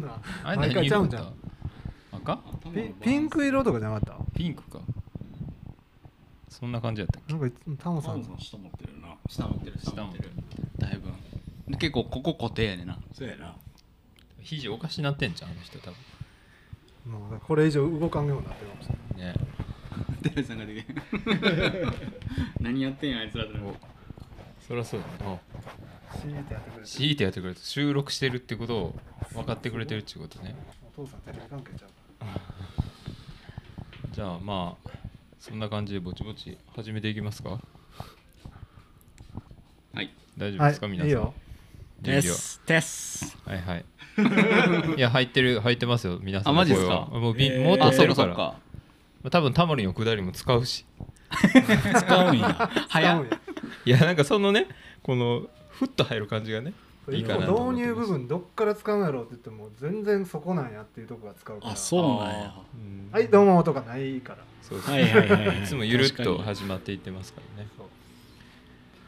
[0.00, 0.20] んな。
[0.44, 1.34] あれ毎何回ちゃうんじゃん。
[2.12, 2.38] 赤？
[2.74, 4.80] ピピンク色とかじゃなかっピンクか。
[6.48, 8.22] そんな感じやったったなんかタモさん。
[8.38, 9.16] 下持ってるよな。
[9.28, 9.78] 下持ってる。
[9.78, 10.30] 下持ってる。
[10.78, 11.10] だいぶ
[11.70, 12.98] で結構ここ固定やねんな。
[13.12, 13.54] そうやな。
[14.38, 15.90] け肘おかしなってんじゃんあの人多
[17.08, 19.50] もうこれ以上動かんようになってるかもしれない分ね
[20.22, 21.88] 寺地さんが出てくる
[22.60, 23.52] 何やってんやあいつらと。
[23.58, 23.74] お。
[24.66, 25.38] そりゃそうだな。
[26.14, 28.98] シーってやってくれて強いてやってくれて収録してるってことを
[29.34, 30.54] 分かってくれてるっていうことね。
[30.96, 32.40] お父さんテレビ関係ちゃうか
[34.12, 34.90] じゃあまあ
[35.38, 37.60] そんな感じでぼちぼち始めていきますか。
[39.94, 40.12] はい。
[40.36, 41.06] 大丈夫らですか、皆さん？
[41.06, 41.34] はいいいよ。
[42.02, 43.84] 準備はステスはいはい。
[44.96, 46.88] いや入ってる入ってますよ皆さんあマジっすか？
[46.88, 47.20] の声は。
[47.20, 47.64] もうビ、えー。
[47.64, 48.34] もう撮あってるから。
[48.34, 48.58] かそうか。
[49.22, 50.84] まあ多分タモリのくだりも使うし。
[51.30, 52.70] 使うんや。
[52.88, 53.40] 早っ使うんや。
[53.86, 54.66] いやなんかそのね
[55.02, 56.72] このふっと入る感じがね
[57.10, 62.54] いいかな導入部分どっから使うんやろうって言っても全然そこなんやっていうとこが使うからあそうなんや。
[62.74, 63.08] うん。
[63.10, 64.38] はいどうもとかないから。
[64.62, 65.62] そうそうはいはいはいはい。
[65.62, 67.68] いつもゆるっと始まっていってますからね。
[67.76, 67.86] そう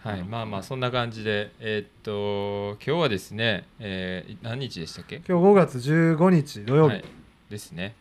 [0.09, 5.17] はいまあまあそんな感じでえーっと今日はですね、えー何日でしたっけ？
[5.17, 7.05] 今日5月15日土曜日、はい、
[7.51, 7.95] ですね。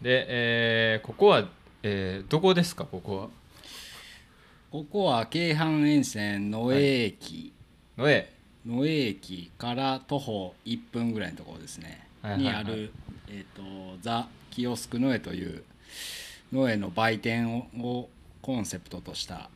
[0.00, 1.46] で、えーここは、
[1.82, 2.84] えーどこですか？
[2.86, 3.28] ここは。
[4.70, 7.52] ここは京阪沿線野江駅、
[7.96, 8.32] のえ
[8.66, 12.92] 野江駅から徒歩1分ぐらいのところですね、にある、
[13.28, 15.62] えー、とザ・キオスクノエという
[16.52, 18.08] ノエの売店をを
[18.42, 19.50] コンセプトとした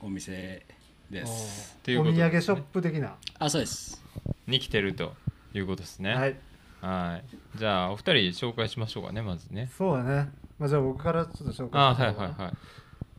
[0.00, 0.64] お店
[1.10, 1.78] です。
[1.88, 4.02] お土産ショップ的な、あそうです。
[4.46, 5.14] に来てると
[5.54, 6.14] いうことですね。
[6.14, 6.36] はい。
[6.80, 7.58] はい。
[7.58, 8.12] じゃあお二人
[8.48, 9.70] 紹介しましょうかねまずね。
[9.76, 12.52] そうだね、まあ、じゃあ僕からちょっと紹介あはい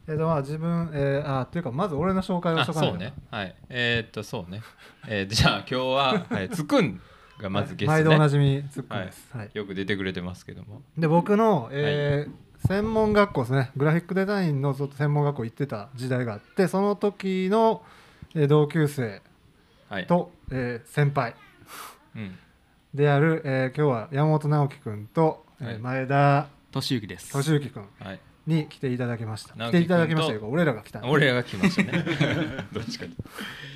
[0.08, 2.94] えーとまあ自分えー、あっていうかまず俺の紹介をしあとかないと。
[2.94, 3.13] そうね。
[3.30, 3.55] はい。
[3.69, 4.61] えーっとそうね、
[5.08, 7.02] えーじゃあ今日は、はい、つくん
[7.39, 9.50] がまずゲスト毎度おなねじみツッコミです、はい。
[9.53, 10.81] よく出てくれてますけども。
[10.97, 13.72] で僕の、えー専門学校ですね。
[13.78, 17.84] グラフィックデザインのちょっと専門学校行ってた時代があってその時の、
[18.34, 19.22] えー同級生
[19.90, 20.07] はい。
[20.07, 21.35] と、えー先輩。
[22.16, 22.35] うん。
[22.96, 25.79] である、えー今日は山本直樹君と、えい。
[25.79, 27.31] 前田俊之です。
[27.31, 27.85] 俊之君。
[28.00, 29.53] はいに来ていただきました。
[29.53, 30.41] 来ていただきましたよ。
[30.50, 31.02] 俺らが来た。
[31.06, 32.03] 俺らが来ましたね。
[32.74, 33.12] どっちかと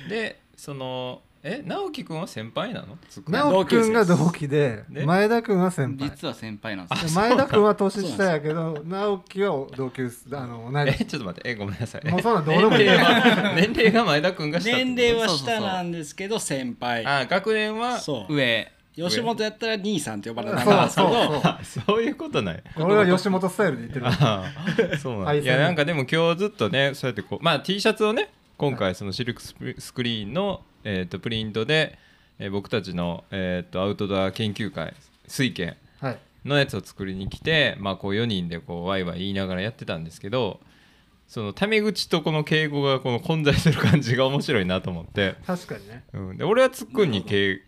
[0.08, 2.96] でそのえ直樹くんは先輩なの？
[3.08, 6.08] つくん直樹君が同期でで前田君は先輩。
[6.10, 11.50] 実は先輩なんです前田君は年下やけど直樹は同級生あの同いえ年ちょっと待って。
[11.50, 12.08] えごめんなさい。
[12.08, 12.84] もうそんなんどうでもいい。
[12.84, 17.04] 年齢は年齢が前田くんが下年齢は下なんですけど先輩。
[17.04, 18.34] あ学年はそう。
[18.34, 22.62] 上吉本やったら兄さんって呼ばれたんそうですけどそうそうあそういうことない。
[22.76, 29.54] 俺は吉本スタイルで言ってるそうなんいやなんかでも今日ずっとねそうやってこうまあ T シャツをね今回そのシルクス
[29.94, 31.98] クリーンの、えー、とプリントで、
[32.38, 34.94] えー僕たちの、えー、とアウトドア研究会
[35.26, 36.18] 水研はい。
[36.44, 40.60] のやつを作りに来て、まあ、こう4人でこうワイワイ言いながらやってたんですけど
[41.28, 46.04] そのタメ口とこの敬語がこの混在する感じが面白いなと思って、確かにね。
[46.12, 47.60] うん、で俺はツッくんに敬えー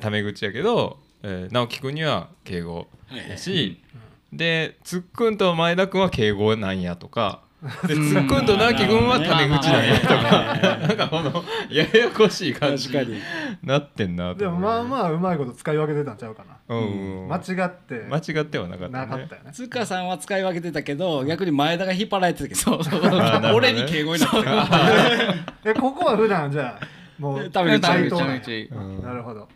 [0.00, 3.82] タメ口やけど、えー直樹くんには敬語やし、
[4.32, 7.42] でつっくんと前田くんは敬語なんやとか
[7.86, 10.14] でつっくんと直樹くんはタメ口なんやとか
[10.78, 13.20] なんかこのややこしい感じにに。
[13.62, 16.76] なってんなとでもまああまあうまいこと使い分けてたんちゃうかな。
[16.76, 16.80] う
[17.26, 18.06] ん、間違って。
[18.10, 19.52] 間違ってはなかった、ね、なかったよね。
[19.52, 22.80] つかさんは使い分けてたけど逆に前田が引っ張られてたけど
[23.54, 24.42] 俺に敬語になってた。
[24.42, 24.68] から
[25.70, 27.88] えここは普段じゃあもうタメ口
[29.02, 29.48] なるほど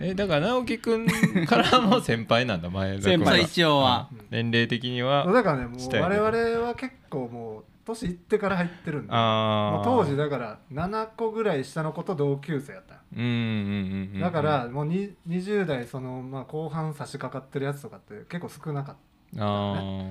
[0.00, 1.06] えだから直樹くん
[1.46, 3.18] からも先輩なんだ前田君は。
[3.18, 4.08] 先輩一応は。
[4.30, 9.12] 年齢的にはだからねもう我々は結構もう年いってから入ってるんで。
[9.12, 18.96] ああもう当時だから7個ぐらい下の子と同級生やったうんうんうんうんだからもうに20代そのまあ後半差し掛かってるやつとかって結構少なかっ
[19.38, 20.04] あ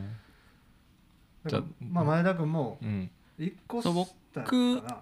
[1.43, 3.09] ただからじゃまあ前田君もあうん。
[3.39, 4.97] 1個下やった僕かな。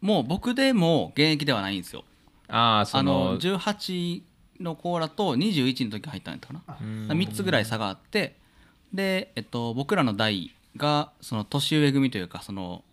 [0.00, 2.04] もう僕でも現役ではないんですよ
[2.48, 4.22] ああそあのの18
[4.60, 6.76] のコーラと21の時入ったんやったかな。
[6.80, 8.36] うん3つぐらい差があって
[8.92, 12.84] で、えっと、僕らの代がその年上組というかその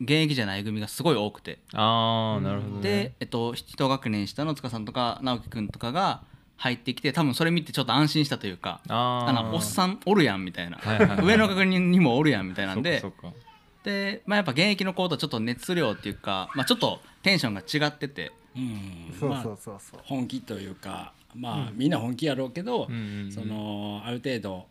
[0.00, 1.58] 現役じゃない組がすごい多くて。
[1.72, 2.82] ああなるほどね。
[2.82, 6.22] で、えっと、一学年下の塚さんとか直樹くんとかが
[6.56, 9.28] 入ってきて多分それ見てちょっと安心したというかあー。
[9.28, 11.26] あのおっさんおるやんみたいな、はいはいはい。
[11.26, 13.00] 上の学年にもおるやんみたいなんで。
[13.00, 13.36] そっかそっか。
[13.84, 19.14] で、まあ、やっぱ現役の子とちょっと熱量っていうか、まあ、ちょっとテンションが違っててうん。
[19.18, 19.78] そうまあそうそう。
[19.80, 23.32] そう本気というかまあ、みんな本気やろうけど、うんうんうん。
[23.32, 24.66] そのある程度、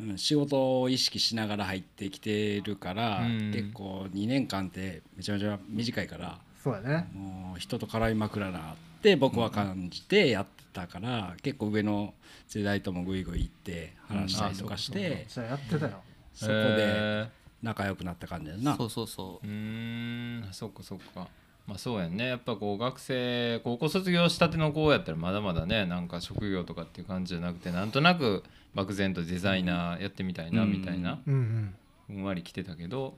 [0.00, 3.50] うん、仕事を意識しながら入ってきてるから、うん。
[3.52, 7.08] 結構2年間ってめちゃめちゃ短いからそうやね。
[7.12, 12.12] もう人と絡みまくらなって僕は感じてやってたから、結構上の
[12.46, 16.02] 世代ともグイグイ行って話したりとかして、じゃあやってたよ。
[16.34, 17.28] そこでえ
[17.62, 19.46] 仲良くなった感じだな、そうそうそう。
[19.46, 20.52] ーうーん。
[20.52, 21.28] そっかそっか
[21.66, 22.28] まあそうやんね。
[22.28, 30.72] やっぱこう学生高校卒業したての子やったらまだまだねなんか職業とかっていう感じじゃなくてなんとなく漠然とデザイナーやってみたいなうん。
[30.72, 31.74] みたいなうんうん。
[32.06, 33.14] ふんわり来てたけど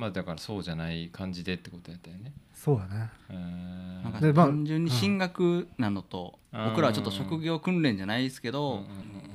[0.00, 2.32] まあだからそうじゃない感じでってことやったよね。
[2.54, 3.10] そうやね。
[3.28, 4.02] えー。
[4.02, 6.64] なんかでまあ単純に進学なのと、うん。
[6.70, 8.86] 僕らはちょっと職業訓練じゃないですけど、うんうんうん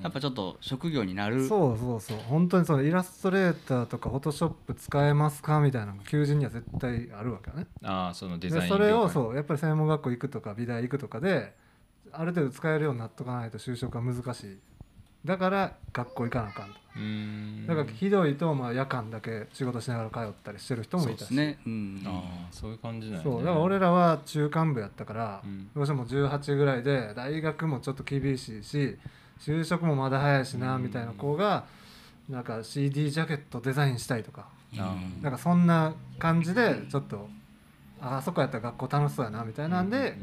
[0.04, 1.48] やっぱちょっと職業になる。
[1.48, 2.18] そうそうそう。
[2.30, 7.66] 本当にそのイラストレーターとかフォトショップ使えますかみたいなのが求人には絶対あるわけよね。
[7.82, 11.56] ああそのデでザインそれをそうやっぱり専門学校行くとか美大行くとかで
[12.12, 14.60] ある程度使えるようになっとかないと就職は難しい
[15.25, 16.74] だから学校行かなあかんと。
[17.68, 21.27] だからひどいとまあ夜間だけ仕事しながら通ったりしてる人もそういたし。
[21.30, 23.31] ですね、うん、ああそういう感じなんやね。
[23.31, 25.69] そうだから俺らは中間部やったから、うん。
[25.75, 28.98] どうしても18ぐらいで大学もちょっと厳しいし
[29.39, 31.66] 就職もまだ早いしなうんみたいな子が
[32.30, 34.48] なんか CD ジャケットデザインしたいとか。
[35.21, 37.30] なんかそんな感じでちょっと
[38.01, 40.18] ああそこやったら学校楽しそうやなみたいなんで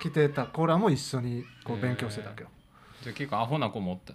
[0.00, 2.48] 来てた子らも一緒にこう勉強してたわけよ。
[3.02, 4.14] じゃあ結構アホな子もおった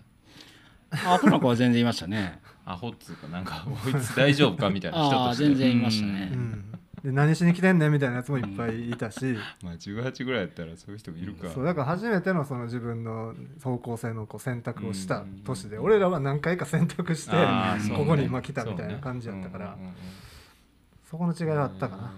[0.91, 2.39] アホな子は全然いましたね。
[2.65, 6.71] アホっつうかなんかこいつ大丈夫かみたいな人ああとして全然いましたうね、ん、
[7.03, 11.49] で何しに来てんねんみたいなやつもいっぱいいたし、まあ18ぐらいやったらそういう人もいるか。
[11.49, 13.33] そうだから初めてのその自分の
[13.63, 17.97] 方向性のこう選択をしたうん年で俺らは何回か選択してあーそうね。
[17.97, 19.77] ここに今来たみたいな感じやったから。
[21.09, 22.13] そこの違いはあったかな。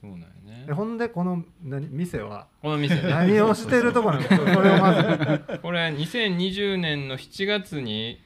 [0.00, 0.26] そうなんや
[0.72, 2.46] ほんでこの何店は？
[2.62, 3.02] この店ね。
[3.10, 5.58] 何をしてるとこなのかこれをまず。
[5.62, 8.18] これ2020年の7月に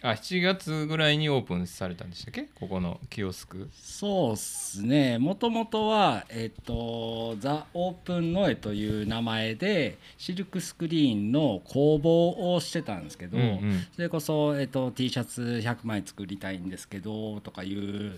[0.00, 2.42] あ7月ぐらいにオープンされたんでしたっけ？
[2.60, 3.68] ここのキオスク。
[3.72, 5.18] そうっすね。
[5.18, 13.86] もともとはえっとザ・オープンノエという名前でシルクスクリーンの工房をしてたんですけど、うんうん。
[13.92, 18.14] それこそ、えっと、T シャツ100枚作りたいんですけどとかいう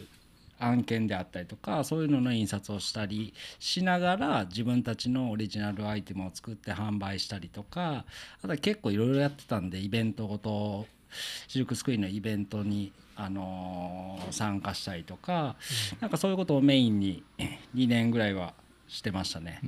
[0.60, 8.04] 案件であったりとかそういうのの印刷をしたりしながら自分たちのオリジナルアイテムを作って販売したりとか
[8.38, 10.86] あとは結構いろいろやってたんでイベントごと
[11.48, 15.56] シルクスクリーンのイベントに、あの参加したりとか、
[16.00, 17.22] なんかそういうことをメインに
[17.74, 18.54] 2年ぐらいは
[18.88, 19.60] してましたね。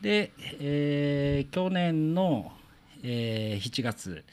[0.00, 2.52] で、えー去年の、
[3.02, 4.24] えー7月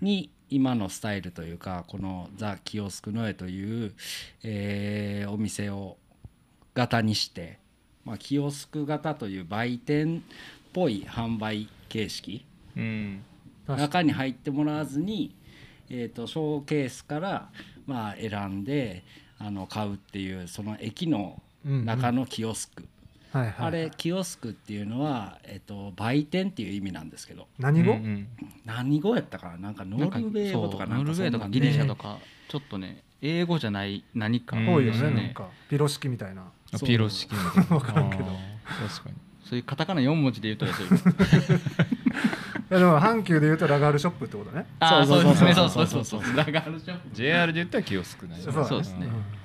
[0.00, 3.94] に今のスタイルというかこのザ・キオスクノエという、
[4.42, 5.96] えーお店を
[6.74, 7.58] 型にして、
[8.04, 10.20] まあ、キオスク型という売店っ
[10.72, 12.44] ぽい販売形式
[12.76, 13.22] うん。
[13.66, 15.34] 中に入ってもらわずに、
[15.88, 17.50] えー、とショーケースから、
[17.86, 19.04] まあ、選んで
[19.38, 22.84] あの買うっていうその駅の中のキオスク、
[23.32, 23.54] はいはい。
[23.58, 27.48] あれキオスクっていうのは、えー、と売店っていう意味なんですけど。
[27.58, 28.28] 何語、うんうん。
[28.64, 29.58] 何語やったかな？
[29.58, 32.18] なんかノルウェー語とかそうノルウェーとかギリシャとか。
[32.48, 35.48] ちょっとね英語じゃない何かうん多いよねなんか。
[35.70, 36.44] ピロ式みたいな。
[36.84, 37.76] ピロ式みたいな。
[37.76, 38.24] わからんけど。
[38.24, 39.16] 確かに。
[39.44, 41.02] そういうカタカナ4文字で言うとそういう
[42.70, 44.66] でも阪急で言うとラガールショップってことね。
[44.80, 45.54] ああそそううですね。
[45.54, 47.10] そそううそそううそううそそうだからショップ。
[47.12, 48.98] JR で言ったらキオスクなんやそうそうですね。
[48.98, 49.00] ん。
[49.00, 49.41] なるほどねあ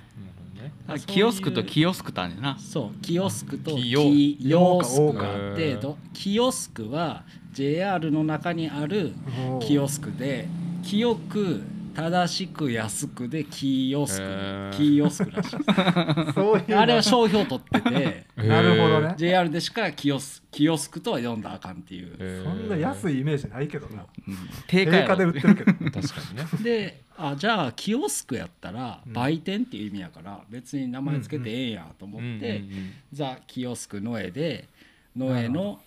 [1.06, 2.58] キオスクとキオスクたんやな。
[2.60, 5.78] そうキオスクとキヨキヨスクがあって
[6.14, 7.24] キオスクは
[7.54, 9.14] JR の中にある
[9.62, 10.48] キオスクで
[10.84, 11.62] 清く
[11.98, 14.72] 正しく安くでキヨスクへー。
[14.72, 15.58] キヨスクらしい。
[15.58, 16.80] でういうの。
[16.80, 19.16] あれは商標取ってて なるほどね。
[19.18, 22.44] JR でしかキヨスキヨスクとは読んだらあかんっていう。
[22.44, 24.06] そんな安いイメージないけどな。
[24.28, 24.38] うん。
[24.68, 25.74] 定定価で売ってるけど。
[25.90, 26.64] 確かにね。
[26.64, 29.14] であじゃあキオスクやったらうん。
[29.14, 32.94] 売店っていう意味やから別に名前つけてええんやと思うんうんってうん。
[33.12, 34.70] ザ・キオスクノエで
[35.16, 35.82] ノエの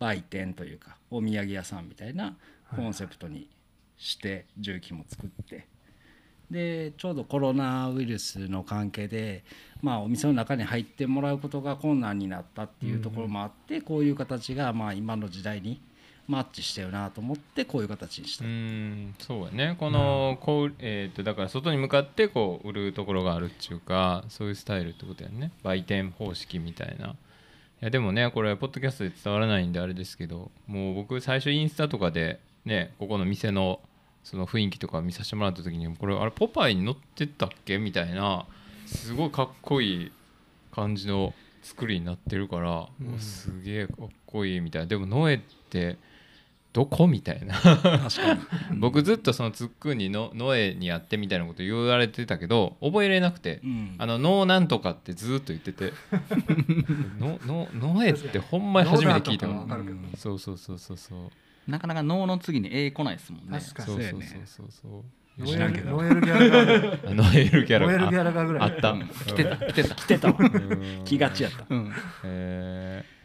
[0.00, 2.34] 売店というかお土産屋さんみたいな
[2.74, 3.48] コンセプトに
[3.96, 5.66] して重機も作って。
[6.50, 9.44] でちょうどコロナウイルスの関係で、
[9.82, 15.80] まあ、お店の中に入ってもらうことが困難になったっていうところもあってこういう形がまあ今の時代に
[16.26, 18.44] マッチしてるなと思ってこういう形にした。
[18.44, 18.48] う。
[18.48, 19.76] んそうやね。
[19.78, 25.52] このこう、えー、とだから外に向かってこう売るところがあるっていうかそういうスタイルってことやね。
[25.62, 27.08] 売店方式みたいな。
[27.08, 27.16] い
[27.80, 33.80] やでもねこれポッドキャストで伝わらないんであれですけどもう僕最初インスタとかでねここの店の
[34.22, 37.78] その雰囲気とか見させてもらった時にこれあれポパイに載ってたっけ？
[37.78, 38.46] みたいな
[38.86, 40.12] すごいかっこいい
[40.72, 43.18] 感じの作りになってるから、うん。
[43.18, 44.86] すげえかっこいいみたいな。
[44.86, 45.38] でもノエっ
[45.70, 45.96] て
[46.72, 47.06] どこ？
[47.06, 47.54] みたいな。
[47.54, 48.40] 確かに。
[48.80, 53.94] 僕ずっとそのつっくんにのノエにやってみたいなこと言われてたけど覚えれなくて、うん。
[53.98, 55.92] あのノーなんとかってずっと言ってて。
[57.20, 60.16] ののノエってほんまに初めて聞いたのノーだとかわかるけど。
[60.16, 61.30] そうそうそうそうそう
[61.66, 63.58] なかなか脳の次に A 来ないですもんね。
[63.58, 65.02] 確かそうにそうそうそうそう
[65.36, 68.08] ノエルノエルギャラガーあノエルギャラノエル。
[68.08, 68.62] ギャがラガーぐらい。
[68.62, 68.94] ああった。
[69.26, 69.56] 来てた。
[69.56, 69.94] 来てた。
[69.96, 70.34] 来てた。
[71.04, 71.64] 気がちやった。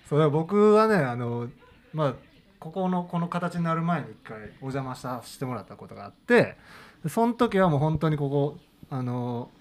[0.09, 1.49] それは僕はねあの
[1.93, 2.13] まあ
[2.59, 6.57] ここのこの形になる前に一回お邪魔させてもらったことがあって
[7.03, 8.57] でその時はもう本当にここ
[8.89, 9.51] あの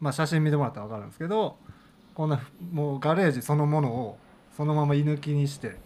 [0.00, 1.56] まあ写真見てもらったら分かるんですけど
[2.14, 2.40] こんな
[2.72, 4.18] もうガレージそのものを
[4.56, 5.76] そのまま居抜きにして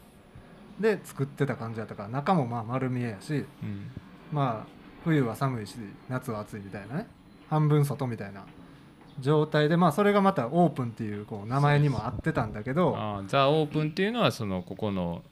[0.83, 3.91] で作ってた感じだったから中もまあ丸見えやしうん。
[4.33, 4.71] まあ
[5.05, 5.77] 冬は寒いし
[6.09, 7.07] 夏は暑いみたいなね。
[7.49, 8.45] 半分外みたいな
[9.21, 12.97] 状態でまあそれがまたオープンっていうこう名前にも合ってたんだけど
[13.27, 15.23] ザ・オープンっていうのはそのここの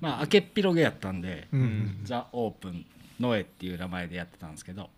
[0.00, 2.84] まあ開けっぴろげやったんでうんうんザ・オープン
[3.20, 4.90] ノエっていう名前でやってたんですけど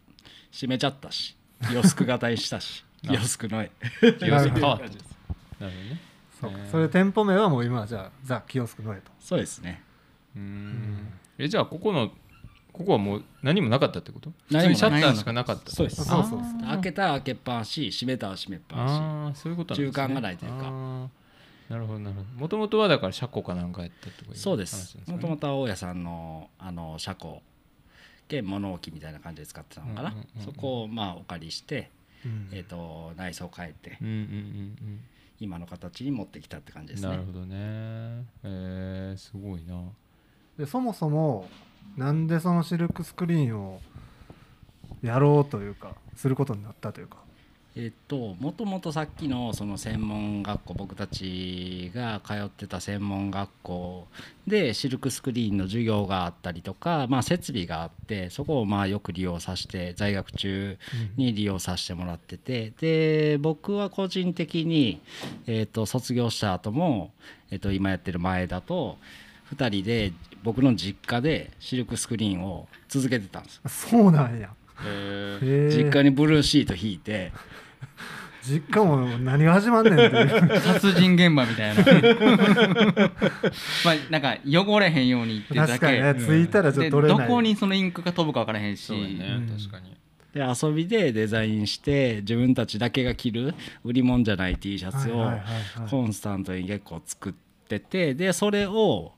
[0.52, 1.36] 閉めちゃったし
[1.68, 3.70] キオスク型にしたし キオスクノエ
[4.18, 4.92] 気が変わったなる
[5.58, 6.00] ほどね。
[6.40, 6.50] そう。
[6.50, 6.70] かへー。
[6.70, 9.10] それ店舗名はもう今はじゃあザ・キオスクノエと。
[9.20, 9.82] そうですね
[10.36, 11.08] うーん。
[11.38, 12.10] えじゃあここの
[12.72, 14.30] ここはもう何もなかったってこと？
[14.30, 16.04] 普通何もにシャッターしかなかったそうです。
[16.04, 18.90] そうそうそう開けたら開けっぱなし閉めたら閉めっぱなし。
[18.92, 20.04] ああそういうことなんですね。
[20.04, 21.08] 中間がないというか。
[21.68, 22.26] なるほどなるほど。
[22.40, 24.24] もともとはだから車庫かなんかやったと？
[24.24, 27.42] かいそうですもともとは大家さんのあの車庫
[28.28, 30.44] 兼物置みたいな感じで使ってたのかな、うんうんうんうん。
[30.44, 31.90] そこをまあお借りして、
[32.24, 32.48] うん。
[32.52, 35.00] えー、と内装変えてうんうんうん
[35.40, 37.16] 今の形に持ってきたって感じうんですね。
[37.16, 37.56] なるほどね。
[38.44, 39.80] えー、すごいな
[40.60, 41.48] でそもそも
[41.96, 43.80] なんでそのシルクスクリーンを
[45.02, 47.16] やろうというかすることになったというか。
[47.76, 54.08] えっともともとさっきのその専門学校僕たちが通ってた専門学校
[54.44, 60.78] でシルクスクリーンの授業があったりとか、まあ、設備があってそこをまあよく利用させて在学中
[61.16, 65.00] に利用させてもらっててで僕は個人的に、
[65.46, 67.12] えっと卒業した後も、
[67.52, 68.98] えっと今やってる前だと
[69.54, 73.56] 2人で僕の実家でシルクスクリーンを続けてたんです。
[73.56, 74.50] よそうなんや。
[74.84, 77.32] えへえ実家にブルーシート引いて。
[78.42, 80.60] 実家も何が始まんねんっていう。
[80.60, 81.84] 殺人現場みたいな。
[83.84, 87.28] まあなんか汚れへんようにってだ確かにけねついたらちょっでと取れない。
[87.28, 88.84] どこにそのインクが飛ぶか分からへんし。
[88.84, 89.46] そうやね、うん。
[89.46, 89.94] 確かに。
[90.32, 93.54] で遊びでデザインして自分たちだけが着る
[93.84, 95.28] 売り物じゃない T シャツを
[95.88, 99.12] コンスタントに結構作っててでそれを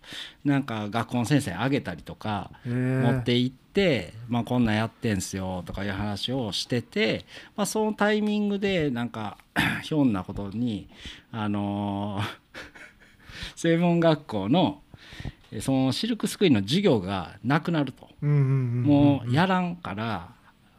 [0.44, 7.24] なんか学校の先生にあげたりとか持って行って、まあ、こんなんやってんすよとかいう話をしてて、
[7.56, 9.38] まあ、そのタイミングでなんか
[9.82, 10.88] ひょんなことに
[11.30, 12.24] あのー
[13.56, 14.82] 専門学校の
[15.52, 18.08] えそのシルクスクリーンの授業がなくなると。
[18.22, 20.30] もうやらんから、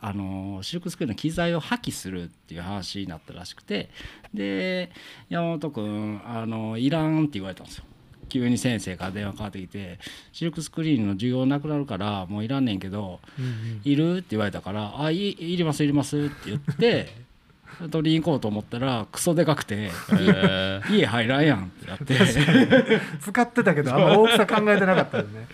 [0.05, 3.89] あのシルクスクリーンの機材を破棄するっていう話になったらしくて
[4.33, 4.91] で
[5.29, 7.85] 山本君あのいらんって言われたんですよ。
[8.27, 9.99] 急に先生から電話かかってきて
[10.33, 13.81] 「シルクスクリーンの授業なくなるからもういらんねんけどうんうん。
[13.85, 17.13] いる?」って言われたから「あいいりますいります」って言って
[17.91, 22.17] 取りに行こうと思ったらクソでかくてえ「家入らんやん」ってなって。
[23.21, 25.47] 使ってたけどあんま大きさ考えてなかったよね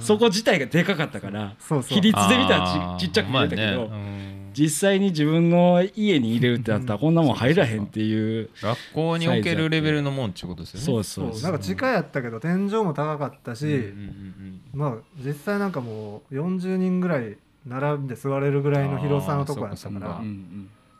[0.00, 1.94] そこ自体がでかかったからそうそう。
[1.94, 3.90] 比率で見たらちちっちゃく見えたけど。
[4.56, 8.68] 実際に自分の家に入れるってなったらこんなもん入らへんっていううん。
[8.68, 10.86] 学校におけるレベルのもんっていうことですよね。
[10.86, 11.38] そうそそう。
[11.38, 20.22] うなんか地下やったけど天井も高かったし、うんうんうんまあ実際なんかもう40人ぐらい並んで座れるぐらいの広さのとこやったから。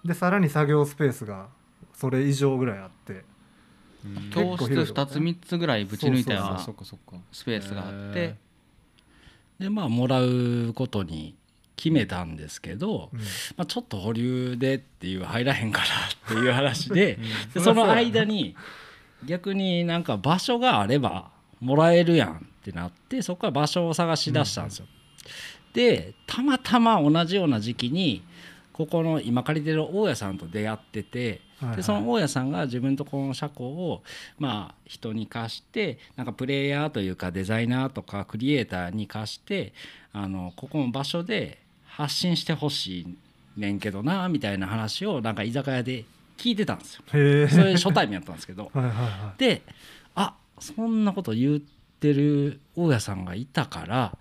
[0.04, 1.46] でさらに作業スペースが
[1.94, 3.24] それ以上ぐらいあって。
[4.04, 4.30] うん。
[4.30, 7.16] 教室2つ3つぐらいぶち抜いたようあなそっかそっか。
[7.32, 8.20] スペースがあって。
[8.20, 8.36] へ
[9.58, 11.34] でまあもらうことに
[11.76, 13.20] 決めたんですけど、うん。
[13.56, 15.88] まあ、ちょっと保留でっていう入らへんからっ
[16.28, 17.18] ていう話で
[17.54, 17.94] でそ そのりゃそうやな。
[17.94, 18.56] 間に
[19.24, 24.86] 逆になんか場所があればもらえるやんってなってそこから場所を探し出したんですよ。
[25.72, 28.22] でたまたま同じような時期に
[28.72, 31.40] ここの今借りてる大家さんと出会ってて
[31.74, 34.02] でその大家さんが自分とこの車庫を
[34.38, 39.72] まあ人に貸してなんかプレイヤーというかデザイナーとかクリエイターに貸して
[40.12, 43.16] あのここの場所で発信してほしい
[43.56, 46.04] ねんけどなみたいな話をなんか居酒屋で
[46.36, 47.02] 聞いてたんですよ。
[47.08, 48.70] それ初対面やったんですけど。
[48.74, 49.62] はいはいはで
[50.14, 51.60] あそんなこと言っ
[52.00, 54.18] てる大家さんがいたから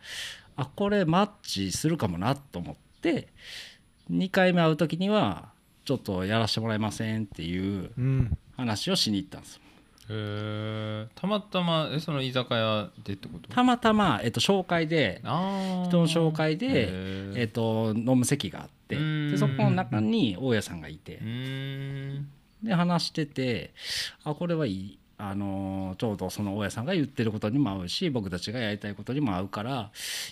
[0.56, 3.28] あこれマッチするかもなと思って
[4.10, 5.50] 2回目会う時には
[5.86, 7.92] ちょっとやらせてもらえませんっていう
[8.58, 9.62] 話をしに行ったんですよ。
[10.08, 13.50] へえたまたまえその居酒屋でってこと？
[13.50, 16.90] たまたま、えっと、紹介で人の紹介で、
[17.40, 19.32] えっと、飲む席があってうん。
[19.32, 21.20] でそこの中に大家さんがいて。
[22.64, 23.72] で話してて
[24.24, 25.00] あこれはいい。
[25.18, 29.90] あのーちょうどその大家さんが言ってることにも合うし僕たちがやりたいことにも合うから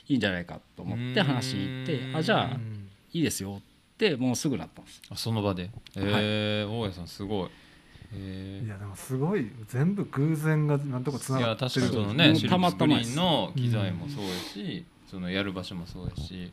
[0.10, 2.16] いいんじゃないかと思って話しに行ってうん。
[2.18, 3.56] あじゃあうんいいですよ。
[3.56, 3.73] って
[4.18, 5.02] もうすぐなったんです。
[5.10, 5.64] あその場で？
[5.64, 7.50] へえ大家さんすごい。
[8.16, 9.52] へいやでもすごい。
[9.68, 16.52] 全部偶然がなんとかつえいながってや確かにそのもねシルうたまクスクリーンの機材もそうやしそのやる場所もそうやし。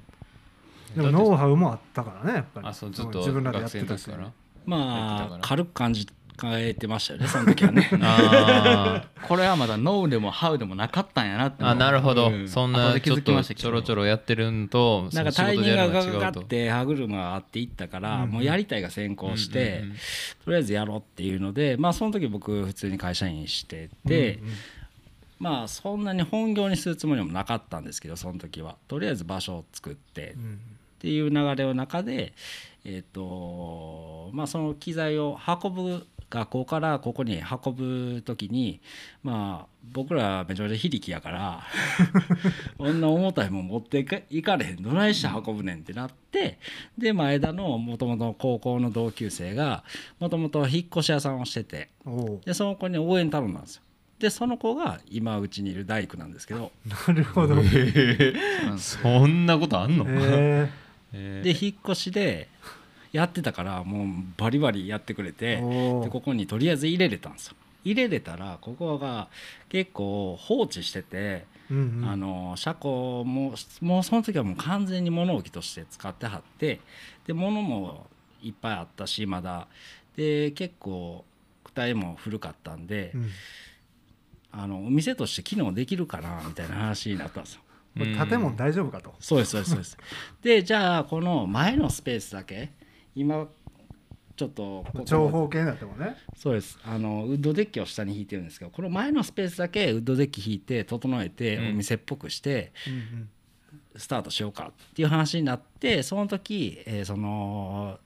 [0.97, 2.66] でもノウハウもあったからねやっぱり。
[2.66, 4.02] あそうずっと自分らでや学ってたし。
[4.04, 4.23] 生の時から。
[4.23, 5.37] やってたから。
[5.37, 6.07] まあ軽く感じ
[6.47, 7.91] えてましたよねその時はね。
[9.27, 12.49] これはまだノウでもハウでもなかったんやなってあなるほど、うん。
[12.49, 19.97] そんなちょっとちょろちょろやってるんとなんかタイミングが仕事でやるのががって歯車があっていったから、うんもうやりたいが先行して、うんうんうん。
[20.45, 24.55] とりあえずやろうっていうのでまあその時僕普通に会社員してて、うんうん
[25.41, 28.77] まあそんなに本業にするつもりもなかったんですけどその時は。
[28.89, 30.61] とりあえず場所を作ってうん
[30.99, 32.35] っていう流れの中で
[32.85, 38.81] えっ、とまあその機材を運ぶ学校からここに運ぶ時に
[39.23, 41.63] まあ僕らめちゃめちゃ非力やから
[42.79, 43.99] こんな重たいもん持って
[44.31, 46.59] いかれへんどないして運ぶねんってなって
[46.97, 49.83] で前田のもともと高校の同級生が
[50.21, 51.89] もともと引っ越し屋さんをしてて
[52.45, 53.83] でその子に応援頼んだんですよ。
[54.21, 56.71] でその子が今うちにいる大工なんですけど。
[57.09, 57.57] なるほど。
[57.63, 58.35] へ
[58.79, 60.69] そんなことあんの、え
[61.13, 61.41] え。
[61.43, 62.49] ーで引っ越しで
[63.12, 65.62] やってたからもうバリバリやってくれてで
[66.11, 67.57] ここにとりあえず入れれたんですよ。
[67.83, 69.29] 入れれたらここが
[69.69, 72.09] 結構放置してて、うんうん。
[72.09, 76.81] あの車庫ももうその時はもう完全に物置として使ってはって
[77.26, 78.07] で物も
[78.43, 79.67] いっぱいあったしまだ。
[80.17, 81.25] で結構
[81.64, 83.31] 躯体も古かったんで、うん。
[84.52, 87.61] あのお店として機能できるかなみたいな話になったんですよ。
[87.97, 89.14] これ建物大丈夫かと。
[89.21, 89.99] そうですそうですそうです。
[90.43, 92.73] でじゃあこの前のスペースだけ
[93.14, 93.49] 今
[94.37, 96.17] ちょっと長方形になってもね。
[96.37, 96.79] そうです。
[96.85, 101.69] あのウッドデッキを下に引いてるんですけどこの前のスペースだけウッドデッキ引いて整えてうん。
[101.69, 103.29] お店っぽくしてうん
[103.97, 107.99] スタートしようかっていう話になってその時、えーその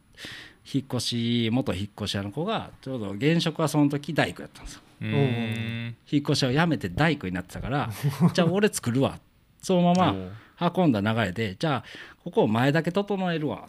[0.72, 4.81] 引っ越し元引っ越し屋の子がちょうど現職はその時大工やったんですよ。
[5.00, 7.90] 引っ越し屋を辞めて大工になってたから
[8.33, 9.18] じゃあ俺作るわ。
[9.61, 10.14] そのま
[10.59, 11.85] ま運んだ流れでじゃあ
[12.22, 13.68] ここを前だけ整えるわ。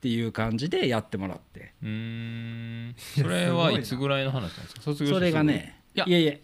[0.00, 1.72] ていう感じでやってもらって。
[1.82, 1.88] うー
[2.90, 2.94] ん。
[2.96, 4.82] それはいつぐらいの話なんですか？
[4.82, 6.04] 卒業それがねいや。
[6.08, 6.40] いえいえ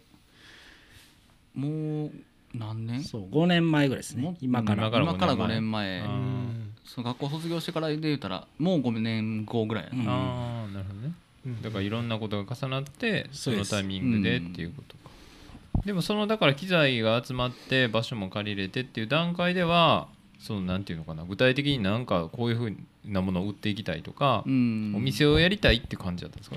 [1.54, 2.12] もう
[2.54, 3.02] 何年？
[3.04, 4.22] そう5年前ぐらいですね。
[4.22, 4.88] も今から。
[4.88, 6.00] 今から今から5 5年年前。
[6.00, 6.66] あー。
[6.84, 10.00] その学校卒業してからで言うたらもう5年後ぐらいうん。
[10.08, 11.12] あーなるほどね。
[11.46, 11.62] うん。
[11.62, 15.10] だからいろんなことが重なってそのタイミングでっていうことか、
[15.84, 20.08] でもそのだから機材が集まって場所も借りれてっていう段階では
[20.38, 24.94] そのなんていうのかな具体的になんかこういうふうなものを売っていきたいとか、うん。
[24.96, 26.56] お店をやりたいって感じだったんですか、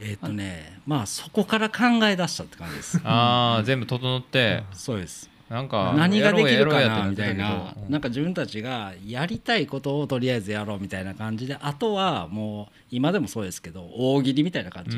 [0.00, 3.00] えっ、とねまあそこから考え出したって感じです。
[3.04, 5.30] ああ全部整ってそうです。
[5.48, 7.98] なんか何ができるかなみたいなな。
[7.98, 8.00] ん。
[8.00, 14.96] か自分たちがやりたいことをとりあえずやろうみたいな感じであとはもう今でもそうですけど大喜利みたいな感じ、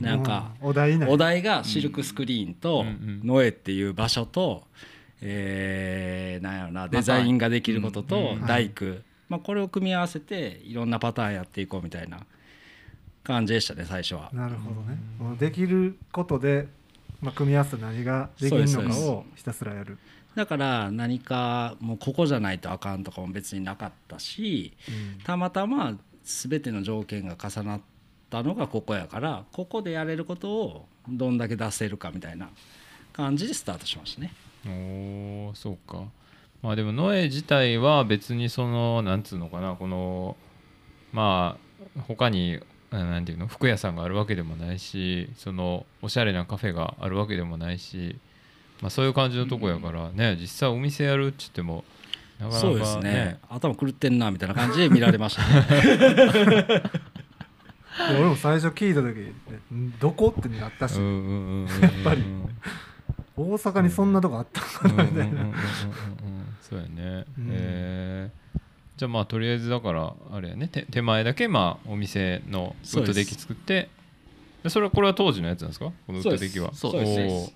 [0.00, 0.68] なんかうん。
[1.08, 2.84] お題がシルクスクリーンと
[3.24, 4.62] ノエっていう場所と、
[5.22, 8.46] えーなんやろなデザインができることうんとうん。
[8.46, 8.96] 大工、
[9.28, 12.20] まあ、これを組み合わせていろんなパターンやっていこうみたいな
[13.22, 14.30] 感じでしたね最初は。
[14.32, 15.36] なるほどね。
[15.38, 16.68] できることで、
[17.20, 19.98] まあ、組み合わせて何ができるのかをひたすらやる。
[20.34, 25.22] だから何かもうここじゃないとあかんとかも別になかったしうん。
[25.22, 27.80] たまたま全ての条件が重なっ
[28.30, 32.48] たのがここやからここでやれることをどんだけ出せるかみたいな
[33.12, 34.32] 感じでスタートしましたね。
[34.66, 36.04] おーそうか。
[36.62, 40.36] まあでもノエ自体は別にそのなんつうのかなこの
[41.12, 41.56] ま
[41.96, 48.18] あ他にあなんていうの服屋さんがあるわけでもないしそのおしゃれなカフェがあるわけでもないし、
[48.82, 51.84] まあ、そういう感じのとこやからね、実際お店やるっつっても
[52.38, 53.38] なかなかそうですね。
[53.48, 56.82] 頭狂ってんなみたいな感じで見られましたね。
[58.08, 59.34] で俺も最初聞いた時
[60.00, 60.34] どこ？
[60.38, 61.66] ってなったし、うんうんうんうん。
[61.82, 62.24] やっぱり
[63.40, 65.48] 大阪にそんなとこあったうんかなみたいな、うん。
[65.48, 65.56] うんうんうんうん
[66.60, 68.30] そうやね、うんえ。
[68.56, 68.60] ー
[68.96, 70.68] じゃあまあとりあえずだからあれやね。
[70.68, 73.88] 手手前だけまあお店のウッドデッキ作って。
[74.62, 75.86] でそれはこれは当時のやつなんですか？
[76.06, 76.74] このウッドデッキは。
[76.74, 77.54] そうです。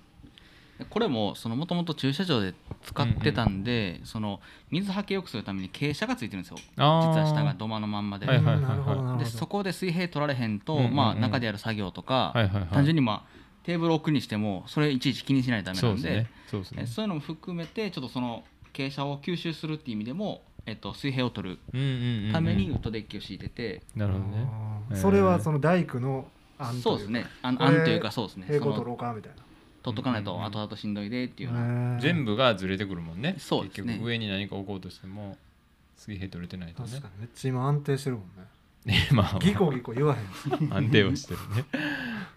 [0.90, 6.56] これももともと駐車場で使ってたんで、その水はけよくするために傾斜がついてるんですよ。
[6.56, 8.64] 実は下が土間のまんまで、うんはいはいはい。
[8.64, 9.24] はいなるほどなるほど。
[9.24, 10.96] でそこで水平取られへんと、うんうんうん。
[10.96, 12.68] まあ、中でやる作業とか、はいはいはい。
[12.70, 16.30] 単純にまあテーブル置くにしてもそれいちいち気にしないとダメなんでそうですね。
[16.50, 16.82] そうですね。
[16.84, 21.58] えそういうのも含めてちょっとその傾斜を吸収するっていう意味でも、えっと、水平を取る
[22.32, 24.46] ためにウッドデッキを敷いてて、なるほどね。
[24.90, 24.96] あー。
[24.96, 26.26] それはその大工の
[26.58, 27.26] 案といそうですね。
[27.42, 28.46] あのこれ案というかそうですね。
[28.48, 29.42] そ平行取ろのうかみたいな。
[29.82, 33.36] 取っとかないと後々しんどいでっていうような、全部がずれてくるもんね。
[33.38, 33.84] そうですね。
[33.84, 35.36] 結局上に何か置こうとしても
[35.96, 36.88] 水平取れてないとね。
[36.88, 38.44] 確かにめっちゃ今安定してるもんね。
[38.84, 39.38] ねまあ。
[39.38, 40.72] ギコギコ言わへん。
[40.72, 41.64] 安定はしてるね。
[41.72, 41.78] え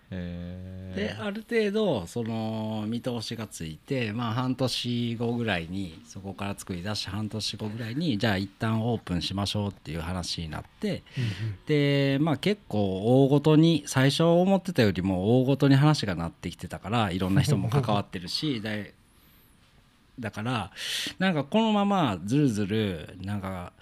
[0.09, 11.03] である程度その見通しがついてまあ半年後ぐらいにそこから作り出し半年後ぐらいにじゃあ一旦オープンしましょうっていう話になって
[11.67, 18.93] でまあ結構大ごとに最初思ってたよりも大ごとに話がなってきてたからいろんな人も関わってるし で
[20.19, 20.71] だから
[21.19, 23.73] なんかこのままずるずるなんか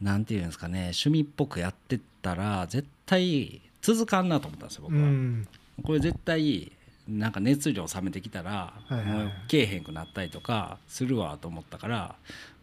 [0.00, 5.02] なんていうんですかね趣味っぽくやってったら絶対続かんなと思ったんですよ僕は。
[5.02, 5.48] うん。
[5.82, 6.72] これ絶対
[7.08, 9.18] なんか熱量冷めてきたらいはいはい。
[9.18, 12.14] もうけえへんくなったりとかするわと思ったから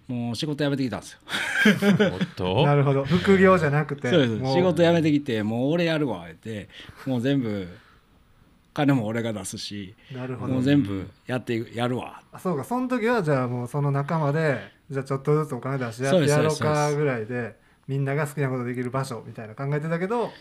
[0.08, 1.20] もう仕事辞めてきたんですよ。
[2.66, 3.04] なるほど。
[3.04, 4.36] 副業じゃなくてそうです。
[4.36, 4.56] もう。
[4.56, 6.70] 仕事辞めてきてもう俺やるわって
[7.06, 7.68] もう全部
[8.74, 10.54] 金も俺が出すしなるほど。
[10.54, 12.22] もう全部やってやるわ。
[12.32, 12.64] あそうか。
[12.64, 17.56] その時はじゃあもうその仲間でじゃあちょっとずつお金出してやろうかぐらいで
[17.88, 20.32] みんなが好きなことできる場所みたいな考えてたけど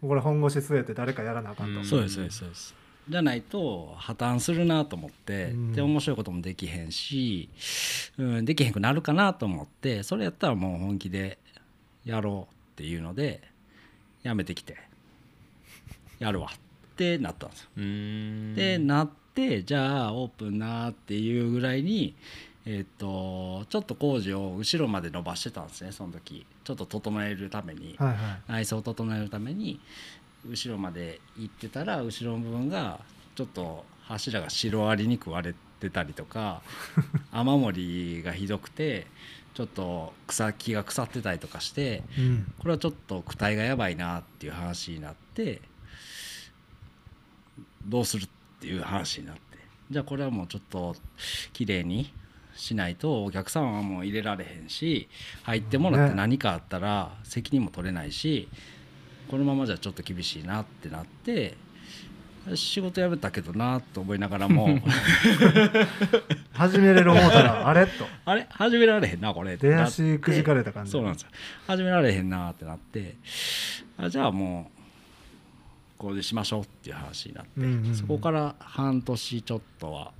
[0.00, 1.84] これ本腰据えて誰かやらなあかんと、うん。
[1.84, 2.74] そうですそうですそうです。
[3.08, 5.72] じゃないと破綻するなと思って、うん。
[5.72, 7.48] で面白いこともできへんし、
[8.18, 11.38] うん、できへんくなるかなと思ってそれやったらもう本気で
[12.04, 13.42] やろうっていうので
[14.22, 14.88] やめてきて。
[16.18, 16.58] やるわっ
[16.96, 17.68] てなったんですよ。
[18.56, 22.16] でなってじゃあオープンなっていうぐらいに
[22.70, 26.44] えっ、とちょっと工事を後ろまで伸ばしてたんですねその時。
[26.64, 27.96] ちょっと整えるために。
[27.98, 28.16] はいはい。
[28.46, 29.80] 内装を整えるために
[30.46, 33.00] 後ろまで行ってたら後ろの部分が
[33.36, 36.60] ちょっと柱がシロアリに食われてたりとか
[37.32, 39.06] 雨漏りがひどくて
[39.54, 42.52] ちょっと草木が腐ってたりとかしてうん。
[42.58, 45.62] これはちょっと躯体がやばいなっていう話になって
[47.86, 48.28] どうするっ
[48.60, 49.40] ていう話になって。
[49.90, 50.94] じゃあこれはもうちょっと
[51.54, 52.12] 綺麗に
[52.58, 55.08] しないとお客さんはもう入れられへんし
[55.44, 58.48] 入ってもらってね何かあったら責任も取れないし
[59.30, 61.54] このままじゃちょっと厳しいなってなって
[62.54, 64.78] 仕事辞めたけどなと思いながらも。
[66.52, 68.06] 始めれる思ったらあれと。
[68.24, 68.46] あれ？
[68.48, 70.92] 始められへんなこれ出足くじかれた感じ。
[70.92, 71.28] そうなんですよ。
[71.66, 73.16] 始められへんなってなって。
[73.98, 77.94] あじゃあもうこれでしましょうっていう話になって、うんうんうん。
[77.94, 80.12] そこから半年ちょっとは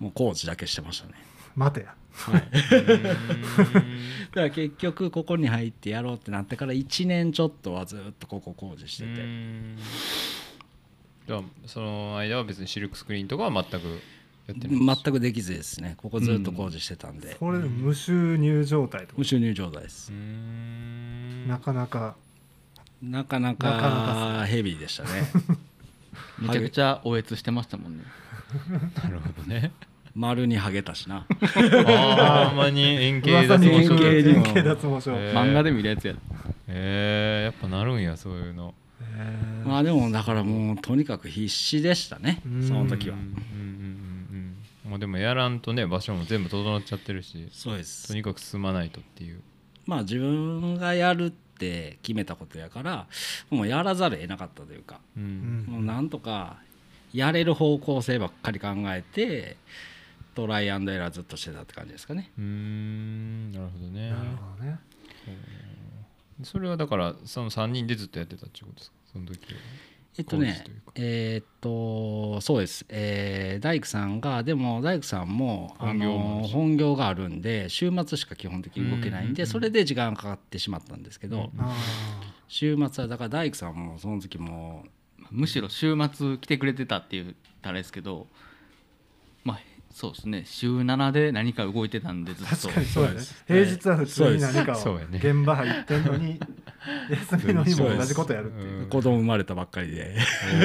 [0.00, 1.14] もう工事だけしてましたね
[1.58, 1.94] 待てや。
[2.12, 2.42] はい。
[4.30, 9.76] だから結局ここに入ってやろうってなってから1年ちょっとはずっとここ工事してうて、ーん。
[11.26, 13.84] じゃあその間は別にシルクスクリーンとかは全く
[14.46, 15.94] やってない全くできずですね。
[15.98, 20.10] ここずっと工事してたんで、これ無収入状態と無収入状態です。
[21.46, 22.16] なかなか。
[23.02, 23.78] なかななかな
[24.40, 25.08] かヘビーでしたね。
[26.40, 28.04] めちゃくちゃおえつしてましたもんね。
[29.02, 29.72] なるほどね
[30.14, 31.26] 丸にハゲたしな。
[31.86, 35.34] ああまに円形脱毛症円形脱毛症えー。
[35.34, 36.14] 漫画で見るやつや。
[36.66, 38.74] えー、やっぱなるんやそういうの。
[39.00, 42.62] へーまあでもだからもうとにかく必死でしたねうん。
[42.66, 43.16] その時は。
[43.16, 48.08] うんうんうんうんまあでもやらんとね場所も全部整っちゃってるしそうです。
[48.08, 49.40] とにかく進まないとっていう。
[49.86, 53.06] まあ自分がやるって決めたことやから
[53.50, 55.00] もうやらざるを得なかったというか。
[55.16, 55.66] ううんん。
[55.68, 56.56] もうなんとか
[57.12, 59.56] やれる方向性ばっかり考えて
[60.38, 62.30] トライアンドエラーずっとしてたって感じですかね。
[62.38, 63.50] うーん。
[63.52, 64.10] なるほどね。
[64.10, 64.78] なるほどね。
[66.44, 68.96] それはだからその3人でずっとやってたっていうことですか？
[69.12, 69.60] その時は。
[70.18, 70.64] えっとね
[70.96, 79.34] えーっとそうです、えー大工さんがでも大工さんもあ本業もあの本業があるんで週末しか基本的に動けないんうんうんうん。
[79.34, 81.76] でそれで時間がかかってしまったんですけど、うんあ
[82.48, 84.84] 週末はだから大工さんもその時も
[85.30, 88.26] むしろ週末来てくれてたって言ったらあれですけど
[89.44, 89.60] まあ
[89.98, 90.44] そうですね。
[90.46, 92.68] 週7で何か動いてたんでずっーと。
[92.68, 93.18] 確かにそうやね。
[93.18, 93.78] そう平です。
[93.78, 96.40] 日は普通に何かをそうやね現場入ってんのに
[97.10, 98.82] 休みの日も同じことやるっていう。
[98.84, 98.88] うん。
[98.90, 100.16] 子供生まれたばっかりで。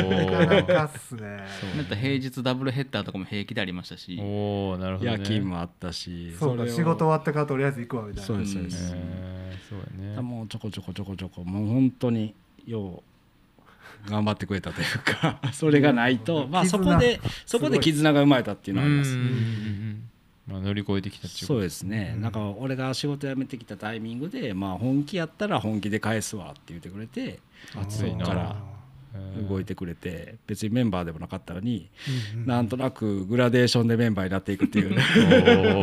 [0.05, 1.39] おなかなーかっすね。
[1.75, 4.19] また平日ダブルヘッダーとかも平気でありましたし。
[4.21, 5.17] おーなるほどね。
[5.17, 6.35] 夜勤もあったし。
[6.39, 8.27] そう仕事終わってからとりあえず行くわみたいな。
[8.27, 10.21] そうですそうです、えーそうやね。
[10.21, 11.43] もうちょこちょこちょこちょこ。
[11.43, 12.35] もう本当に
[12.67, 13.12] よう
[14.07, 19.17] 頑張ってくれたというか それがないとまあそこでそこで絆が生まれたっていうのはあります。
[20.47, 27.39] まあ乗り越えてきたっていうそうでですね、なんか俺が仕事辞めてきたタイミングで、まあ、本気やったら本気で返すわって言ってくれて
[27.75, 28.25] 熱いな。
[28.25, 28.73] から
[29.47, 31.87] 動いてくれて別にメンバーでもなかったのに
[32.33, 35.05] うんうんなんとなくグラデーションでメンバーになっていくっていう なる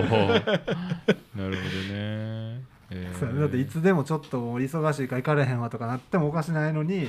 [0.02, 1.48] ほど
[1.94, 2.50] ね、
[2.90, 7.09] えだっていつでもちょっと忙しいから行かれへんわとかなってもおかしないのに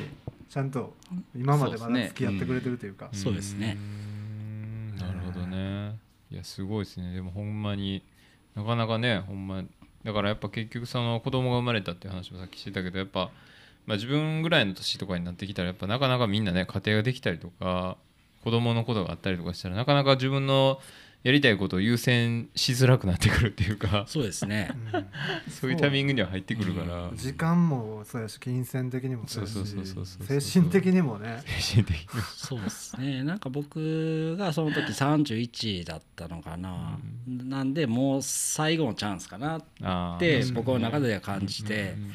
[0.49, 0.93] ちゃんと
[1.35, 3.09] 今までまだ付き合ってくれてるというか。
[3.13, 3.77] そうですね。
[3.77, 4.95] うー。
[4.95, 5.97] んなるほどね。
[6.29, 7.13] いやすごいですね。
[7.13, 8.03] でもほんまに
[8.55, 9.63] なかなかねほんま
[10.03, 13.29] だからやっぱ結局その子供が生まれたっていう話もさっきしてたけどやっぱ、
[13.85, 17.97] まあ、自分ぐらいの年とかになってきたらやっぱなかなかみんなね家庭ができたりとか
[18.43, 20.79] 子供のことがあったりとかしたらなかなか自分の
[21.23, 24.05] やりたいことを優先しづらくなってくるっていうか。
[24.07, 24.71] そうですね。
[24.93, 25.05] う ん
[25.51, 31.43] そういうタイミングには入ってくるから、時間もそうやし金銭的にもそうそうそうそうそう精神的にもね。
[31.45, 33.23] 精神的に そうですね。
[33.23, 42.11] なんか僕がその時31だったのかな、なんでもう最後のチャンスかなってうん僕の中では感じて、うん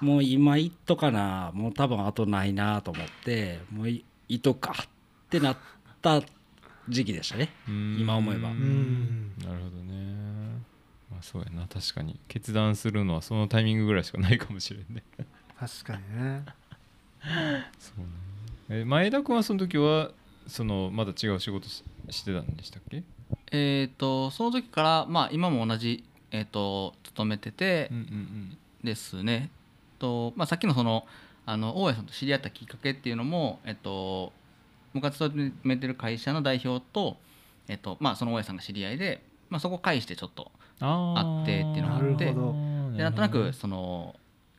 [0.00, 4.86] もう今いっとかなもう多分あとないなと思ってもういいっとくかっ
[5.30, 5.56] てなっ
[6.02, 6.20] た
[6.88, 7.50] 時期でしたね。
[7.68, 7.98] うん。
[8.00, 8.50] 今思えば。
[8.50, 9.32] うん。
[9.38, 10.62] なるほどね。
[11.10, 11.66] まあそうやな。
[11.66, 12.18] 確かに。
[12.28, 15.02] 決断するのはそのタイミングぐらいしかないかもしれんね。
[15.58, 16.44] 確かにね。
[17.78, 18.06] そうね。
[18.70, 20.10] え前田君はその時は
[20.46, 23.02] そのまだ違う仕事ししてたんでしたっけ？
[23.50, 29.48] えっ、とその時からまあ今も同じえっ、と勤めててうんうんですね、
[29.98, 31.06] とまあさっきのその
[31.46, 34.32] あの大家さんと知り合ったきっかけっていうのもえっ、と
[34.94, 37.18] 僕が勤めてる会社の代表と
[37.68, 42.24] えっ、とまあその大家さんが知り合いでまあそこを介してちょっとあってっていうのがあって
[42.96, 44.14] でなんとなくその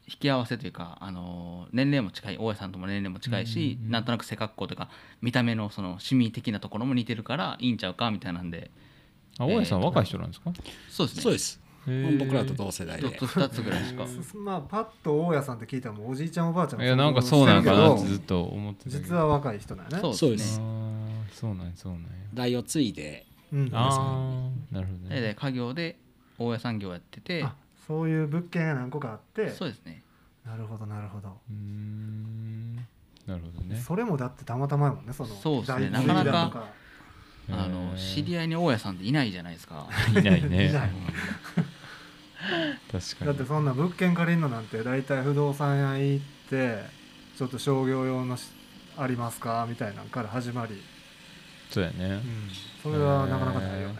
[0.07, 4.89] 引き合わせというかあの年齢も近い大家さんとも年齢も近いし、うんうんうんなんとなく背格好というか
[5.21, 8.69] 見た目のその趣味的なところも似てるからいいんちゃうかみたいなんで。
[9.37, 10.51] あ大家さん若い人なんですか？
[10.89, 11.21] そうですね。
[11.23, 11.59] そうです
[12.17, 13.03] 僕らと同世代で。
[13.03, 14.05] ちょっと2つぐらいしか。
[14.37, 20.01] まあパッと大家さんって聞いたらもうおじいちゃんおばあちゃんいやなんかそうなんかなってずっと思ってた実は若い人なんやね。
[20.01, 20.55] そうそうでです。
[21.31, 23.69] そうなんやそうなんや代を継いでうん。
[23.73, 25.21] ああなるほどね。
[25.21, 25.35] で。
[25.35, 25.97] 家業で
[26.37, 27.43] 大家産業やってて。
[27.43, 27.55] あ
[27.87, 29.49] そういう物件が何個かあって。
[29.49, 30.01] そうですね。
[30.45, 31.29] なるほどなるほど。
[31.29, 32.75] うーん。
[33.27, 33.75] なるほどね。
[33.75, 35.35] それもだってたまたまやもんねその。
[35.35, 35.89] そうですね。
[35.91, 36.67] 大なかなか
[37.49, 39.87] あの知り合いに大家さんっていないじゃないですか。
[40.11, 40.69] いないね。
[40.69, 40.91] いない
[42.91, 43.25] 確かに。
[43.27, 46.83] だってそんな物件借りるのなんて大体不動産屋行って
[47.37, 48.49] ちょっと商業用のし
[48.97, 50.81] ありますかみたいなんから始まり、
[51.69, 52.21] そうやね、うん、
[52.81, 53.95] それはなかなかないよね、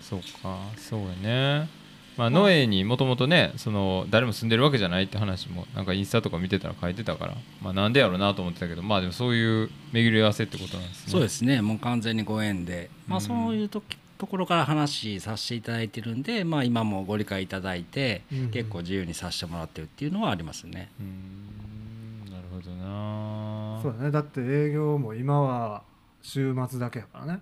[0.00, 1.80] そうかそうやね。
[2.16, 11.12] まあノエにもともとねその誰も住んでるわけじゃないって話もなんかインスタとか見てたら書いてたからまあなんでやろうなと思ってたけどまあでもそういう巡り合わせってことなんですね。
[11.12, 11.62] そうですすね。
[11.62, 13.24] もう完全にご縁で、まあ、うん。
[13.24, 20.90] そういうときところから話させていただいてるんで、まあ、今もご理解いただいて、うん結構自由にさせてもらってるっていうのはありますね。
[21.00, 23.80] うーんなるほどな。
[23.82, 24.10] そうだね。
[24.10, 25.82] だって営業も今は
[26.20, 27.40] 週末だけやからね。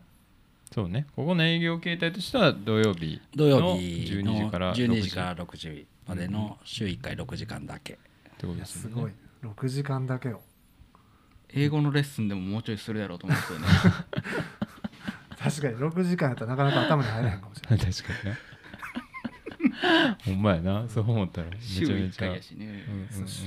[0.73, 1.07] そうね。
[1.17, 5.11] ここの営業形態としては土曜日土曜の日12の時から12時。
[5.11, 7.95] 6から6時までの週1回6時間だけ。
[7.95, 9.03] ってこといですよね。
[9.03, 10.41] やすごい6時間だけよ。
[11.51, 13.67] 英語のレッスンでももうちょいするやろうと思うんですよね
[15.61, 17.87] 確かに6時間やったらなかなか頭に入らへんかもしれない。
[17.93, 18.39] 確かにね
[20.25, 20.85] ほんまやな。
[20.89, 21.49] そう思ったら。
[21.51, 22.19] め週1ちゃめちゃ。
[22.19, 22.95] 回やしね、うん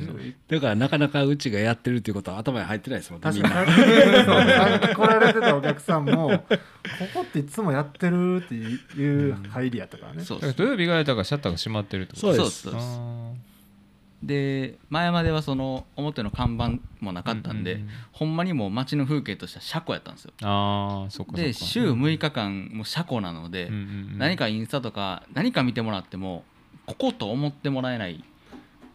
[0.10, 0.36] うんうん。
[0.47, 3.32] だからなかなかうちがやってるっていうことは頭に入ってないですもんね。
[3.32, 4.95] 確かに。
[4.95, 6.58] 来られてたお客さんもこ
[7.13, 12.62] こっていつもやってるっていう入りやったからね、そうだから土曜日がやったからシャッターが閉まってるってことそうです。
[12.63, 12.86] そうです。
[12.86, 13.34] あ
[14.23, 17.93] で前まではその表の看板もなかったんで、うんうんうん。
[18.12, 20.34] ほんまにもう街の風景としては車庫やったんですよ。
[20.39, 23.84] ーあーそっかで週6日間もう車庫なので、うんうんう
[24.15, 24.17] ん。
[24.19, 26.43] 何かインスタとか何か見てもらっても
[26.86, 28.23] ここと思ってもらえない。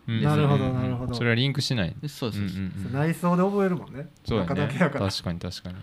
[0.08, 1.14] うんなるほどなるほど。
[1.14, 1.94] それはリンクしない。
[2.00, 2.58] でそうでうです。
[2.58, 2.92] んんん。
[2.92, 4.08] 内装で覚えるもんね。
[4.24, 5.08] そうや中だねけやから。
[5.08, 5.74] 確かに確かに。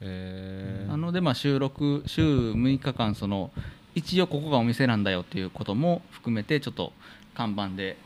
[0.00, 0.90] えー。
[0.90, 3.52] なのでまあ収録週6日間その
[3.94, 6.92] 一応ここがお店なんだよっていうことも含めてちょっと
[7.34, 7.96] 看板で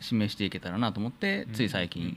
[0.00, 2.16] 示していけたらなと思ってつい最近うんうんう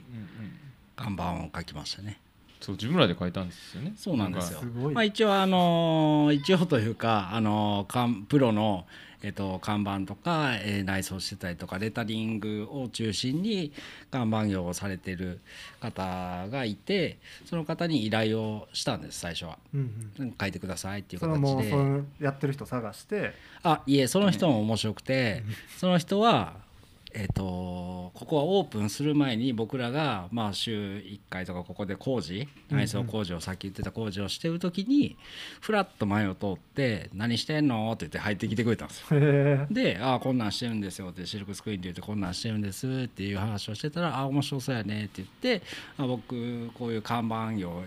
[0.96, 2.20] 看板を書きましたね。
[2.60, 3.92] そう自分らで書いたんですよね。
[3.96, 4.60] そうなんですよ。
[4.60, 8.86] すまあ、一応あのー一応というかあのーかんプロの、
[9.22, 13.72] えっと看板とか、えー内装してたりとかレタリングを中心に
[14.10, 15.40] 看板業をされてる
[15.80, 19.58] 方がいてその方に依頼をしたんです最初は。
[19.74, 20.34] うんうん。
[20.40, 23.34] 書いてくださいっていうそれはもう形でそのやってる人探して。
[23.62, 25.42] あいえその人も面白くて
[25.76, 26.63] その人は
[27.16, 35.16] えっとここはオープンする前に僕らがまあ週1回とかここで工事内装工事をさっき言ってた工事をしてる時に
[35.60, 39.20] ふらっと前を通って「何してんの?」って言って入ってきてくれたんですよ。
[39.70, 45.62] で「ああこんなんしてるんですよ」って「シルクスクリーンで言ってこんなんしてるんです」っていう話をしてたら「ああ面白そうやね」って言って
[45.96, 47.84] 「あ僕こういう看板業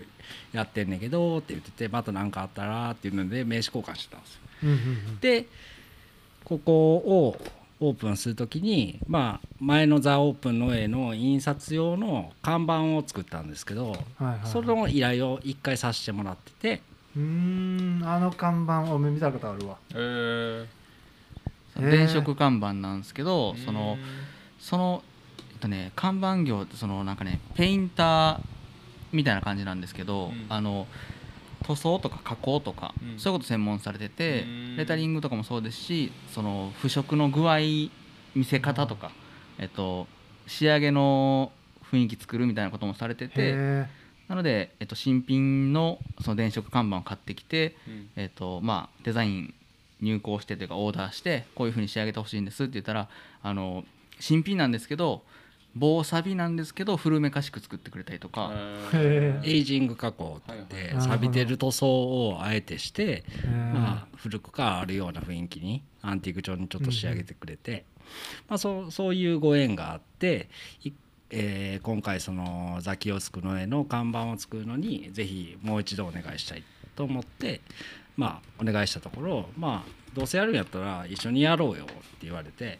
[0.52, 4.40] やってんねんけど」って言ってて「また何かあったら」っていうので名刺交換してたんですよ。
[5.20, 5.46] で
[6.44, 7.38] ここを
[7.80, 16.82] オープンする時にまあ前のザ・オープンの絵の印刷用の看板を作ったんですけど、はいはいその依頼を一回させてもらってて。
[17.16, 19.76] うーんあの看板を見たことあるわ。
[19.90, 20.66] えー。
[21.74, 23.96] その電飾看板なんですけど、その
[24.58, 25.02] その
[25.52, 28.40] えっとね看板業ってそのなんかねペインター
[29.12, 30.46] みたいな感じなんですけど、うん。
[30.48, 30.86] あの
[31.64, 33.18] 塗装とか加工とか、うん。
[33.18, 34.76] そういうこと専門されてて、うん。
[34.76, 37.58] レタリングとかもそうですしその腐食の具合
[38.34, 39.10] 見せ方とか、
[39.58, 40.06] えっと、
[40.46, 41.52] 仕上げの
[41.90, 43.86] 雰囲気作るみたいなこともされててへ
[44.28, 48.10] なので、えっと、新品のその電飾看板を買ってきて、うん。
[48.16, 49.54] えっとまあ、デザイン
[50.00, 53.08] 入稿してというかオーダーしてこういうふうに仕上げてほしいんですって言ったら
[53.42, 53.84] あの
[54.20, 55.22] 新品なんですけど
[55.78, 58.52] 棒錆なんですけど古めかしく作ってくれたりとか、
[58.92, 67.84] エイジング加工って錆びてる塗装をあえてして、えまあ、古くからあるような雰囲気にアンティーク調にちょっと仕上げてくれて、
[68.48, 70.48] まあ、そうそういうご縁があって、
[70.84, 70.92] い
[71.30, 76.62] えー今回そのザキオスクの絵の看板を作るのにぜひもう一度お願いしたい
[76.96, 77.60] と思って、
[78.16, 82.78] まあ、お願いしたところ、まあ、どうせやるんやったら一緒にやろうよって言われて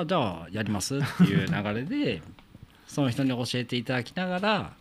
[0.00, 0.96] あじゃあやります？
[0.96, 2.22] っていう流れで
[2.86, 4.72] その人に教えていただきながら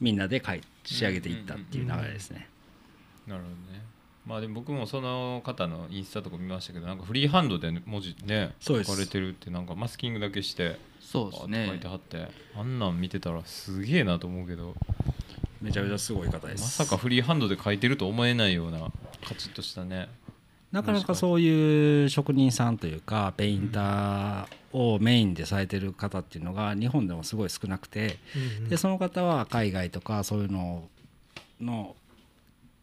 [0.00, 2.48] みんなで書い仕上げていったっていう流れですね。
[3.26, 3.82] なるほどね。
[4.26, 14.74] まあでも僕もその方のインスタとか見ましたけどなんかフリーハンドで文字ね書かれてるってなんかマスキングだけしてそうですバーって書いねてはってあんなん見てたらすげえなと思うけど。
[15.62, 16.52] めちゃめちゃすごい方で。
[16.52, 18.78] ますさかフリーハンドで書いてると思えないような
[19.24, 20.08] カチッとしたね
[20.72, 28.18] なかなかそういう職人さんというかペインターをメインでされてる方っていうのが日本でもすごい少なくて
[28.68, 30.88] でその方は海外とかそういうの
[31.60, 31.96] の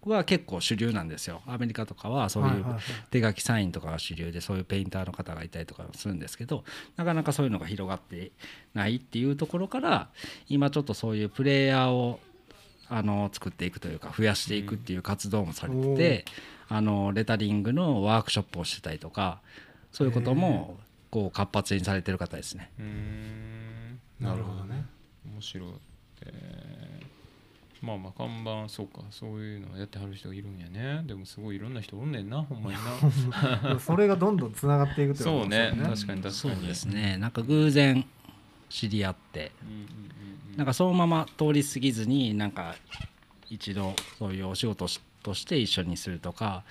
[0.05, 1.41] は結構主流なんですよ。
[1.47, 2.65] アメリカとかはそういう
[3.09, 6.63] 手書きサインとかが主流でそういうペインターの方がいたりとかするんですけど
[6.95, 8.31] なかなかそういうのが広がって
[8.73, 10.09] ないっていうところから
[10.47, 12.19] 今ちょっとそういうプレイヤーを
[12.89, 16.25] あの作っていくというか増やしていくっていう活動もされてて、
[16.67, 19.41] あのレタリングのワークショップをしてたりとか
[19.91, 20.77] そういうことも
[21.09, 22.71] こう活発にされてる方ですね。
[22.79, 23.99] うーん。
[24.19, 24.85] なるほどね。
[25.25, 25.69] 面白い、
[26.21, 27.05] えー
[27.85, 31.03] まあまあ看板そうかそういうのやってはる人がいるんやね。
[31.05, 32.77] でもすごいいろんな人おんねんなほんまに
[33.71, 33.77] な。
[33.79, 35.83] それがどんどんつながっていくってことそうですよね。
[35.83, 36.31] ね確かに確かに。
[36.33, 37.17] そうですね。
[37.17, 38.03] なんか偶然
[38.69, 40.24] 知り合ってうんうんうんうん
[40.55, 42.75] なんかそのまま通り過ぎずになんか
[43.49, 46.63] 一度そういうお仕事しとして一緒にするとか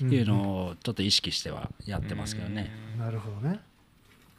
[0.00, 2.70] いうのをちょっと意識してはやってますけどね。
[2.98, 3.60] なるほどね。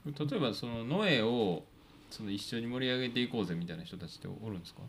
[0.06, 1.64] うん例えばそのノエを
[2.10, 4.82] その一緒に盛り上げていこうぜみたいな人たちっておるんですか？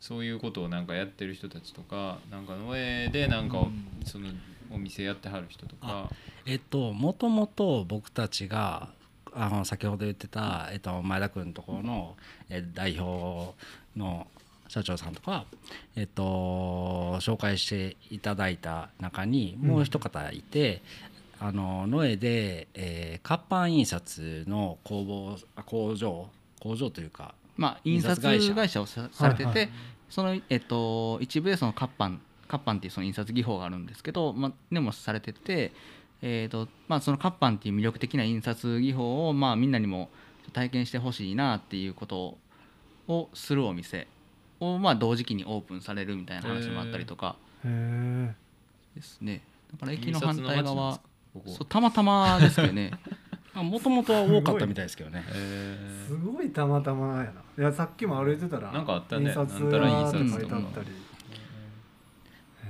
[0.00, 3.66] そういうことをなんかやってる人たちとかなんかノエでなんか
[4.04, 4.28] その
[4.72, 6.10] お店やってはる人とか。
[6.46, 8.88] えっともともと僕たちが
[9.36, 12.16] あの先ほど言ってた、えっと、前田君のところの、
[12.48, 13.54] え代表
[13.96, 14.26] の
[14.68, 15.44] 社長さんとか、
[15.94, 20.82] えっと、紹介していただいた中にもう一方いて、
[21.38, 26.28] あのノエで、えー活版印刷の工房あ工場
[26.60, 29.70] 工場というかまあ、印刷会社をさされてて、はいはい
[30.08, 35.72] その、えっと、一部でその活版活版っていうその印刷技法があるんですけど、まあ、でもされてて、
[36.28, 40.10] えーとまあ、その活版っていう魅力的な印刷技法を、まあ、みんなにも
[40.52, 42.36] 体験してほしいなっていうこと
[43.06, 44.08] をするお店
[44.58, 48.34] を、まあ、同時期にオープンされるみたいな話もあったりとかへえ
[48.96, 49.42] ですね。
[49.72, 51.00] だから駅の反対側こ
[51.34, 51.42] こ。
[51.46, 52.90] そうたまたまですけどね。
[53.54, 55.24] もともとは多かったみたいですけどね。
[55.28, 57.32] えすごいたまたまやな。
[57.58, 59.26] いやさっきも歩いてたらなんかあったね。
[59.26, 60.86] 印刷なんたら印が刷書いてあったり。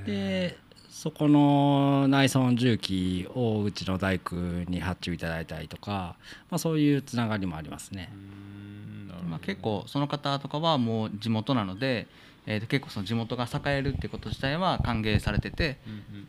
[0.04, 0.65] で
[0.96, 6.16] そこの内装重機をうちの大工に発注いただいたりとか、
[6.50, 8.10] まあ、そういうつながりもありますね。
[9.28, 12.06] まあ、結構その方とかはもう地元なので、
[12.46, 15.76] えーと結構その地元が栄えるってこと自体は歓迎されてて、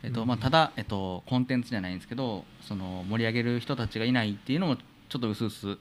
[0.04, 5.78] えーとまあ、ただ、えー、とコンテンツじゃないんですけどその盛り上げる人たちがいないっていうのもちょっと薄々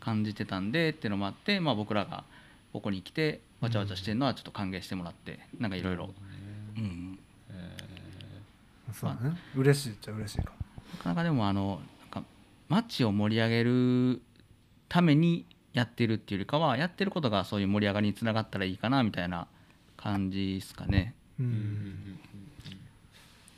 [0.00, 2.24] 感じてたんでっていうのもあって、まあ、僕らが
[2.72, 6.08] ここに来てわちゃわちゃしてるのはちょっと歓迎してもらってなんかいろいろ。
[6.78, 7.18] うん
[8.92, 10.52] そうだね嬉しいっちゃ嬉しいか
[10.92, 11.80] なかなかでもあの
[12.12, 12.28] なんか
[12.68, 14.22] 街を盛り上げる
[14.88, 19.46] ためにやってるっていうよりかはやってることがそういう盛り上がりにつながったらいいかなみたいな
[19.96, 21.14] 感じですかね。
[21.38, 21.48] ううん。
[21.48, 21.54] うん。
[21.54, 22.18] うんん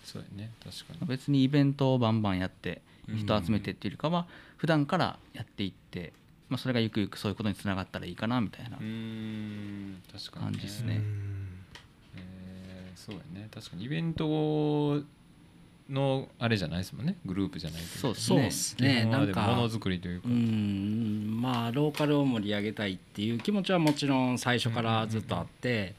[0.04, 0.50] そうやね。
[0.62, 1.06] 確かに。
[1.06, 4.26] 別にイベントをバンバンやって人集めてっていうよりかは
[4.56, 6.12] 普段からやっていって、
[6.48, 10.02] まあ、それがゆくゆくそういうことにつながったらいいかなみたいなうーん。
[10.12, 10.96] 確かに、感じですうね。
[10.98, 11.02] ん
[12.16, 13.48] えーそうやね。
[13.52, 15.02] 確かにイベント
[15.92, 17.16] のあれじゃないですもんね。
[17.24, 17.86] グループじゃないと。
[17.86, 21.40] いそうですそうですねなんかでもものづくりというか、うん。
[21.40, 25.94] まあローカルを盛り上げたいっていう気持ちはもちろん最初からずっとあって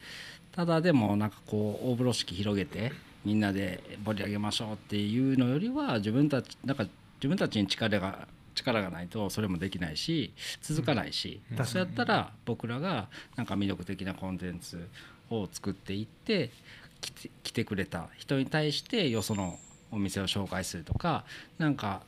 [0.51, 2.91] ただでもなんかこう大風呂敷広げて
[3.23, 6.85] みんなで盛り上げましょうっていうのよりは自分たちなんか
[7.17, 11.65] 自分たちに力が力がないとそれもできないし続かないし、うん。
[11.65, 14.87] そうやったら僕らがなんか魅力的なコンテンツ
[15.29, 16.51] を作っていって
[17.01, 19.57] 来て来てくれた人に対してよその
[19.93, 21.23] お店を紹介するとか
[21.57, 22.01] なんか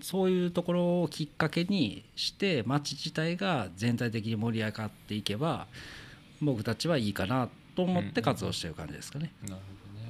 [0.00, 5.66] そういうところをきっかけにして街自体が全体的に盛り上がっていけば
[6.40, 9.32] 僕たちはいいかなと思って活動してる感じですかね。
[9.42, 9.60] なるほ
[9.96, 10.08] どね。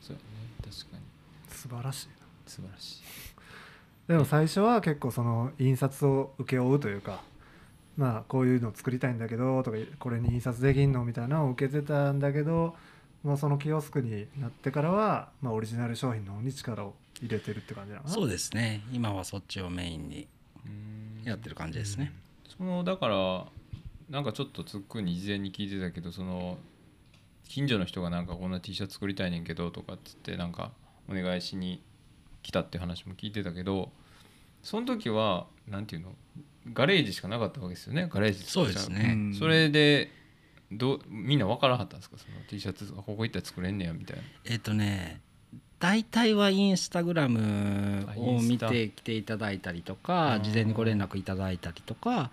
[0.00, 0.24] そうやね。
[0.62, 1.02] 確かに。
[1.48, 2.08] 素晴らしい
[2.46, 3.02] 素晴らしい。
[4.08, 7.22] でも最初は結構その印刷を請け負うというか
[7.96, 11.04] まあこういうの作りたいんだけどとかこれに印刷できんの？
[11.04, 12.74] みたいなのを受けてたんだけど
[13.24, 18.82] もうそのキオスクになってからは、まあ、オリジナル商品の方に力を入れてるって感じなのそうですね。
[18.92, 20.28] 今はそっちをメインに
[21.24, 22.12] やってる感じですね。
[22.56, 23.46] そのだから
[24.10, 26.58] なんかちょっとつっくんに事前に聞いてたけどその
[27.48, 30.72] 近所の人がなんかこんな T シャツ作りたいねんけどとかっつってなんか
[31.08, 31.82] お願いしに
[32.42, 33.90] 来たって話も聞いてたけど
[34.62, 36.12] その時はなんていうの？
[36.72, 38.08] ガレージしかなかったわけですよね。
[38.10, 39.12] ガレージそうですね。
[39.14, 39.34] うん。
[39.34, 40.10] それで
[40.76, 42.16] どうみんな分からはったんですか？
[42.18, 44.22] その T シャツあここ行ったら作れんねやみたいな。
[44.44, 45.20] えっ、とね
[45.80, 52.30] 大体はインスタグラムを見てきていただいたりとあかー事前にご連絡いただいたりとか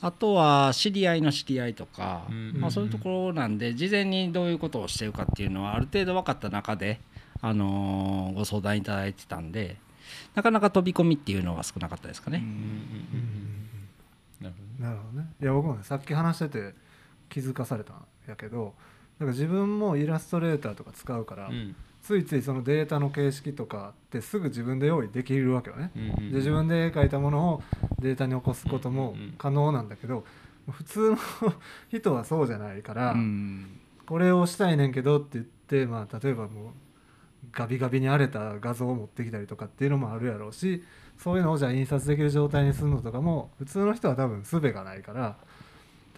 [0.00, 2.54] あとは知り合いの知り合いとか、うん。
[2.60, 6.98] まあ、そういうところなんで事前にどういうことをしてるかっていうのはある程度分かった中で、
[7.40, 9.76] あのーご相談いただいてたんで
[10.34, 12.42] なかなか飛び込みっていうのは少なかったですかね。
[14.80, 15.28] なるほどね。
[15.40, 16.74] いや僕もねさっき話してて
[17.28, 18.74] 気づかされたんやけど
[19.18, 21.74] なんか自分もイラストレーターとか使うから、うん。
[22.00, 26.16] ついついそのデータの形式とかってすぐ自分で用意できるわけよね、うんうんうん。
[26.30, 27.62] で自分で絵描いたものを
[27.98, 30.24] データに起こすことも可能なんだけど
[30.70, 31.18] 普通の
[31.90, 36.72] 人はそうじゃないから、うんこれをしたいねんけどって言って、まあ、例えばもう
[37.52, 40.82] ガビガビに荒れた画像を持ってきたりとかっていうのもあるやろうし
[41.18, 45.36] そういうのをじゃあ印刷できる状態にするのとかも普通の人は多分術がないから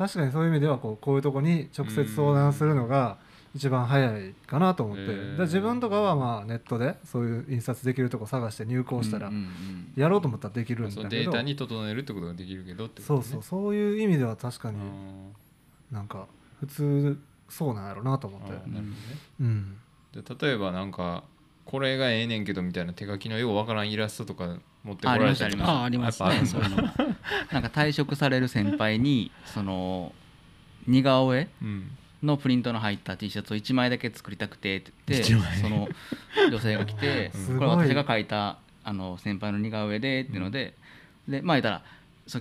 [0.00, 3.18] 確かにそういう意味ではこうこういうとこに直接相談するのが
[3.54, 9.30] 一番早いかなと思って、で自分とかはまあネットでそういう印刷できるとこ探して入稿したら
[9.96, 11.24] やろうと思ったらできるんそだけど。
[11.26, 13.22] のデータに整えるってことができるけどってことね。
[13.22, 15.34] そうそうそういう意味では確かにうん
[15.92, 16.28] なんか
[16.60, 17.18] 普通
[17.50, 18.48] そうなんやろうなと思って。
[18.48, 18.86] なるほどね。
[19.40, 19.76] うん。
[20.14, 21.24] 例えばなんか
[21.66, 26.22] これがええねんけどみたいな手書きのようわからんイラストとか持ってこられたりああります。
[26.24, 26.46] ね。
[26.46, 26.82] そういうのも
[27.52, 30.12] なんか退職される先輩にその
[30.86, 31.90] 似顔絵うん。
[32.22, 35.88] のプリントの入った T シャツを1枚だけ作りたくてって言ってその
[36.50, 40.74] 女性が来て これ私が描いたあの先輩の似顔絵でっていうので、
[41.28, 41.82] でまあ言ったら
[42.26, 42.40] そ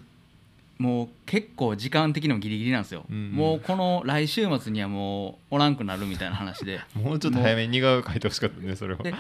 [0.78, 3.32] もう結構時間的にもギリギリなんですよ、うん。
[3.32, 6.80] もうこの来週末にはもうおらんくなるみたいな話で。
[6.96, 9.04] もうちょっと早めに似顔絵描いてほしかったねそれは。
[9.04, 9.14] で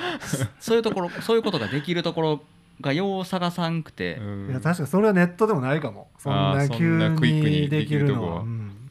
[0.60, 2.44] そういうところそういうことができるところ
[2.82, 4.50] がよう探さんくて、うん。
[4.50, 6.10] いや確かにそれはネットでもないかも。
[6.18, 8.44] そんな急なクイックににできるのは、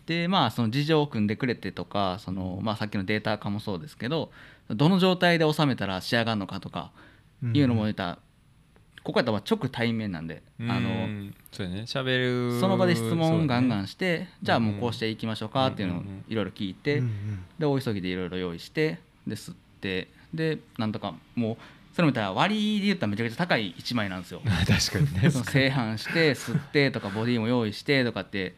[0.06, 4.30] でまあその事情を組んでくれてとかその、まあ、さっきのデータ化もそうですけど
[4.70, 6.92] どの状態で収めたら仕上がるのかとか
[7.42, 8.18] いうのも言ったら、
[9.04, 10.70] ここやったら直対面なんで、うん。
[10.70, 11.82] あのそうやね。
[11.82, 12.60] 喋る。
[12.60, 17.44] その場で質問ガンガンンして、じゃあもうこうしていきましょうかっていうのをいろいろ聞いて、うんうん。
[17.58, 21.56] で大急ぎでいろいろ用意してで吸ってでなんとかもう
[21.98, 24.40] それも言ったら割りで言ったらめちゃくちゃ高い1枚なんですよ。
[24.46, 25.30] 確かにね。
[25.30, 28.54] その製版して吸ってとかボディも用意してとかって、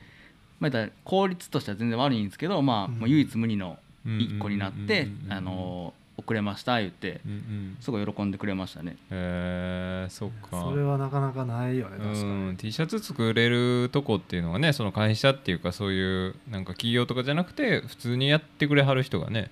[0.58, 2.98] まあ、言ったら効率としては全然悪いんですけど、まあ、うん。
[2.98, 7.76] もう唯一無二の1個になってあの遅れました言ってうんうん。
[7.80, 8.98] すごい喜んでくれましたね。
[9.10, 10.60] えー、そっか。
[10.60, 12.52] それはなかなかないよね確かうに。
[12.52, 19.50] ん T シャツ作れるとこっていうのがねその会社っていうかそういうなんか企業とかじゃなくて普通にやってくれはる人がね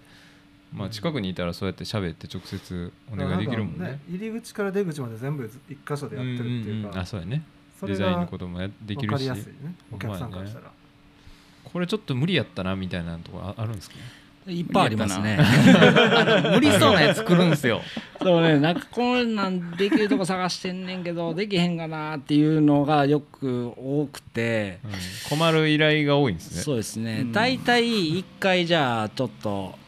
[0.73, 4.01] まあ近くにいたらそうやって喋って直接お願いできるもんなんかね。
[4.11, 6.97] 入り口から出口まで全部一箇所でやってるっていうか、んん。
[6.97, 7.43] んあそうやね。
[7.79, 9.75] それデザインのがこともやでき分かるしりやすいね。
[9.93, 10.71] お客さんからしたら、
[11.64, 13.97] これちょっと無理やったなみたいなとこああるんですか？
[14.47, 15.39] いっぱいありますね。
[16.55, 17.83] 無理そうなやつ作るんですよ。
[18.23, 24.79] そうねなんかこんなんできるとこ探してんねんけどできへんかなっていうのがよく多くて。
[24.85, 25.39] うん。
[25.39, 26.62] 困る依頼が多いんですね。
[26.62, 27.21] そうですね。
[27.21, 27.33] うん。
[27.33, 29.79] 大体一回じゃあちょっと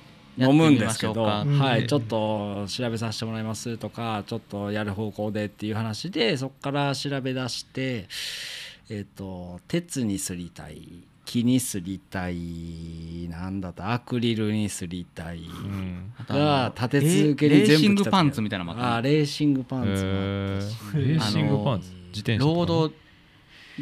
[0.41, 1.45] 飲むんですけど、は
[1.77, 1.87] い、うん。
[1.87, 8.07] ちょっと調べさせてもらいますとかちょっとやる方向でっていう話でそこから調べ出して、
[8.89, 16.13] えっと鉄にすりたい木にすりたいなんだとアクリルにすりたいうん。
[16.27, 21.89] が立て続けにレー全部シングパンツみたいなのもあったレーシングパンツもあったし、レーシングパンツ？
[22.09, 22.93] 自転車ロード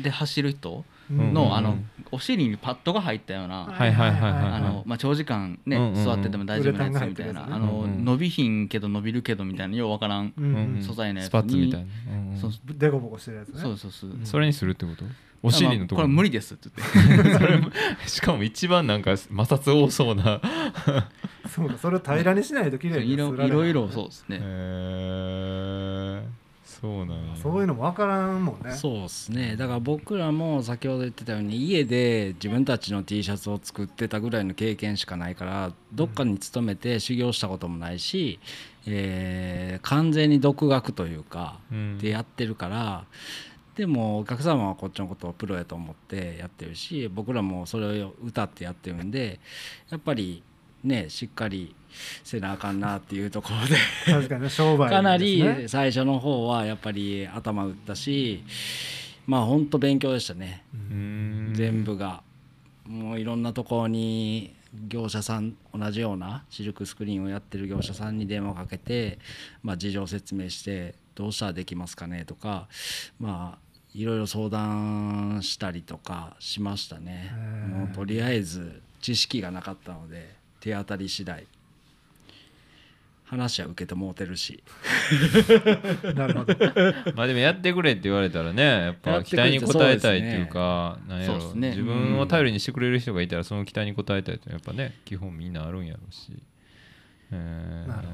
[0.03, 1.79] で走る人うんの,、うんあの
[2.11, 6.05] お尻にパッドが入ったような、はいはいはいはいあのまあ、長時間ね、うんうんうん。
[6.05, 10.33] 座ってても大丈夫なやつみたいな、あの、伸びひんけど伸びるけどみたいなようわからん、
[10.81, 11.29] 素材のやつに。
[11.29, 12.37] スパッツみたいなうんうん。
[12.39, 12.51] そう。
[12.65, 13.61] デコボコしてるやつね。
[13.61, 15.05] そうそうそう、それにするってこと？
[15.41, 17.31] お尻のところこれ無理ですって言って。
[17.39, 17.71] それも
[18.07, 20.41] しかも一番なんか摩擦多そうな。
[21.49, 23.59] そうかそれを平らにしないと綺麗にいろすられない。
[23.59, 26.23] いろいろそうですね、へえ
[26.81, 27.37] そうなんや。
[27.37, 28.73] そういうのも分からんもんね。
[28.73, 29.57] そうですね。
[29.57, 38.39] だから僕らも先ほど言ってたように家で自分たちの T シャツを作ってたぐらいの経験しかないからどっかに勤めて修行したこともないし、
[38.87, 41.99] えー完全に独学というかうん。
[41.99, 43.05] でやってるから
[43.77, 49.39] でもお客様はこっちのことをプロやと思ってやってるし僕らもそれを歌ってやってるんで
[49.91, 50.43] やっぱり
[50.83, 51.75] ねしっかり
[52.25, 53.77] せなあかんなっていうところで。
[54.13, 54.97] 確かにね商売ですね。
[54.97, 58.43] かなり最初の方はやっぱり頭打ったし
[59.27, 60.65] まあ本当勉強でしたね。
[60.73, 61.53] うん。
[61.55, 62.23] 全部が。
[62.87, 64.55] もういろんなところに
[64.89, 69.19] 業者さん同じようなシルクスクリーンをやってる業者さんに電話かけて、
[69.63, 72.69] まあ、事情説明してどうしたらできますかねとか
[73.19, 77.33] まあいろいろ相談したりとかしましたね。
[77.71, 81.47] もうとりあえず知識がなかったので手当たり次第
[83.29, 84.63] 話は受けてもうてるし。
[86.15, 86.55] なるほど。
[87.15, 91.35] まあでもやってくれって言われたらねやっぱ期待に応えたいっていうかなんやろ。
[91.35, 91.71] そうですね。
[91.71, 96.33] 自分を頼りにしてくれる人がいたらその期待に応えたいってやっぱね基本みんなあるんやろうし。
[97.31, 97.89] えー。
[97.89, 98.09] なる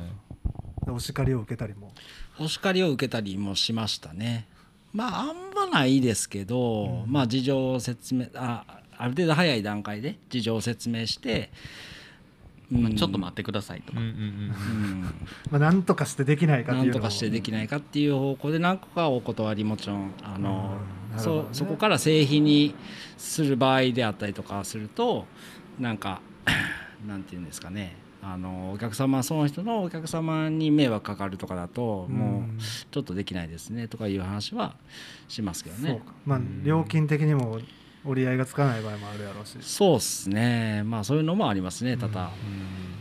[0.92, 1.92] お叱りを受けたりも。
[2.38, 4.48] お叱りを受けたりもしましたね。
[4.92, 8.64] まああんまないですけど、まあ事情を説明あ
[8.96, 11.50] ある程度早い段階で事情を説明して、
[12.70, 14.52] まあちょっと待ってくださいとか、うん
[15.50, 20.78] まあなんとかしてできないかってないんうとかしてできないかっていう方向で何個かお断りもちろんあの、
[21.12, 21.18] ね。
[21.18, 22.74] そそこから製品に
[23.16, 25.26] する場合であったりとかすると
[25.78, 26.20] なんか
[27.06, 27.96] なんていうんですかね。
[28.26, 32.42] あのお客様その人のお客様に迷惑かかるとかだともう
[32.90, 34.76] ちょっとできないですねとかいう話は
[35.28, 35.90] しますけどね。
[35.90, 36.14] そうか。
[36.24, 37.60] まあ料金的にも
[38.04, 39.56] 折り合いがつかない場合もあるやろうし。
[39.60, 40.82] そうっすね。
[40.84, 42.30] まあそういうのもありますね多々、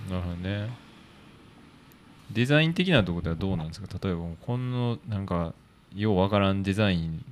[0.08, 0.12] うん。
[0.12, 0.70] なるほどね。
[2.32, 3.88] デザイン的なところではどうなんですか？
[4.02, 5.54] 例えばこのなんか
[5.94, 7.24] ようわからんデザイン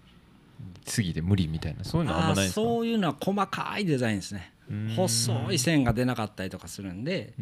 [0.86, 1.84] すぎて無理みたいな。
[1.84, 2.62] そういうのはあんまないんですか？
[2.62, 4.51] そういうのは細かいデザインですね。
[4.51, 4.51] うん
[4.96, 7.34] 細い線が出なかったりとかするんで、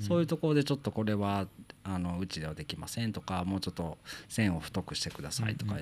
[0.00, 1.46] そういうところでちょっとこれは
[1.84, 5.76] あのうちではできませんとかもうちょっと線を太くしてくださいとか、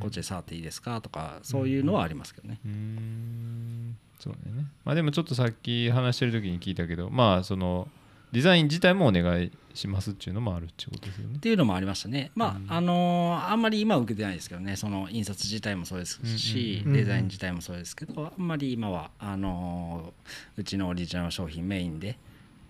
[0.00, 2.58] こっちで触っていいですかとかそういうのはありますけどね。
[2.64, 3.96] うーん。
[4.18, 4.66] そうね。
[4.84, 7.88] まあでもちょっとさっき話してる時に聞いたけどまあその
[8.32, 11.36] デザイン自体もお願いしますっていうのもあるっていうことですよね。
[11.36, 12.30] っていうのもありましたね。
[12.34, 17.04] まあ、あのーあんまり今は受けてないですけどね、その印刷自体もそうですし、うんうんうん。
[17.04, 22.18] デザイン自体もそうですけど、あんまり今はあのーうちのオリジナル商品メインで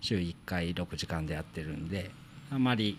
[0.01, 2.11] 週1回6時間でやってるんで、
[2.51, 2.97] あんまり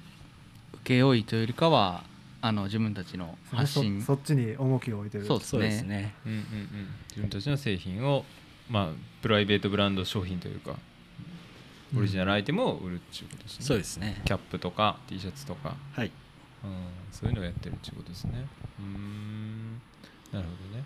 [0.84, 2.04] 請負いというよりかは
[2.40, 4.00] あの自分たちの発信。
[4.00, 5.26] そそっちに重きを置いてる。
[5.26, 6.14] そうですそうですねね。
[6.26, 6.44] うんうんうん。
[7.10, 8.24] 自分たちの製品を
[8.68, 8.88] まあ
[9.22, 10.76] プライベートブランド商品というか
[11.96, 14.20] オリジナルアイテムを売るっていうことですね、そうですね。
[14.24, 16.10] キャップとか T シャツとか、はい。
[16.64, 16.70] うん、
[17.12, 18.46] そういうのをやってるっていうことですね。
[18.80, 19.74] うーん。
[20.32, 20.84] なるほどね。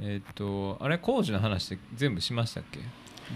[0.00, 2.80] えーっとあれ工事の話って全部しましたっけ？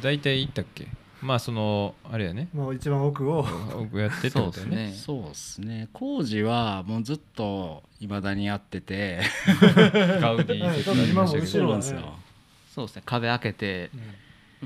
[0.03, 0.89] 大体言ったっけ？
[1.23, 2.49] まあそのあれやね。
[2.53, 3.47] もう一番奥を。
[3.79, 4.99] 僕やってってそうことだよねですね。
[5.05, 5.89] そうですね。
[5.93, 9.21] 工事はもうずっと未だにやってて、
[10.21, 12.15] ガウディ説明ありましたけどそうなんですよ。
[12.75, 13.03] そうですね。
[13.05, 13.91] 壁開けて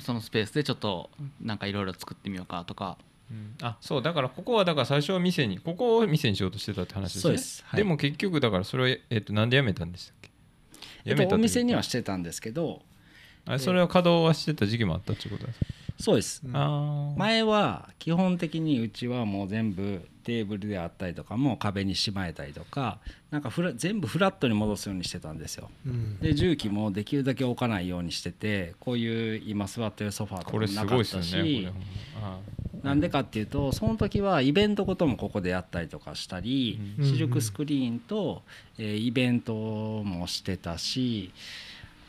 [0.01, 2.99] そのスペースでちょっとなんかいろいろ作ってみようかとか。
[3.30, 3.55] うん。
[3.62, 7.22] あそうだからここはだから最初は店にここを店にしようとしてたって話ですね。
[7.22, 7.64] そうです。
[7.66, 7.78] はい。
[7.78, 10.30] でも結局だからそれを、えっとなんで辞めたんでしたっけ？
[11.07, 12.82] えっと、お店にはしてたんですけど、
[13.47, 15.66] あそれは稼働はしてた時期もあったってことですか、
[15.99, 16.42] そうです。
[16.45, 17.14] うん。
[17.16, 22.99] 前は基本的にうちはもう全部テーブルであったりとかも壁にしまえたりとか
[23.30, 25.70] なんかフラ全部フラットに戻すようにしてたんですよ。
[25.86, 26.18] うん。
[26.20, 31.72] で重機もできるだけ置かないようにしててこういう今座ってるソファーとかもこれすなかっごいですよねたしこれ
[32.22, 32.38] あ
[32.82, 37.05] なんでかっていうとその時はイベントごともここでやったりとかしたり、うん。
[37.05, 38.42] シルクスクリーンと、
[38.78, 41.30] えーイベントもしてたし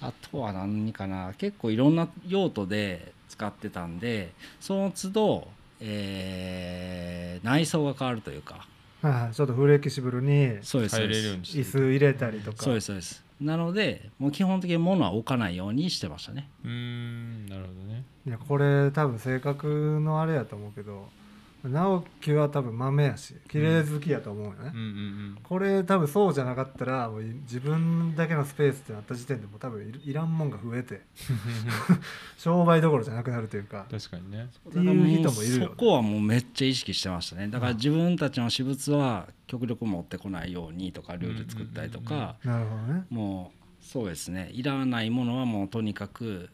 [0.08, 1.34] あとは何かな？
[1.38, 5.48] 結構いろんな用途で使ってたんでその都度、
[5.80, 8.66] えー内装が変わるというか。
[9.02, 12.58] はいちょっとフレキシブルにそうですそう入れるようでにして椅子入れたりとか。
[12.58, 13.24] すそうですそうです。
[13.42, 16.50] なのでもう基本的に物は置かないようにしてましたね。
[16.64, 18.04] うーんなるほどね。
[18.26, 21.08] いやこれ多分性格のあれやと思うけど
[21.70, 24.80] 直樹は多分豆やし綺麗好きやと思うよね、うん。
[24.80, 31.02] うんこれ多分そうじゃなかったらもう自分だけのスペースってなった時点でもう多分いらんもんが増えて
[32.38, 34.50] 商売どころじゃなくなるというか確かにね。
[34.70, 35.66] っていう人もいるよね。
[35.66, 37.48] そこはもうめっちゃ意識してましたね。
[37.48, 43.06] だから自分たちの私物は極力持ってこないようにとかルール作ったりとかなるほどね。
[43.10, 43.52] も
[43.82, 44.50] うそうですね。
[44.54, 46.50] いらないものはもうとにかく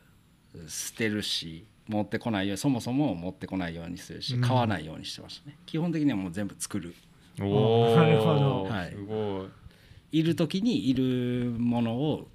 [0.68, 4.42] 捨てるし持ってこないようにそもそも持ってこないようにするしうん。
[4.42, 5.58] 買わないようにしてましたね。
[5.66, 6.96] 基本的にはもう全部作る。
[7.42, 8.64] おおなるほど。
[8.64, 8.92] はい。
[8.92, 10.20] すごい。
[10.20, 12.28] いる時にいるものを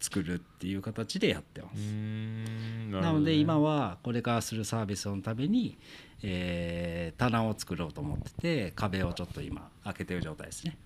[0.00, 1.78] 作るっていう形でやってます。
[1.80, 3.12] んなね。
[3.12, 5.76] ので今はこれからするサービスのために、
[6.22, 10.76] えー棚を作ろうと思ってて壁をちょっと今開けてる状態ですね。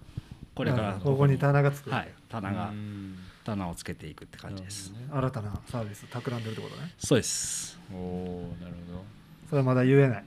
[0.54, 0.90] これから。
[0.90, 2.08] あここに棚がつく、はい。
[2.28, 6.92] 棚がうん棚をつけていくって感じです、なるほ新たなサービス企んでるってことね。
[6.98, 7.78] そうです。
[7.90, 9.04] どねおおなるほ
[9.50, 10.24] それはまだ言えない。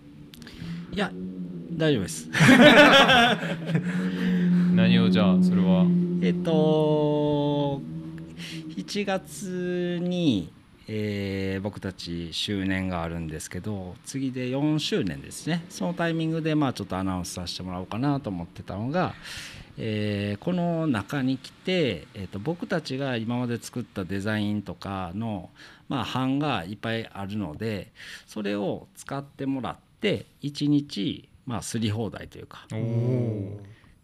[0.94, 1.12] いや
[1.72, 2.30] 大丈夫です。
[2.30, 2.38] ど
[4.76, 5.86] 何をじゃあそれは？
[6.22, 7.82] えっと
[8.78, 10.52] 1月に、
[10.88, 15.64] えー僕たち周年があるんですけど次で4周年ですね。
[15.70, 19.16] そのタイミングでまあちょっとアナウンスさせてもらおうかなと思ってたのが、
[19.78, 25.50] えーこの中に来て、えー、と僕たちが今まで作ったデザインとかの、
[25.90, 27.92] まあ、版がいっぱいあるので
[28.28, 32.68] それを使ってもらって1日、まあ、すり放題というか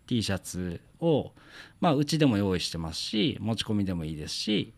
[0.08, 1.32] T シャツを、
[1.80, 4.74] まあ、うちでも用意してますし持ち込みでもいいですし、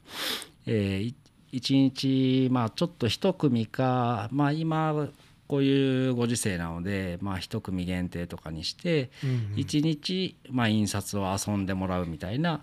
[0.65, 1.13] えー、
[1.53, 5.07] 1日、まあ、ちょっと一組か、まあ、今
[5.53, 9.37] こういうご時世なので、まあ、一組限定とかにしてうんうん。
[9.57, 12.61] 1日、まあ、印刷を遊んでもらうみたいな、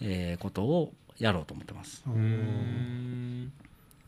[0.00, 2.02] えーことをやろうと思ってます。
[2.06, 3.52] うーん。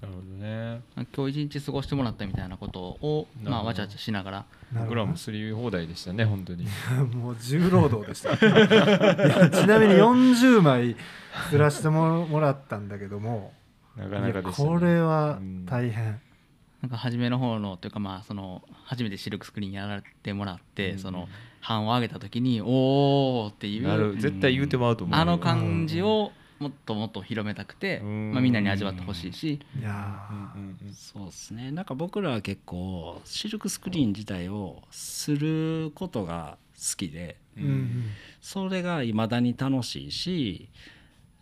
[0.01, 0.81] なるほどね。
[1.15, 4.47] 今日一日過ごしてもらったみたいなことを、まあ、わちゃわちゃしながら。
[4.73, 6.67] 僕らもすり放題でしたね本当に。
[7.15, 8.39] もう重労働でした。
[8.41, 10.97] ちなみに40枚
[11.51, 13.53] すらしてももらったんだけども。
[13.97, 16.21] なかなかでした、ね、これは大変、
[16.85, 21.29] なんか初めの方のというかまあその初めてシルクスクリーンやられてもらって、その
[21.67, 24.15] 版を上げた時におーっていうなる。
[24.19, 25.23] 絶対言うてまうと思うよ。
[25.23, 28.33] あの感じをもっともっと広めたくて、うん。
[28.33, 30.93] まあ、みんなに味わってほしいし、いやうんうんうん。
[30.93, 31.73] そうですね。
[31.73, 38.11] なんか僕らは結構シルクスクリーン自体をすることが好きでーうんうん。
[38.43, 40.69] それがいまだに楽しいし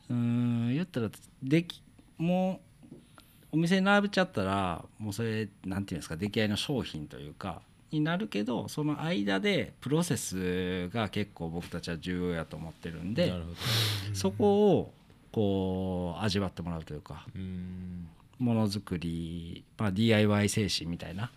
[0.08, 1.10] うーん言ったら
[1.42, 1.82] でき
[2.16, 2.71] もう
[3.52, 13.32] お店に並べちゃったらもうそれなんていうんですか出来合いの商品というかになるけどその間でプロセスが結構僕たちは重要やと思ってるんで
[14.14, 14.92] そこを
[15.30, 18.08] こう味わってもらうというかうん。
[18.42, 21.30] ものづくり、まあ、DIY 精神みたいな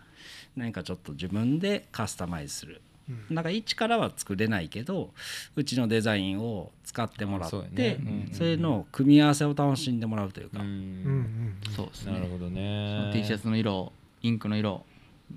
[0.55, 3.35] 何かちょっと自分でカスタマイズするうん。
[3.35, 5.11] なんか一からは作れないけど
[5.55, 7.97] うちのデザインを使ってもらってそうそ,、やね。
[7.99, 8.39] うん。
[8.39, 10.67] れの組み合わせを楽しんでもらうというか、うん。
[10.67, 10.73] うん。
[10.73, 12.13] うんそうですね。
[12.13, 13.91] なるほどそねの T シャツの色
[14.21, 14.85] インクの色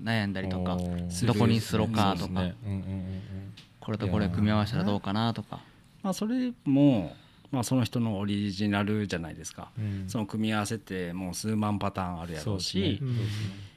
[0.03, 0.77] 悩んだりとか
[1.25, 3.19] どこにすろかとか、ねうんうんうんうん
[3.79, 5.61] これとこれ組み合わせたらどうかなとか。
[6.03, 7.15] まあ、それも、
[7.51, 10.05] まあ、その人のオリジナルじゃないですか、うん。
[10.07, 13.69] その組み合わせってもう数万パターンあるやろうしそうですね。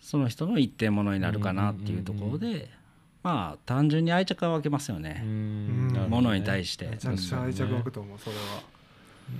[0.00, 2.70] その人の一点ものになるかなっていうところで、
[3.22, 5.22] まあ単純に愛着は湧けますよね、
[6.08, 6.86] ものに対して。
[6.86, 8.42] めちゃくちゃ愛着湧くと思うそれは。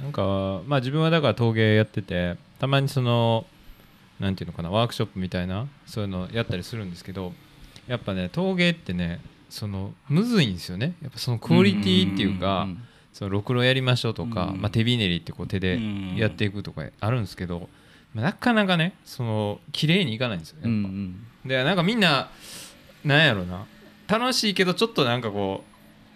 [0.02, 3.46] なんかまあ自分はだから陶芸やっててたまにその
[4.20, 7.32] なんていうのかなワークショップみたいなそういうのやったりするんですけど
[7.86, 10.94] やっぱね陶芸ってねそのむずいんですよね。
[11.02, 12.82] やっぱそのクオリティっていうか、ん
[13.14, 14.60] そのろくろやりましょうとか、うん。
[14.60, 16.16] まあ、手びねりってこう手でうん。
[16.16, 17.68] やっていくとかあるんですけど、
[18.14, 21.48] まあなかなかねその綺麗にいかないんですようんうやっぱ、ん。
[21.48, 22.30] でなんかみんな
[23.08, 23.66] なんやろな。
[24.06, 25.64] 楽しいけどちょっとなんかこ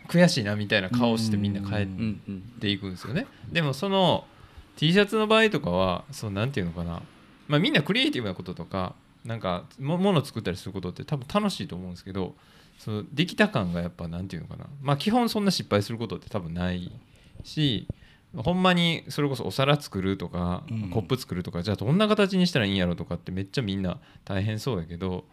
[0.07, 1.87] う悔しいなみたいな顔してみんな帰っ
[2.61, 3.27] ていくんですよね。
[3.51, 4.27] でもその
[4.77, 7.03] T シャツの場合とかはそうなんていうのかな、
[7.49, 12.35] まあ、みんなクリエイティブなこととかなんかももの作ったりすることって多分楽しいと思うんですけど
[12.79, 14.67] そのできた感がやっぱなんていうのかな。
[14.83, 16.93] まあ基本そんな失敗することって多分ない
[17.45, 17.87] し
[18.35, 20.91] ほんまにそれこそお皿作るとか、うん。
[20.91, 25.25] コップ作るとかじゃあどんな形にしたらいいんやろとかってめっちゃみんな大変そうやけど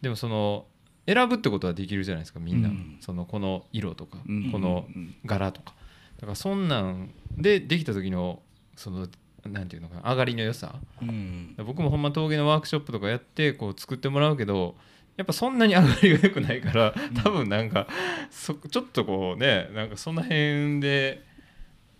[0.00, 0.66] でもその
[1.08, 2.98] 選ぶってことはできるじゃないですかみんな、うん。
[3.00, 4.52] そのこの色とか、うん。
[4.52, 5.14] このうん。
[5.24, 5.72] 柄とか。
[6.18, 8.42] だからそんなんでできた時の
[8.76, 9.08] その
[9.46, 10.74] なんていうのかな上がりの良さ。
[11.00, 11.54] うん。
[11.64, 14.74] 僕もほんま陶芸のワークショップとかやってこう作ってもらうけど
[15.16, 16.94] やっぱそんなに上がりが良くないから
[17.24, 17.88] 多分なんか
[18.30, 21.24] そちょっとこうねなんかその辺で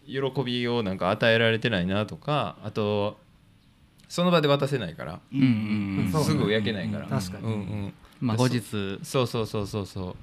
[0.06, 3.18] 喜びをなんか与えられてないなとかあと
[4.08, 5.20] その場で渡せないから。
[5.32, 6.24] うんうんうん。
[6.24, 7.06] すぐ焼けないから。
[7.06, 7.44] 確かに。
[7.44, 8.60] うんうんまあ後日。
[9.02, 10.16] そうそうそうそうそう。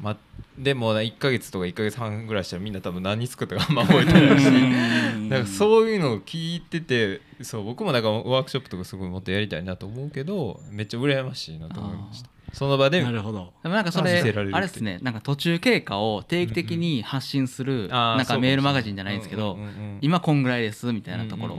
[0.00, 0.16] ま
[0.56, 4.46] でも1ヶ月とか1ヶ月半ぐらいしたらみんな多分何作ったか あんま覚えてないし。
[4.46, 5.28] うん。
[5.28, 12.30] なんかそういうのを聞いててそう僕もなんかワークショップとかすごいもっとやりたいなと思うけどめっちゃ羨ましいなと思いました。
[12.52, 13.52] その場でなるほど。
[13.62, 14.98] でもなんかそれあれですね。
[15.02, 19.98] なんか途中経過を定期的に発信するなんかメールマガジンじゃないんですけどうんうんうんうん。
[20.00, 21.58] 今こんぐらいですみたいなところ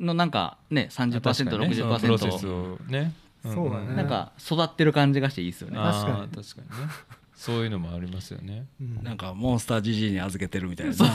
[0.00, 1.74] のなんかねうん確かにね。
[1.74, 3.12] そのプロセス 30%60% をね
[3.42, 3.94] そうだね。
[3.94, 5.76] なんか育ってる感じがしていいですよね。
[5.76, 6.44] 確かに。
[6.44, 6.92] 確かにね。
[7.34, 8.66] そういうのもありますよね。
[8.80, 9.02] うん。
[9.02, 10.92] なんかモンスタージジイに預けてるみたいな。
[10.94, 11.08] そう。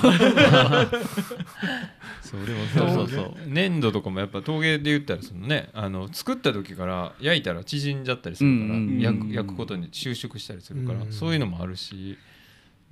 [2.46, 3.34] でもそうそうそう。
[3.48, 5.70] 粘土とかもやっぱ陶芸で言ったらそのね。
[5.74, 9.00] あの作った時から焼いたら縮んじゃったりするから、うんうんうん。
[9.00, 11.14] 焼く焼くことに収縮したりするから、うん。
[11.14, 12.18] そういうのもあるし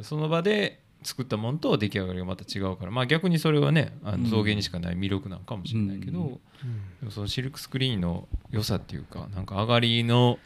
[0.02, 6.26] その場で作ったものと出来上がりがまた違うからまあ逆にそれはねあの陶芸にしかない魅力なのかもしれないけど、うん。
[6.26, 6.40] うん
[7.00, 10.40] でもそのシルクスクリーンの良さっていうかなんか上がりの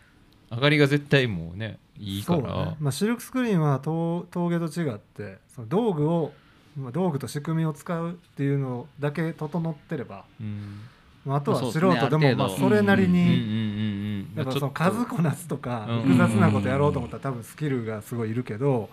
[0.52, 2.42] 上がりが絶対もうねいいから。
[2.42, 2.76] ね。
[2.80, 6.34] まあ、シルクスクリーンは陶陶芸と違ってその道具を、
[6.78, 10.82] まあ、道具と仕組みを使うっていうのだけ整ってれば、うん。
[11.26, 14.38] まあ、あとは素人でも、まあ、それなりうんうんうんに、うん。
[14.38, 16.02] やっぱその数こなすとかうん。
[16.02, 18.90] 複雑なことやろうと思ったら多分スキルがすごいいるけど、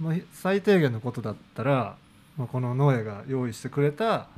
[0.00, 1.96] まあ、最低限のことだったら、
[2.36, 4.28] まあ、このノエが用意してくれた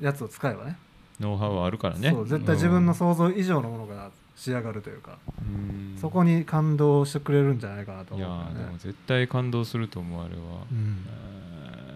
[0.00, 0.78] やつを使えばね。
[1.20, 2.10] ノウハウはあるからね。
[2.10, 5.98] そう絶対自分の想像以上のものが仕上がるというか、うん。
[6.00, 8.50] そこに感動してくれるんじゃないかなといや思うね。
[8.50, 11.04] ーでも絶対感動すると思うあれは、うん。
[11.06, 11.88] えー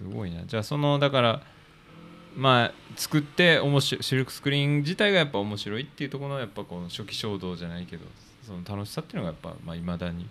[0.00, 0.44] すごいな。
[0.46, 1.42] じゃあそのだから
[2.34, 8.04] まあ作って面白いシルクスクリーン自体がやっぱ面白いっていうところのやっぱこの初期衝動じゃないけど
[8.46, 10.26] その楽しさっていうのがやっぱまあ未だに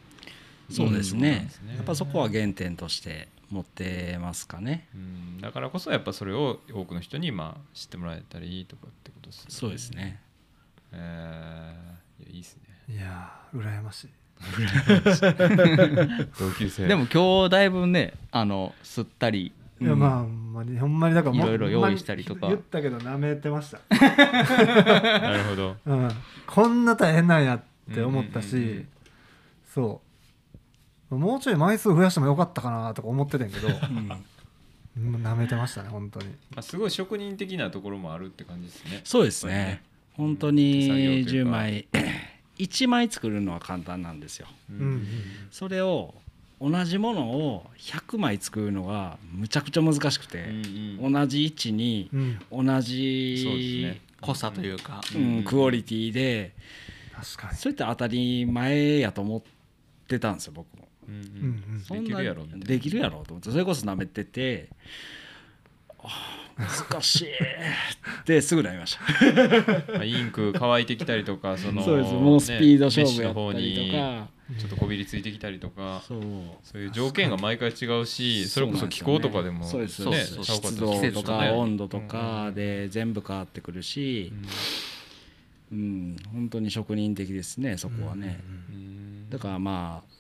[0.70, 1.76] そうですそうなんねですね。
[1.76, 4.88] やっぱそこは原点として持ってますかね。
[4.94, 5.42] うん。
[5.42, 9.50] だからこそやっぱそれを多くの人にまあ知ってもらえたりとかってことですよね。
[9.50, 10.22] そうですね。
[10.92, 12.96] えーいやいいですね。
[12.96, 14.10] いやー羨ましい。
[16.40, 16.88] 同級生。
[16.88, 19.52] でも今日だいぶねあの吸ったり
[19.82, 22.48] いやまあほんまにほんまにだからもいろいろ用意したりとか。
[22.48, 25.76] 言ったけど舐めてました、 なるほど。
[25.86, 26.12] うん、
[26.46, 27.62] こんな大変なんやっ
[27.94, 28.88] て思ったし、うんうんうんうん。
[29.74, 30.09] そう
[31.10, 33.98] もうちょい枚数増やしてもよかったかなとか思ってたんやけどうん。
[33.98, 34.26] うん
[35.24, 36.28] 舐めてましたね本当に。
[36.52, 39.02] まあ、すごい職人的なところもあるって感じですね。
[39.06, 39.82] そうですね。
[40.14, 41.32] 本当にというか。
[41.32, 41.88] 10枚
[42.58, 44.48] 1枚作るのは簡単なんですよ。
[44.70, 45.08] ううんうん。
[45.52, 46.14] それを
[46.60, 51.14] 同じものを100枚作るのがむちゃくちゃ難しくて、うんうん。
[51.14, 52.40] 同じ位置にうん。
[52.52, 56.54] 同そうですじね、濃さというかうんクオリティで
[57.16, 57.58] 確かに。
[57.58, 59.42] それって当たり前やと思っ
[60.08, 60.68] てたんですよ僕
[61.88, 64.70] そんなできるやろできるやろと思ってそれこそ舐めてて
[66.60, 69.94] 難しいって すぐなりました。
[69.94, 72.14] まあ、インク 乾いてきたりとかそのそうです。
[72.14, 74.40] もうスピード勝負ねやったりとか。
[74.50, 76.22] にちょっとこびりついてきたりとかそう
[76.64, 76.82] そう。
[76.82, 80.40] いう条件が毎回違うしそれこそ気候とかでもそうですねそうです。
[80.40, 81.52] ちゃうかった湿度とかね。
[81.52, 84.34] 温度とかで全部変わってくるし、
[85.72, 88.40] うん、本当に職人的ですねそこはね、
[88.70, 89.30] うん。
[89.30, 90.19] だからまあ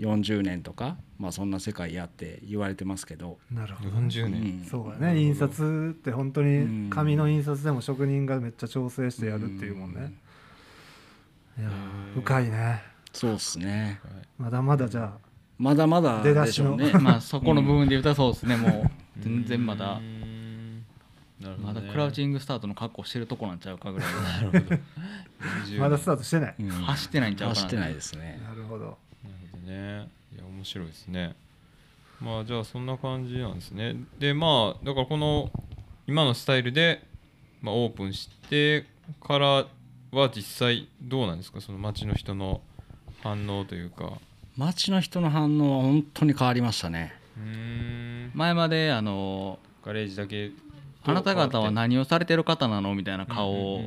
[0.00, 3.90] 40年とか、まあ、そんな世界やって言われてますけど、なるほど。
[3.90, 4.62] 40う年。
[4.62, 4.64] ん。
[4.64, 5.20] そうだね。
[5.20, 10.14] 印刷って本当に紙の印刷でも職人がめっちゃ調整してやるっていうもんね。
[11.58, 12.82] いやー深いね。
[13.12, 14.00] そうっすね。
[14.38, 15.12] まだまだじゃ
[15.58, 16.92] まだまだでしょうね。
[16.98, 18.56] まあそこの部分で言うとそうですね。
[18.56, 18.90] もう
[19.20, 19.98] 全然まだ。
[19.98, 20.30] うん。
[21.40, 24.76] なるほまどねだクラウチングスタートの格好してるとこなんちゃうかぐらいなるほど
[25.64, 28.40] 40あまだスタートしてないうん走ってないんちゃうかな走ってないですね。
[28.46, 28.98] なるほど
[29.70, 30.08] ね。
[30.34, 31.34] いや面白いですね。
[32.20, 33.96] まあじゃあそんな感じなんですね。
[34.18, 35.50] でまあだからこの
[36.06, 37.02] 今のスタイルで、
[37.62, 38.84] まあ、オープンして
[39.22, 39.46] から
[40.10, 41.60] は実際どうなんですか？
[41.60, 42.60] その街の人の
[43.22, 44.14] 反応というか。
[44.56, 47.14] 街の人の反応は本当に変わりましたね。
[47.38, 48.32] うーん。
[48.34, 50.50] 前まであのガレージだけ。
[51.04, 52.94] あなた方は何をされてる方なの？
[52.94, 53.84] みたいな顔を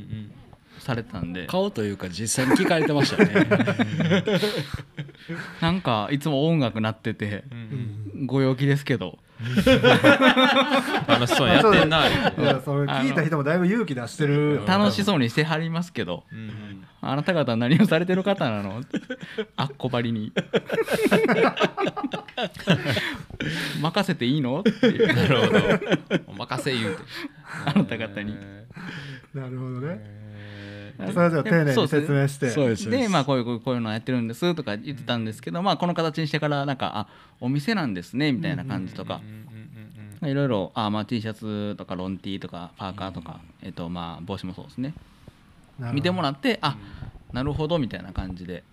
[0.84, 1.48] されてたんで。
[1.48, 3.48] 顔というか実際に聞かれてましたね。
[5.62, 7.44] なんかいつも音楽鳴ってて
[8.26, 9.20] ご陽気ですけど。
[11.08, 12.04] 楽しそうにやってんな。
[12.64, 14.64] それ聞いた人もだいぶ勇気出してるよ。
[14.66, 16.24] 楽しそうにしてはりますけど。
[17.02, 18.82] あなた方は何をされてる方なの？
[19.58, 20.32] あっこばりに。
[23.82, 24.62] 任せていいの？
[24.62, 25.60] っていうなるほど。
[26.28, 27.02] お任せ言うて。
[27.66, 28.38] あなた方に。
[28.40, 28.66] え
[29.34, 29.88] なるほどね。
[29.90, 30.00] ー
[30.98, 32.50] それ丁寧に説明して。
[32.50, 32.90] そうです。
[32.90, 37.08] でまあこういうこういうのやってるんですとか言ってたんですけど、まあこの形にしてからなんかあ
[37.40, 39.22] お店なんですねみたいな感じとか。
[40.22, 44.94] いろいろあまあ T シャツとかロン T とかパーカーとか、えっとまあ帽子もそうですね。
[45.92, 46.78] 見てもらってあ
[47.34, 48.64] なるほどみたいな感じで。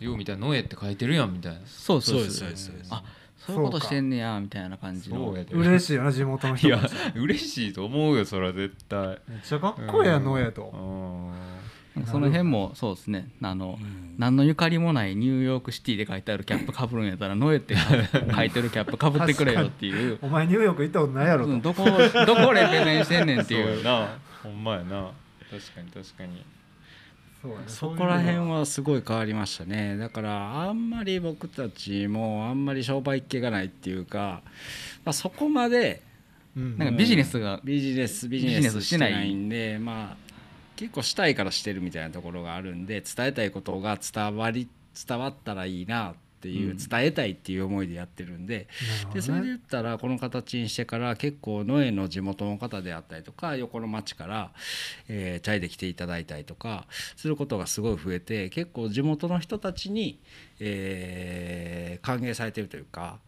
[0.00, 0.06] うん。
[0.08, 1.60] ようみたいな「ノエ」って書いてるやんみたいな。
[1.64, 2.18] そうそう。
[2.18, 2.90] そうですそうですそうです。
[2.92, 3.02] あ
[3.46, 5.30] そういうことしてんねやみたいな感じの。
[5.50, 7.18] 嬉しいよな地元のいや人たち。
[7.18, 9.06] 嬉しいと思うよそれは絶対。
[9.28, 10.72] めっちゃかっこいいやんのえと。
[11.96, 12.06] うん。
[12.06, 13.28] その辺もそうですね。
[13.40, 13.78] あの、
[14.18, 17.76] 何のゆかりもないニューヨークシティで書いてあるキャップかぶるんやったら「ノエ」って
[18.34, 20.18] 書いてるキャップかぶってくれよっていう。
[20.20, 21.52] お前ニューヨーク行ったことないやろと。
[21.52, 21.90] うんどこど
[22.34, 24.18] こレペゼンしてんねんっていうやな。
[24.42, 25.10] ほんまやな。
[25.50, 26.44] 確かに確かに
[27.66, 29.96] そこら辺はすごい変わりましたね。
[29.96, 34.42] だからあんまり僕たちもあんまり商売っ気がないっていうか、
[35.04, 36.02] まあ、そこまで
[36.56, 40.16] うんなんかビジネスがビジネスビジネスしてないんでまあ
[40.76, 44.68] 結構したいからしてるみたいなところがあるんで伝えたいことが伝わり
[45.06, 46.14] 伝わったらいいなっ
[46.44, 46.76] ていう、うん。
[46.76, 48.68] 伝えたいっていう思いでやってるんで
[49.14, 54.50] でそれで言ったらこの形にしてから結構野江の地元の方であったりとか横の町から、
[55.08, 56.86] えーチャイで来ていただいたりとか
[57.16, 60.20] することがすごい増えて結構地元の人たちに、
[60.60, 63.18] えー歓迎されてるというか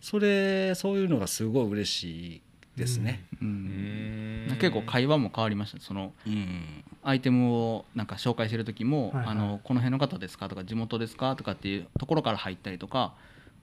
[0.00, 2.04] それそういうのがすごい嬉し
[2.36, 2.42] い
[2.76, 3.24] ですね。
[3.40, 4.46] ううん。
[4.52, 5.80] ん結構会話も変わりました。
[5.80, 6.84] そのうん。
[7.02, 9.26] アイテムをなんか紹介してる時も、はいはい。
[9.28, 10.48] あのこの辺の方ですか？
[10.48, 11.36] とか地元ですか？
[11.36, 13.14] とかっていうところから入ったりとか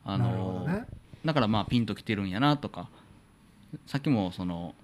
[0.05, 0.86] あの、どね。
[1.26, 2.89] だからまあピンときてるんやなとか。
[3.88, 4.76] さっきもその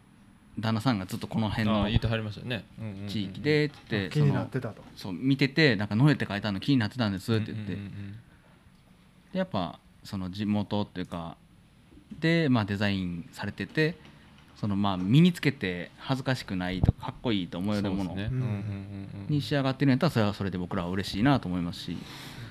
[0.58, 4.82] 旦那さんがずっとこの辺の地域でって気になそのってたと。
[4.96, 8.12] そう見ててなんか「ノエ」って書いてあるの気になってたんですって言って、うんうんうん。
[9.34, 11.36] でやっぱその地元っていうか
[12.18, 13.96] で、まあ、デザインされてて
[14.60, 18.18] そのまあ身につけて恥ずかしくないとかかっこいいと思えるもの
[19.30, 21.98] に仕上がってるんやったらそれはそれで僕らは嬉しいなと思いますし。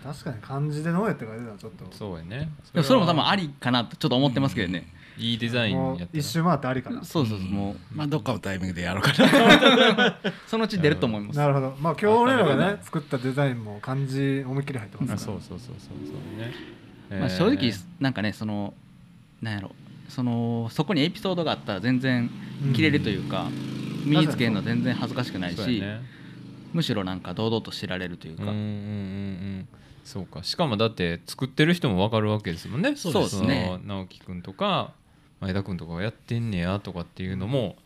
[0.04, 1.84] 確かに漢字でノエって書いてたらちょっと。
[1.90, 2.48] そうやね。
[2.72, 4.86] でもそれも多分ありかなとちょっと思ってますけどね、
[5.18, 6.08] いいデザインやったら。
[6.12, 7.02] 一周回ってありかな。
[7.02, 7.48] そうそうそう。
[7.48, 10.16] もうまあどっかのタイミングでやろうかな。
[10.46, 11.36] そのうち出ると思います。
[11.36, 11.76] なるほど。
[11.80, 15.36] まあ今日俺らがね作ったデザインも漢字思いっきり入ってますから。
[15.38, 15.96] あそうそうそうそう。
[16.06, 17.20] そうね。
[17.20, 18.74] まあ、正直なんかねその
[19.42, 19.72] なんやろ
[20.08, 22.30] そのそこにエピソードがあったら全然
[22.74, 23.48] 切れるというか、
[24.04, 26.00] 身につけるの全然恥ずかしくないし、ね。
[26.72, 29.68] むしろなんか堂々と知られるというか、うんうんうんうん。
[30.04, 30.42] そうか。
[30.42, 32.94] しかもだって作ってる人も分かるわけですもんね。
[32.96, 33.80] そうですね。
[33.84, 34.92] 直樹君とか
[35.40, 37.76] 前田君とかがやってんねやとかっていうのも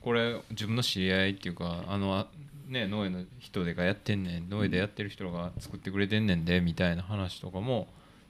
[0.00, 2.26] これ自分の知り合いっていうかあのあ
[2.68, 4.48] ね農園の人でがやってんねん。
[4.48, 7.88] 農園でやってる人が作ってくれてんねんでみたいな話とかも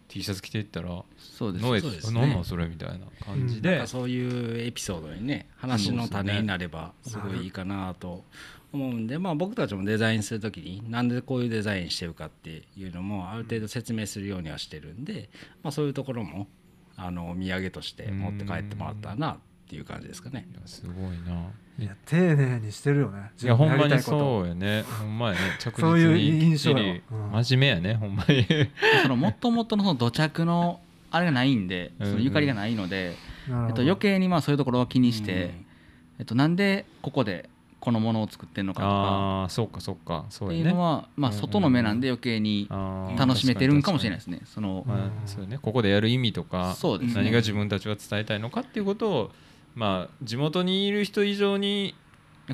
[0.09, 1.83] T シャツ着ていったらそうです。
[1.83, 2.21] ですね。
[2.21, 3.79] 何なんそれみたいな感じで。
[3.79, 8.25] かそういうエピソードにね話の種になればすごいいいかなと
[8.73, 15.31] 思うんで、まあ、僕たちもデザインする時になんでこういうデザインしてるかっていうのもある程度説明するようにはしてるんで、
[15.63, 16.49] まあ、そういうところも
[16.97, 19.37] あのお土産として持って帰ってもらったらなっ
[19.75, 20.47] ていう感じですかね。
[20.67, 21.51] すごいな。
[21.77, 23.33] いや丁寧にしてるよね。
[23.43, 24.83] いやほんまにうそうやね。
[24.83, 25.39] ほんまやね。
[25.59, 27.33] 着そういう実に印象うん。
[27.43, 28.47] 真面目やねほんまに。
[29.03, 33.17] そのもともとのその土着のあれがないんでうんそのゆかりがないので、
[33.49, 33.69] なるほど。
[33.69, 35.67] えっと、余計にまあそういうところを気にして、うん。
[36.21, 37.51] えっと、なんでここで
[37.81, 38.93] このものを作ってるのかとか。
[38.93, 40.27] ああそうかそうか。
[40.31, 40.61] そうやね。
[40.61, 42.69] っていうのは、まあ、うん外の目なんで余計に
[43.19, 44.41] 楽しめてるんかもしれないですね。
[44.45, 45.59] そのまあそうやね。
[45.59, 47.25] ここでやる意味とかそうですね。
[47.25, 49.31] 何が自分たちが伝えたいのかっていうことを
[49.75, 51.95] まあ地元にいる人以上に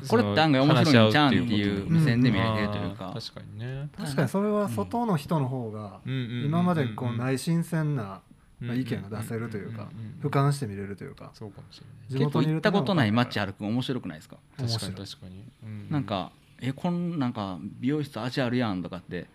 [0.07, 3.89] これって案外面白いんちゃうんっていう目線で見れてるというあかー確かにね。
[3.97, 8.21] 確かにそれは外の人の方が今までこうない新鮮な
[8.61, 9.89] 意見が出せるというか
[10.21, 11.31] 俯瞰して見れるというか。
[11.33, 14.37] そうかもしれ地結構元にいる行ったことない街あ歩くの面白くないですか？
[14.57, 14.67] ない。
[14.67, 15.43] 確かに面確かに。
[15.63, 19.27] うんなんかえこんなんか美容室味あるやんとかって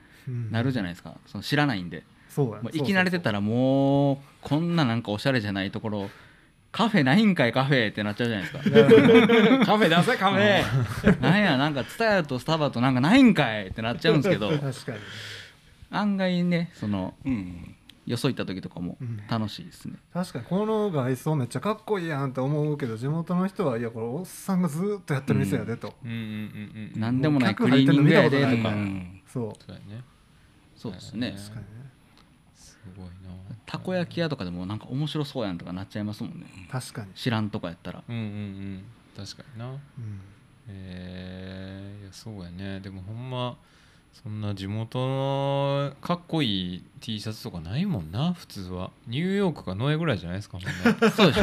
[0.50, 1.14] なるじゃないないですか。
[1.26, 2.04] その知らないんで。
[2.30, 2.62] そうや。
[2.62, 6.10] もう生き慣れてたらもうこんななんかおしゃれじゃないところ
[6.76, 9.64] カフェないんかいカフェってなっちゃうじゃないですか。
[9.64, 11.22] カフェ出せカフェ。
[11.22, 14.50] なんやなんかツタヤとスタバとなんかないんかいってなっちゃうんですけど。
[14.50, 14.98] 確かに。
[15.90, 17.74] 案外ねそのうん。
[18.04, 19.22] よそ行った時とかもうん。
[19.26, 27.22] 楽しいですね、確かにこの外装めっちゃかっこいいやんって思うけど地元の人はいやこれおっさんがずーっとやってる店やでと、うんうんうんうんなん。
[27.22, 28.74] でもない客クリーニングやでととか、
[29.26, 29.64] そう。
[29.64, 30.04] そうやね。
[30.76, 31.32] そうですね。
[31.32, 31.86] 確かにね。
[31.90, 31.95] す
[32.96, 33.12] ごいな。
[33.66, 36.46] たこ焼き屋とかでもなんか面白そうやんとかなっちゃいますもんね。
[36.70, 38.02] 確かに、知らんとかやったら。
[38.08, 38.84] うんうんうん。
[39.16, 39.70] 確かにな。
[39.70, 39.78] うん。
[40.68, 42.80] えー、いやそうやね。
[42.80, 43.56] でもほんま
[44.22, 48.90] そんな地元のかっこいい T シャツとかないもんな普通は。
[49.06, 50.58] ニューヨークかノエぐらいじゃないですか
[51.14, 51.42] そうでしょ。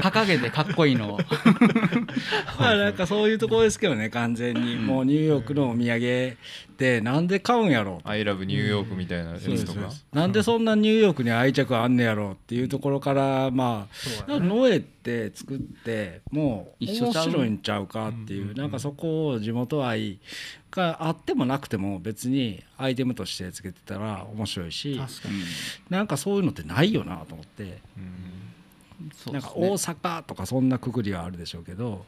[0.00, 1.18] 掲げてかっこいいの
[2.58, 4.76] まあなんかそういうところですけどね完全に。
[4.76, 6.36] もうニューヨークのお土産
[6.72, 8.08] ってなんで買うんやろう。
[8.08, 9.90] I love ニューヨークみたいなやつとか。
[10.12, 13.86] なんでそんなニューヨークに愛着あんねやろうっていうところからま
[14.26, 18.54] あノエって作ってもう面白いんちゃうかっていう。
[18.54, 20.18] なんかそこを地元愛
[20.76, 25.34] があってもなくても別にアイテムとしてつけてたら面白いし確かに。
[25.90, 27.78] なんかそういうのってないよなと思って。
[27.96, 29.32] うん。
[29.32, 32.06] なんか大阪とかそんなくくりはあるでしょうけど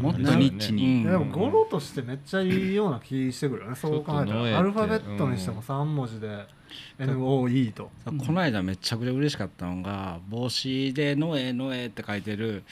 [0.00, 1.10] もっとニッチに、うん。
[1.10, 3.76] でも語呂としてめっちゃいいような気してくるよね。
[3.76, 4.58] そう考えたら。
[4.58, 6.46] アルファベットにしても3文字で
[6.98, 7.90] NOE と。
[8.04, 12.62] この間めちゃくちゃ嬉しかったのが帽子で「ノエノエ」って書いてる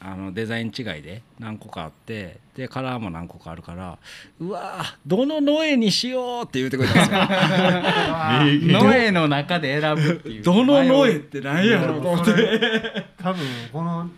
[0.00, 3.98] あのデザイン違いで何個かあってでカラーも何個かあるから
[4.40, 8.80] うわーどのノエにしようって言ってくれたんですよ。
[8.82, 10.42] ノエの中で選ぶっていう。
[10.42, 14.10] どのノエって何やろうと思って多分この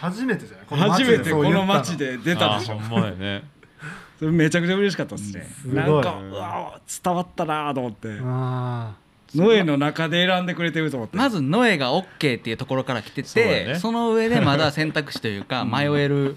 [0.00, 3.44] 初めてじゃないこの街初めてこの街で出たでしょあほんまやね
[4.30, 5.34] めちゃくちゃ嬉しかったです
[5.66, 5.74] ね。
[5.74, 8.08] なんかうわ伝わったなと思って。
[8.22, 8.94] あ
[9.34, 11.16] ノエの中で選んでくれてると思って。
[11.16, 13.74] まずノエが OK っていうところから来ててね。
[13.76, 16.36] その上でまだ選択肢というか迷える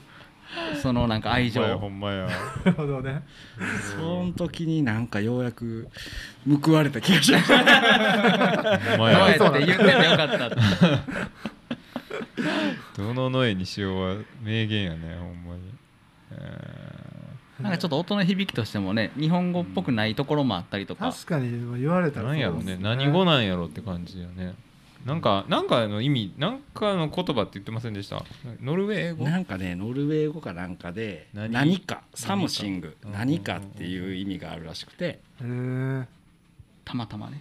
[0.81, 1.61] そのなんか愛情。
[1.77, 2.61] ほんまやほんまや。
[2.63, 3.23] あなるほどね
[3.97, 5.87] その時になんかようやく
[6.63, 7.63] 報われた気がしましたほ
[8.95, 10.49] んまノエやって言っててよかった
[12.97, 15.61] どのノエにしようは名言やねほんまに。
[16.31, 16.94] え
[17.61, 21.11] なんかちょっと音の響きとしてもね日本語っぽくないところもあったりとか。
[21.11, 22.77] 確かに言われたらーなんやろうね。
[22.81, 24.53] 何語なんやろうって感じよね。
[25.05, 28.23] なんかなんかの意味なんかの言葉って言ってませんでした？
[28.61, 29.25] ノルウェー語？
[29.25, 31.51] なんかねノルウェー語かなんかで何？
[31.51, 32.01] 何か。
[32.13, 32.97] something。
[33.03, 33.19] 何か？
[33.19, 35.05] 何かっていう意味があるらしくて。
[35.05, 36.05] へえ
[36.83, 37.39] たまたまね。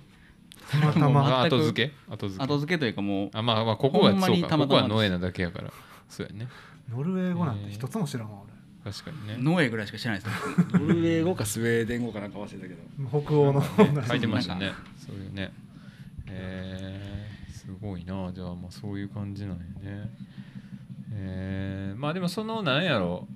[0.71, 1.43] たまたま。
[1.49, 1.95] 後付け？
[2.09, 2.45] 後付け。
[2.45, 5.73] 後付けというかもうあまあまあここがほんまそうかにたまたまここはノエなだけやから。
[6.09, 6.47] そうやね。
[6.93, 8.43] ノルウェー語なんて一つも知らんわ
[8.85, 9.37] 確かにね。
[9.39, 12.82] ノエぐらいしか知らないですノルウェー語かスウェーデン語かなんか忘れたけど。
[13.12, 13.62] 俺北欧の
[14.07, 14.72] 書いてましたね
[15.07, 15.53] そういうね。
[16.28, 18.30] えー、すごいな。
[18.32, 19.57] じゃあまあそういう感じなんや
[19.91, 20.11] ね。
[21.12, 23.26] えー、まあでもそのなんやろ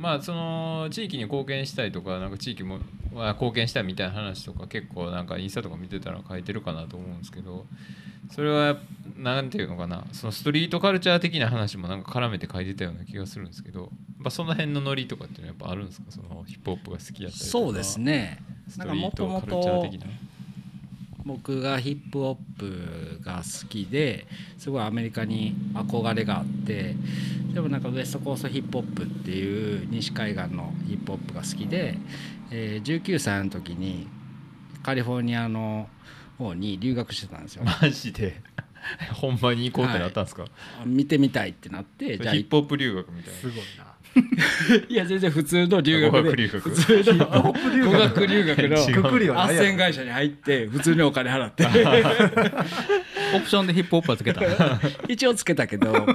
[0.00, 2.78] まあその地域に貢献したいとかなんか地域も
[3.14, 7.66] は貢献したいみたいな話とか結構なんかインスタとか見てたら書いてるかなと思うんですけど
[8.34, 8.78] それは
[9.18, 16.06] なんていうのかなそのストリートカルチャー的な話もなんか絡めて書いてたような気がするんですけど、まあ、その辺のノリとかっていうのはやっぱあるんですか？
[16.08, 18.38] そのヒップホップが好きやったりとかそうですね。
[18.68, 20.06] ストリートカルチャーと的な？
[21.24, 24.26] 僕がヒップホップが好きで
[24.58, 26.94] すごいアメリカに憧れがあって
[27.52, 31.96] でもなんかウエストコーストヒップホップっていう西海岸のヒップホップが好きで、
[32.50, 34.06] えー19歳の時に
[34.82, 35.88] カリフォルニアの
[36.38, 37.64] 方に留学してたんですよ。
[37.64, 38.40] マジで？
[39.12, 40.46] ほんまに行こうってなったんですか、
[40.86, 43.89] 見てみたいってなってじゃあヒップホップ留学みたいすごいな
[44.88, 46.70] いや全然普通の留学で学留学。
[46.70, 48.68] 普通の語学留学。
[48.68, 51.64] の斡旋会社に入って普通にお金払って。
[53.36, 54.42] オプションでヒップホップはつけた。
[55.08, 56.06] 一応つけたけど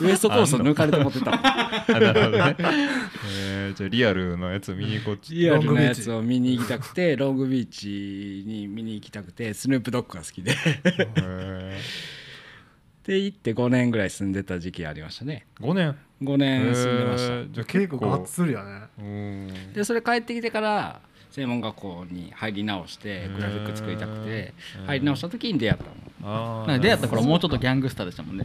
[0.00, 1.32] ウエストコースト抜かれて持ってた。
[1.32, 10.52] あなるほどね、えーじゃあリアルのやつ見に行こちリアルなやつを見に行きたくてロングビーチに見に行きたくてスヌープドッグが好きで。
[11.16, 11.80] え
[13.04, 15.46] で行って5年ぐらい住んでた時期ありましたね。
[15.60, 15.96] ー、5年？
[16.24, 18.82] 5年住んでました、えーじゃあ結結構構がっつりやね。
[18.98, 19.72] うん。
[19.72, 21.00] でそれ帰ってきてから
[21.30, 24.54] 専門学校に入り直してグラフィック作りたくて
[24.86, 25.94] 入り直した時に出会ったの。
[26.78, 28.44] 出会った頃もうちょっとギャングスターでしたもんね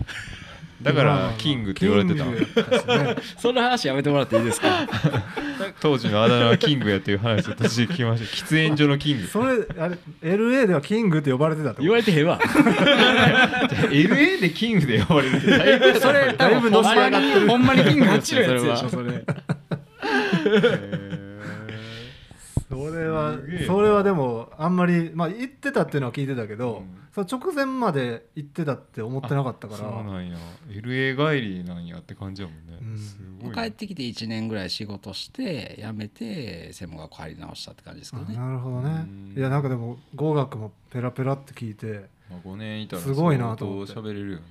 [0.82, 2.24] だからキングって言われてた。
[2.26, 3.16] ね。
[3.38, 4.88] その話やめてもらっていいですか？
[5.82, 8.46] 当時のあだ名はキングやっていう話を私聞きました。
[8.46, 9.28] 喫煙所のキング。
[9.28, 12.40] それあれ LA ではキングって呼ばれてたと言われてへんわ。
[13.92, 18.90] LA でキングで呼ばれててだいぶそれだいぶのし上がってるほんまにキングガですよそれは。
[18.90, 19.24] それ。
[20.46, 21.09] え
[22.70, 27.00] それはそれはでもあんまりまあ言ってたっていうのは聞いてたけど、うん。
[27.14, 29.80] その直前まで行ってたって思ってなかったから。
[29.80, 30.38] そうなんや。
[30.70, 32.98] LA 帰りなんやって感じやもんね、うん。
[32.98, 38.36] すごい帰ってきて1年ぐらい仕事して辞めて専門学校入り直したって感じですけどね。
[38.36, 38.90] なるほどね。
[38.90, 39.34] うん。
[39.36, 44.44] いやなんかでも語学もペラペラって聞いてまあ、5年いたらすごいなと喋れるよね。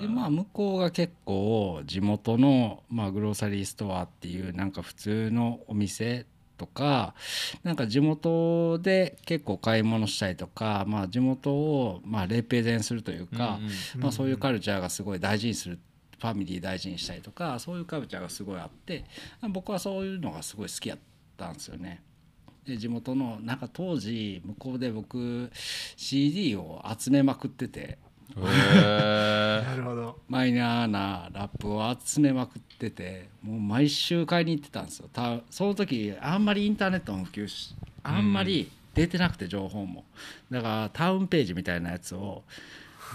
[0.00, 6.26] でまあ向こうが結構地元の、まあ、グローサリーストアっていうなんか普通のお店
[6.58, 7.14] とか
[7.62, 13.58] なんか地元で結構買い物したりとか、まあ、地元をまあレペゼンするというか、
[13.94, 15.78] うんまあ、そういうカルチャーがすごい大事にする
[16.18, 19.04] ファミリー大事にしたりとかそういうカルチャーがすごいあって
[19.50, 20.98] 僕はそういうのがすごい好きやっ
[21.36, 22.02] たんですよね。
[22.66, 25.50] で地元のなんか当時向こうで僕
[25.96, 27.98] CD を集めまくってて
[28.36, 30.18] なるほど。
[30.28, 35.08] マイナーなラップを集めまくっててもう毎週買いに行ってたんですよ。
[35.12, 40.04] たその時あんまりインターネットも普及しあんまり出てなくて情報も。
[40.50, 42.42] だからタウンページみたいなやつを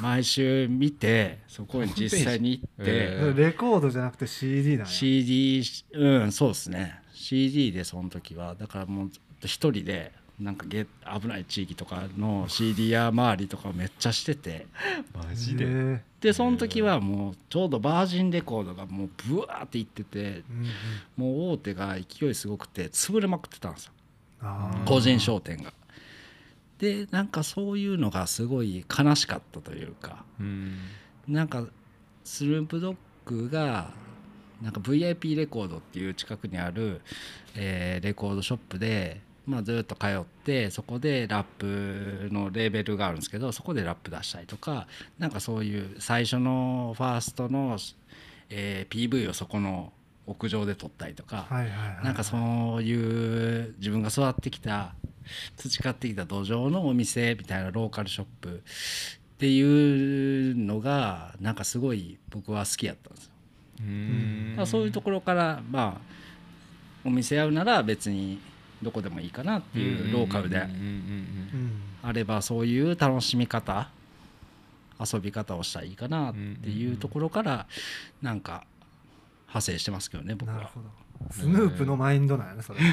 [0.01, 4.85] 毎週見てそこに実際に行って、えレコードじゃなくて CD なんや。
[4.87, 6.99] CD うんそうですね。
[7.13, 8.55] CD でその時は。
[8.55, 10.11] だからもうずっと一人で
[10.43, 10.85] なんかゲ
[11.21, 14.67] 危ない地域とかの CD 屋周りとかめっちゃしてて。
[15.13, 21.37] ーマジで、へでその時はもうちょうどバージンレコードがもうブワーっていっててえうんうん。
[21.39, 23.93] もう大手が勢いすごくて潰れまくってたんですよ。
[24.85, 25.73] 個人商店が。
[26.77, 30.25] でなんかそういうのがすごい悲しかったというか。
[30.39, 30.75] うん。
[31.27, 31.65] なんか
[32.25, 33.91] スループドッグが
[34.61, 37.01] なんか VIP レコードっていう近くにある、
[37.55, 44.87] えーレコードショップで、まあ、ずっと通ってそこでラップのレーベルがあるんですけどそこでラップ出したりとか
[45.19, 47.77] なんかそういう最初のファーストの、
[48.49, 49.91] えー PV をそこの
[50.25, 52.37] 屋上で撮ったりとか、はいはいはいなんかそ
[52.77, 54.95] ういう自分が育ってきた
[55.57, 63.31] 培ってきた土壌のお店みたいなローカルショップっていうのがなんかすごい僕は好きやったんですよ。
[63.81, 63.83] う
[64.61, 66.13] んそういうところからまあ
[67.03, 68.39] お店合うなら別に
[68.83, 70.67] どこでもいいかなっていうローカルで。
[72.05, 73.89] あればそういう楽しみ方
[74.99, 77.65] 遊び方をしたらいいかなっていうところから
[78.21, 78.65] なんか
[79.47, 80.55] 派生してますけどね僕は。
[80.55, 80.87] なるほど。
[81.31, 82.79] スヌープのマインドなんやねそれ。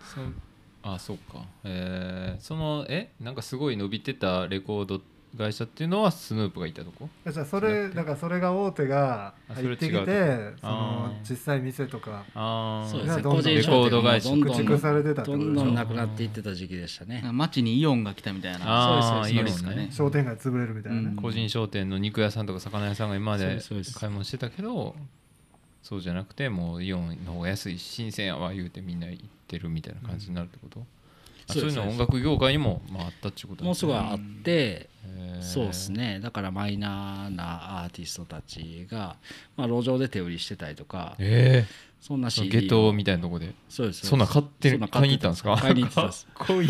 [0.00, 0.20] そ
[0.82, 1.44] あそうか。
[1.64, 3.10] えーそのえ？
[3.20, 5.00] なんかすごい伸びてたレコード
[5.36, 7.08] 会社っていうのはスヌープがいたとこ？
[7.26, 9.96] じゃあそれだからそれが大手があそれ入ってきて
[10.60, 13.22] そあのー実際店とかああそうですね。
[13.22, 17.22] どんどん個人商店もどんど駆逐されてたどんどんなくなっていってた時期でしたね。
[17.32, 18.60] 街にイオンが来たみたいな。
[18.64, 19.64] ああそうですそうです。
[19.64, 19.88] かね。
[19.90, 21.08] 商店街潰れるみたいなね。
[21.08, 21.16] うん。
[21.16, 23.98] 個人商店の肉屋さんとか魚屋さんが今まそうでですそうです。
[23.98, 24.94] 買い物してたけど
[25.82, 30.84] そうじゃなくてもうイオンの方が安いし新鮮やわ言うてみんな行ってるみたいな感じになるってこと、あ
[31.46, 34.88] そういうの音楽業界にもまああったっていうこともうすぐいあって、
[35.40, 36.20] そうですね。
[36.22, 39.16] だからマイナーなアーティストたちが、
[39.56, 41.66] まあ、路上で手売りしてたりとかえ
[42.00, 43.52] そんなえ CD ゲトみたいなとこで？
[43.68, 44.06] そうです。
[44.06, 45.56] そんな買ってそんな買いに行ったんですか？
[45.56, 46.26] 買いに行ってたんです。
[46.34, 46.68] かっこいい。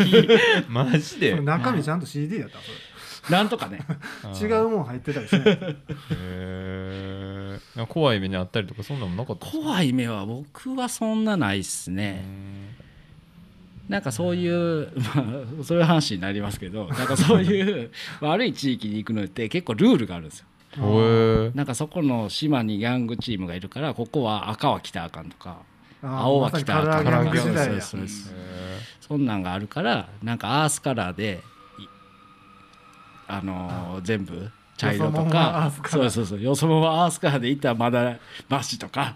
[0.69, 1.31] マジそで？
[1.31, 3.79] れ 中身ちゃんと CD やったそなんとかね。
[4.41, 5.41] れ違うもん入ってたりしない。
[5.41, 5.75] へ
[7.77, 12.23] え怖い目にあったりとかそんなのもなかった怖い目は僕はそんなないっすね、
[13.87, 15.03] なんかそういう、ま
[15.61, 20.45] あ、そういう話になりますけど なんかそういう悪い地域に行くのって結構ルールがあるんですよ。
[21.55, 25.59] なんかそこの島にギャングチームがいるからここは赤は着たらあかんとか
[26.01, 27.17] 青は着たらあかんとか。
[27.17, 27.31] ま
[28.99, 31.41] そんなんがあるからなんかアースカラーで
[31.79, 31.83] い
[33.27, 36.41] あのー全部茶色とかそうそうそう。
[36.41, 38.17] よそもんはアースカラーでいったらまだ
[38.49, 39.15] マシとか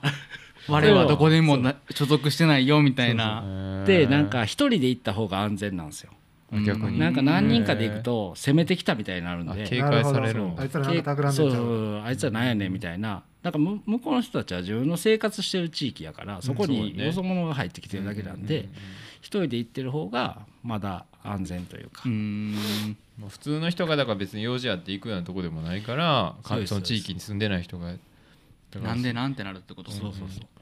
[0.70, 3.84] 我はどこでもな所属してないよみたいな。
[3.86, 6.12] でなんか一人で行った方が安全なんですよ。
[6.66, 7.00] 逆に。
[7.00, 9.64] なんか何人かで行くと攻めてきたみたいになるんで。
[9.64, 13.24] あ警戒されるあいつらなんか企んでそうあいつは何やねんみたいな。
[13.44, 18.68] なんかむ向こうの人たちは自分の生活してる地域やからそこによそ者が入ってきてるだけなんで
[19.22, 22.04] 一人で行ってる方がまだ安全というか。
[22.06, 22.10] う
[23.30, 27.94] 普通の人がだから別に用事あって行くようなとこでもないからかその地域に住んでない人が。
[28.82, 29.92] なんでなんてなるってこと？
[29.92, 30.28] そうそうそう。
[30.30, 30.59] えー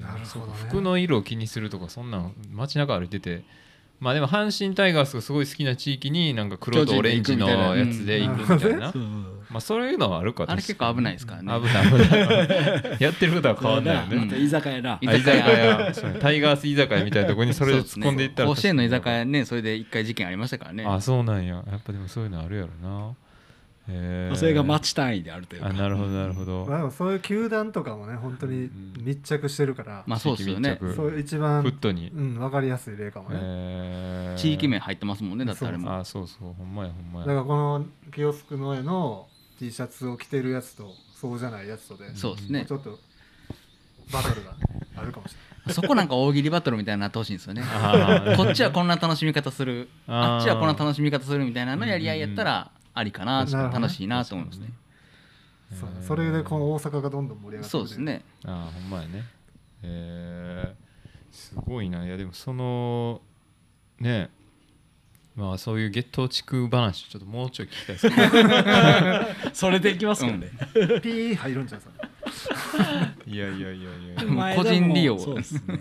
[0.00, 0.52] なるほどね。
[0.68, 3.44] 服の色を気にするとかそんなん街中歩いてて。
[4.00, 8.92] まあでも阪神タイガースがすごい好きな地域になんか黒とオレンジのやつで行くみたいな。
[9.50, 11.52] まあそういうのはあるかあれ結構危ないですからね。
[11.52, 11.86] 危ない。
[11.86, 12.96] 危ない。
[13.00, 14.28] やってることは変わんないよあね。
[14.28, 14.98] と居酒屋な。
[15.00, 20.84] 居酒酒屋タイガース居酒屋みたいなとこにそれで突っ込んでいったら甲子園の居酒屋ねそれで一回事件ありましたからね。
[20.86, 21.54] あそうなんや。
[21.54, 23.14] やっぱでもそういうのあるやろな
[24.36, 25.68] それが町単位であるというか。
[25.68, 26.90] あなるほどなるほど。
[26.90, 28.70] そういう球団とかもね本当に
[29.00, 30.72] 密着してるから、まあそうですよね。
[30.72, 30.96] 地域密着。
[30.96, 32.10] そう一番フットに。
[32.14, 35.98] うん、分かりやすい例かもね、地域名入ってますもんねだってあれも。
[35.98, 39.26] あそうそうほんまやほんまだかやらこのキオスクの絵の
[39.58, 42.66] T シャツを着てるやつとそうじゃないやつとでそうですね。
[42.68, 42.98] ちょっと
[44.12, 44.54] バトルが
[44.96, 47.62] あるかもしれ そこなんか大喜利バトルみたいになってほしいんですよね。
[48.36, 49.88] こっちはこんな楽しみ方する。
[50.06, 53.74] あっちはこんな楽しみ方するみたいなのやり合いやったらありかななるほどね。
[53.74, 54.66] 楽しいなと思いますね。
[55.70, 58.24] ないそうそれでこの大阪がどんどん盛り上がってそうですね。
[58.44, 59.18] あーほんまやね。
[59.18, 59.24] へ
[59.82, 60.74] え
[61.30, 62.04] すごいな。
[62.04, 63.20] いやでもその
[64.00, 64.30] ね
[65.36, 69.50] まあそういう月頭地区話ちょっともうちょい聞きたいですね。
[69.54, 70.50] それでいきますかね、
[71.00, 71.94] ピー入るんじゃんそれ。
[73.32, 74.24] いやいやいやいや。
[74.24, 75.16] もう個人利用。
[75.16, 75.78] そうですね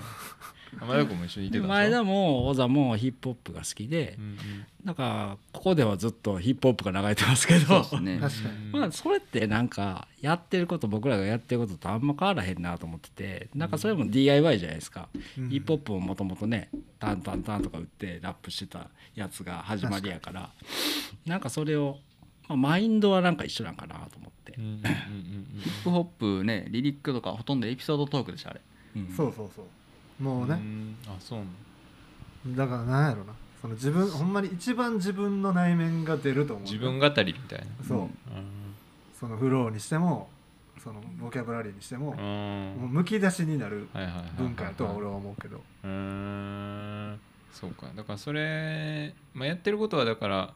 [0.86, 4.38] 前田君も一緒にいてた前田も小田もヒップホップが好きでうんうん。
[4.84, 7.60] なんかここではずっとヒップホップが流れてますけど。
[7.60, 8.20] そうですね。
[8.22, 8.56] 確かに。
[8.72, 15.50] まあそれってなんかやってること僕らがやってることとあんま変わらへんなと思っててなんかそれも DIY じゃないですか、うん。
[15.50, 20.52] ヒップホップももともとねタンタンタンとか打ってラップしてたやつが始まりやから。
[21.26, 21.98] なんかそれを、
[22.48, 24.54] まあ、マインドはなんか一緒なんかなと思って。
[24.58, 24.82] うんうんうんう
[25.58, 25.62] ん。
[25.62, 26.04] ヒップホッ
[26.40, 28.62] プねリリックとかほとんどエピソードトークでしたあれ。
[28.96, 29.08] うん。
[29.10, 29.66] そうそうそう
[30.20, 30.96] もうね、ん。
[31.08, 31.42] あそう
[32.56, 33.34] だからなんやろな。
[33.62, 36.64] その自分ほんまに一番自分の内面が出ると思う。
[36.64, 37.66] 自分語りみたいな。
[37.88, 38.10] そう、うん。
[39.20, 40.30] そのフローにしても
[40.84, 42.82] そのボキャブラリーにしても、うん。
[42.82, 43.88] もうむき出しになる
[44.38, 47.20] 文化やとは俺は思うけど、うーん。
[47.52, 47.88] そうか。
[47.96, 50.54] だからそれ、まあ、やってることはだから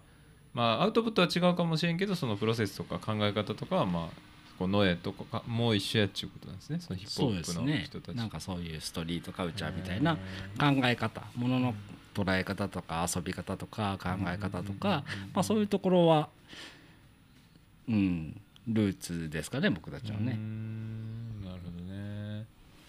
[0.54, 4.31] まあアウトプットは違うかもしれんけどそのプロセスとか考え方とかはまあ
[4.62, 6.78] こうノエとかもう一緒やっちゅうことなんですね。
[6.80, 7.84] そのヒップホップのですね。
[7.86, 8.16] 人たち。
[8.16, 10.18] なんかそういうストリートカルチャーみたいな
[10.60, 11.74] 考え方ものの
[12.14, 16.30] 捉え方とか遊び方とか考え方とか、まあ、そういうところは
[17.90, 20.34] うんルーツですかね僕たちはね。
[20.34, 21.42] ん。
[21.44, 22.46] なるほどね。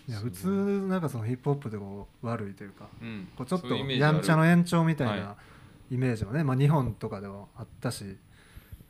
[0.07, 0.49] いや普通
[0.89, 3.29] なんかそのヒップホップでこう悪いというかうん。
[3.35, 5.37] こうちょっとやんちゃの延長みたいはな
[5.91, 8.19] イメージもね、まあ、日本とかでもあったし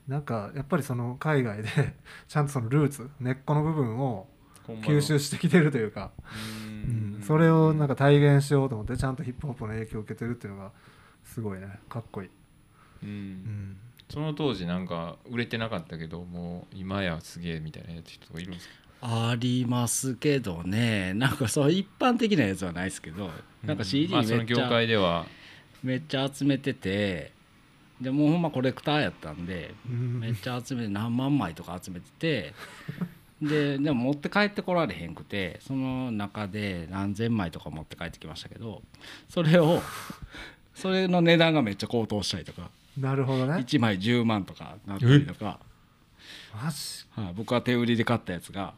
[0.09, 1.69] なんかやっぱりその海外で
[2.29, 4.29] ちゃんとそのルーツ根っこの部分を
[4.83, 7.19] 吸収してきてるというか、ううん。
[7.21, 10.73] ん、それをなんか体現しようと思ってちゃんとヒップホップの影響を受けてるっていうのが
[11.25, 11.79] すごいね。
[11.89, 12.33] かっこいい、う
[13.03, 13.11] うん。
[13.49, 13.77] ん、
[14.09, 18.75] その当時なんか売れてなかったけどもう今やすげえみたいなやつ人とかいるんですか？
[19.01, 21.13] ありますけどね。
[21.15, 23.31] なんかそう一般的なやつはないですけど
[23.65, 25.27] なんか CD まあめっちその業ゃ界では。
[25.83, 27.33] めっちゃ集めてて
[28.03, 30.21] でもうほんまコレクターやったんでうん。
[30.21, 32.55] めっちゃ集めて何万枚とか集めてて
[33.41, 38.83] ででも持って帰ってこられへんくてその中で何千枚とか持って帰ってきましたけど
[39.29, 39.83] それを
[40.75, 43.55] それの値段がめっちゃ高騰したりとかなるほどね。
[43.55, 45.59] 1枚10万とかなったりとか、
[46.53, 48.75] はい、僕は手売りで買ったやつが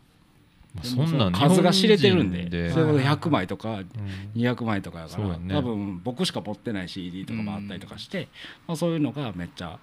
[0.83, 2.71] そんなん数が知れてるんで。
[2.71, 3.87] それこそ100枚とかうん。
[4.35, 8.29] 200枚とかやから、多分僕しか持ってない CD とかもあったりとかして、
[8.67, 9.79] まあ、そういうのがめっちゃ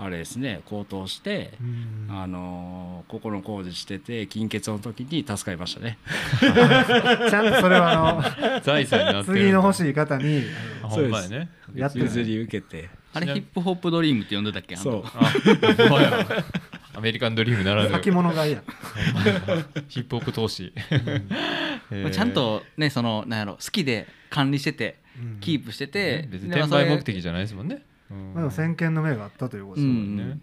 [0.00, 2.06] あれですね高騰して、うん。
[2.10, 5.98] あのー心工事してて金欠の時に助かりましたね。
[6.40, 8.20] ちゃんとそれは
[8.56, 10.42] あ 財産になのってる次の欲しい方に
[10.82, 11.50] あほんまやね。
[11.74, 12.04] やってる。
[12.06, 12.88] 譲り受けて。
[13.14, 14.76] あれヒップホップドリームって呼んでたっけ？
[14.76, 15.04] あのそう
[16.98, 17.90] アメリカンドリームならぬ。
[17.90, 18.62] 先物買いや。
[19.86, 20.72] ヒップホップ投資。
[21.92, 25.40] えーちゃんとねそのなんやろ好きで管理しててうん。
[25.40, 27.82] キープしてて別に転売目的じゃないですもんね。
[28.10, 28.34] うん。
[28.34, 30.38] まあでも先見の明があったということですようんね。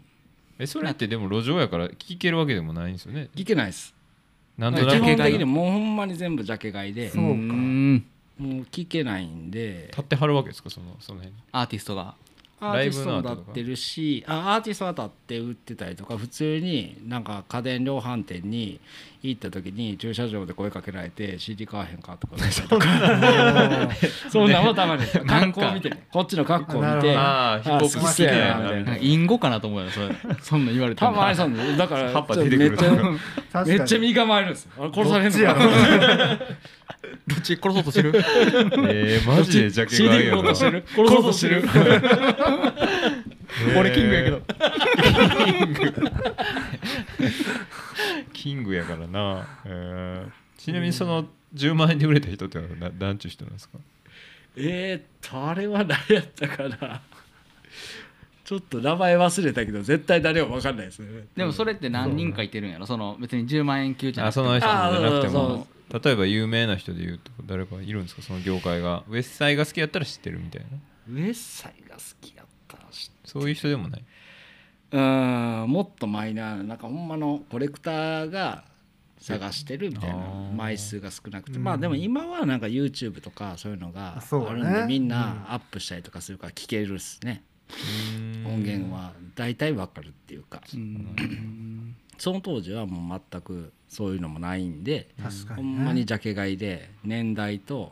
[0.58, 3.28] えそれってでも路上やから聞けるわけでもないんですよね。
[3.36, 3.94] いけないです。
[4.58, 4.92] なんとなく。
[4.92, 7.10] 基本的ジャケ買いにもうほんまに全部ジャケ買いで。
[7.10, 7.30] そうか。
[7.30, 7.96] ん。
[7.96, 8.00] も
[8.40, 9.88] う聞けないんで。
[9.90, 11.36] 立ってはるわけですかそのその辺。
[11.36, 12.16] にアーティストが
[12.60, 18.80] アーティストも立ってるしあアーティストが立って売ってたりとか普通になんか家電量販店に
[19.30, 22.36] 行った時に駐車場で声かけられて CD 買わへんかとか。
[24.30, 28.98] そんなのたまに格好見てねこっちの格好見てあーヒップホップ好きやなみたいな。
[28.98, 30.08] 隠語かなと思うよそれ。
[30.42, 31.12] そんなん言われても。
[31.12, 32.78] たまにそうだから葉っぱちょっ出てくる。
[32.78, 34.72] とめっちゃめっちゃ身構えるんですよ。
[34.80, 35.38] あれ殺されんの。
[35.38, 36.40] どっかちな
[37.28, 38.12] どっち殺そうとしてる？
[38.16, 40.40] えーマジでジャケ買いやな。
[40.40, 40.84] 売ろうとしてる？
[40.96, 41.64] 殺そうとしてる
[43.78, 44.42] 俺キングやけど。
[48.34, 53.78] キングやからな、えーちなみにその10万円で売れた人ってのはな何ちゅう人なんですか？
[54.56, 57.02] えーっとあれは誰やったかな。
[58.44, 61.26] ちょっと名前忘れたけど絶対誰も分かんないですね。
[61.36, 62.86] でもそれって何人かいてるんやろ？
[62.86, 65.68] その別に10万円級じゃなくてあその人じゃなくても。
[66.04, 68.22] 例えば有名な人で言うと誰かいるんですか？
[68.22, 69.04] その業界が。
[69.08, 70.68] ウェッサイが好きやったら知ってるみたいな。
[71.14, 72.35] ウエッサイが好き？
[73.36, 74.04] そういう人でもない。
[74.92, 78.64] うんもっとマイナーななんかほんまのコレクターが
[79.20, 80.16] 探してるみたいな
[80.56, 81.58] 枚数が少なくて。
[81.58, 81.64] うん。
[81.64, 84.48] まあでも今はなんか YouTube とかそういうのがそうね。
[84.50, 85.08] あるんでみんうん。
[85.10, 87.44] なアップしたりとかするから聞けるっすね。
[88.18, 88.48] うん。
[88.48, 90.62] 音源は大体わかるっていうか。
[90.74, 95.10] うんその当時はもう全くそういうのもないんで
[95.50, 97.92] ほね、んまにジャケ買いで年代と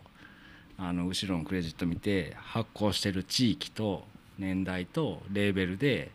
[0.77, 4.05] あの後ろのクレジット見て発行してる地域と
[4.37, 6.11] 年代とレーベルで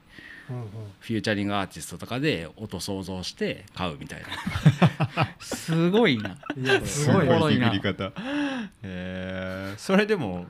[0.51, 0.65] うんうん。
[1.01, 5.37] フューチャリングアーティストとかで音想像して買うみたいな。
[5.41, 6.39] すごいな。
[6.57, 7.59] いやすごい。
[7.59, 7.67] な。
[7.67, 8.13] 作り方。
[8.83, 9.79] えー。
[9.79, 10.47] それでも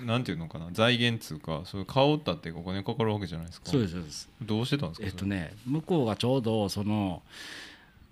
[0.00, 0.68] なんていうのかな。
[0.72, 3.70] 財源っつうかそれ買おうったってお金かかるわけじゃないですか。
[3.70, 4.28] そうですそうです。
[4.42, 5.06] どうしてたんですか？
[5.06, 7.22] えっとね向こうがちょうどその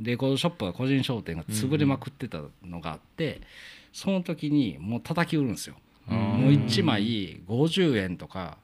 [0.01, 3.43] レコードショップが個人商店が潰れまくってたのがあって、
[3.93, 5.77] その時にもう叩き売るんですよ。
[6.09, 8.57] あーもう1枚50円とか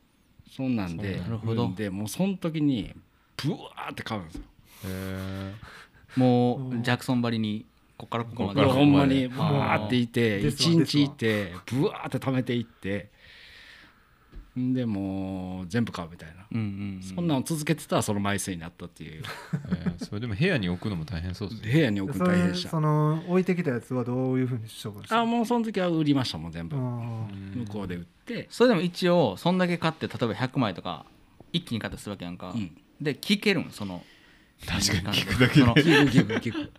[0.55, 1.73] そんなんでなるほど。
[1.75, 2.95] でもうその時に
[3.43, 4.43] ブワーって買うんですよ。
[4.85, 5.55] へ
[6.17, 7.65] もうジャクソンばりに
[7.97, 8.63] ここからここまで。
[8.63, 13.09] ほんまにブワーっていてですわ1日いてブワーって貯めていってん
[14.55, 16.45] でもう全部買うみたいな。
[16.53, 16.65] うんうん
[16.97, 17.03] うん。
[17.03, 19.23] そんなの続けてたらその枚数になったっていう。
[19.71, 26.77] えーそれでも部屋に置くのも大変そうですね部屋に置くの大変でしたその置いてきたやつはどういうふうに処分したあもうその時は売りましたもん全部。
[26.77, 28.47] あ向こうで売って。
[28.51, 31.07] それでも一応そんだけ買って例えば100枚とか
[31.53, 32.77] 一気に買ったりするわけやんか、うん。
[33.01, 33.71] で聞けるん？
[33.71, 34.05] その。
[34.67, 35.61] 確かに聞聞くだけで。
[35.61, 35.75] その。
[35.75, 36.73] 聞く聞く聞く。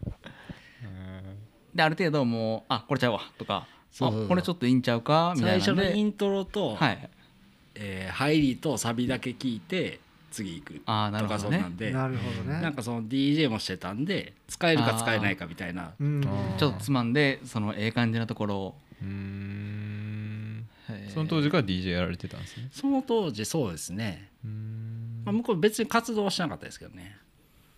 [1.73, 3.67] である程度もうあこれちゃうわとか。
[3.91, 4.25] そうそうそう。
[4.25, 5.33] あこれちょっといいんちゃうか？
[5.35, 5.83] みたい最なんで。
[5.85, 7.09] 初のイントロと、はい
[7.75, 9.99] えー入りとサビだけ聞いて
[10.31, 11.57] 次行くあーなるとほどね。
[11.57, 11.91] かそんなんで。
[11.91, 12.61] なるほどね。
[12.61, 15.93] なんかその DJ もしてたんで使えるか使えないかみたいな。
[15.99, 16.21] うん。
[16.57, 18.75] ちょっとつまんでそのええ感じなところを。
[21.13, 22.69] その当時から DJ やられてたんですね。
[22.71, 24.29] その当時そうですね、
[25.23, 27.17] まあ、向こう別に活動はしなかったですけどね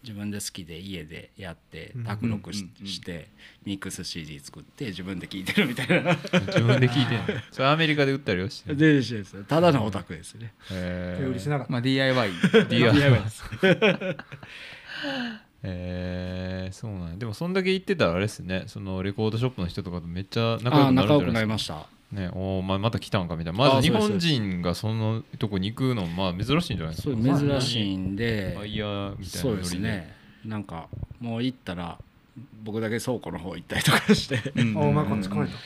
[0.06, 2.04] 自分で好きで家でやってうん。
[2.04, 3.02] 卓録し,、うんうんうん。
[3.02, 3.28] て
[3.66, 6.14] ミックス CD 作って自分で聴いてるみたいな。
[6.48, 7.42] 自分で聞いてんの？
[7.52, 8.80] それアメリカで売ったりはしてんの？
[8.80, 12.30] でですただのオタクですねへー手売りしなかったまあ DIY
[12.70, 13.22] DIY
[15.68, 23.60] えー、そうなんやでもそんだけ言ってたらあれですねそのレコードショップの人とかとめっちゃ仲良くなるんじああ仲良くゃなですないりましたかねおーまあ、また来たんかみたいな。
[23.60, 30.16] まあず日本人がそのとこに行くのまあ珍しいんじゃないですそかう珍しいんでバイヤーみたいなそうですね。
[30.44, 30.88] なんか
[31.20, 31.98] もう行ったら
[32.64, 34.52] 僕だけ倉庫の方行ったりとかして。
[34.56, 34.78] うん。
[34.78, 35.58] あお前こっち来いと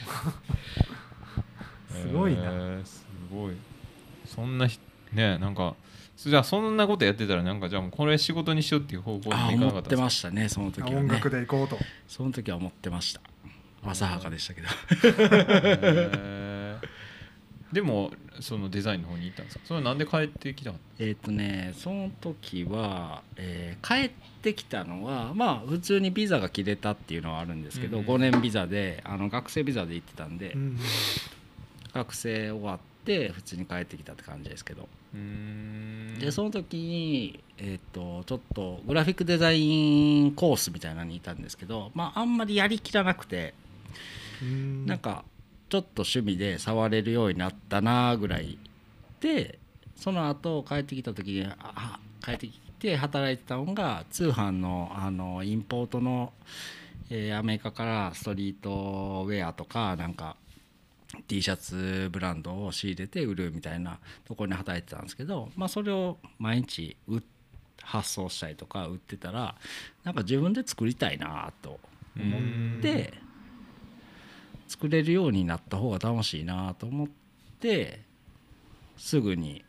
[1.93, 2.41] すごいな。
[2.43, 3.55] えーすごい。
[4.25, 4.79] そんなひ
[5.13, 5.75] ねなんか
[6.17, 10.01] じゃあそんなことやってたらなんかじゃあもうこれ仕事にしようっていう方向にあいかな思ってかったんですか？
[10.03, 10.95] ましたねその時はね。
[10.97, 11.77] 音楽で行こうと。
[12.07, 13.21] その時は思ってました
[13.83, 14.67] 浅はかでしたけど。
[14.67, 16.87] へー。
[17.73, 19.65] でもそのデザインの方に行ったんですか？
[19.65, 24.11] それはなんで帰ってきたのえっとねその時は、えー帰っ
[24.41, 30.77] てきたのはまあ普通にビザが切れたっていうのはあるんですけど、うん5年ビザであの学生ビザで行ってたんで、うん
[31.93, 34.87] 学生終わって普通に帰ってきたって感じですけど。
[36.19, 43.53] でその時に、えー、とちょっとグラフィックデザインコースみたいなのにいたんですけど、まあ、あんまりやりきらなくて。
[43.65, 43.68] う
[44.45, 44.85] ん。
[44.85, 45.23] なんか
[45.69, 48.57] ちょっと趣味で触れるようになったなぐらい
[49.19, 49.59] で
[49.95, 56.33] その後帰ってきた時にあ帰ってきて働いてたのが通販のあのインポートの、
[57.09, 60.35] えーアメリカからストリートウェアとかなんか
[61.27, 66.95] T シャツブランドを仕入れて売るみたいなところに働いてたんですけど、まあ、それを毎日
[67.81, 69.55] 発送したりとか売ってたら
[70.03, 71.79] なんか自分で作りたいなと
[72.17, 72.37] 思
[72.77, 73.13] って
[74.69, 77.07] 作れるようになった方が楽しいなと思っ
[77.59, 77.99] て
[78.97, 79.65] すぐに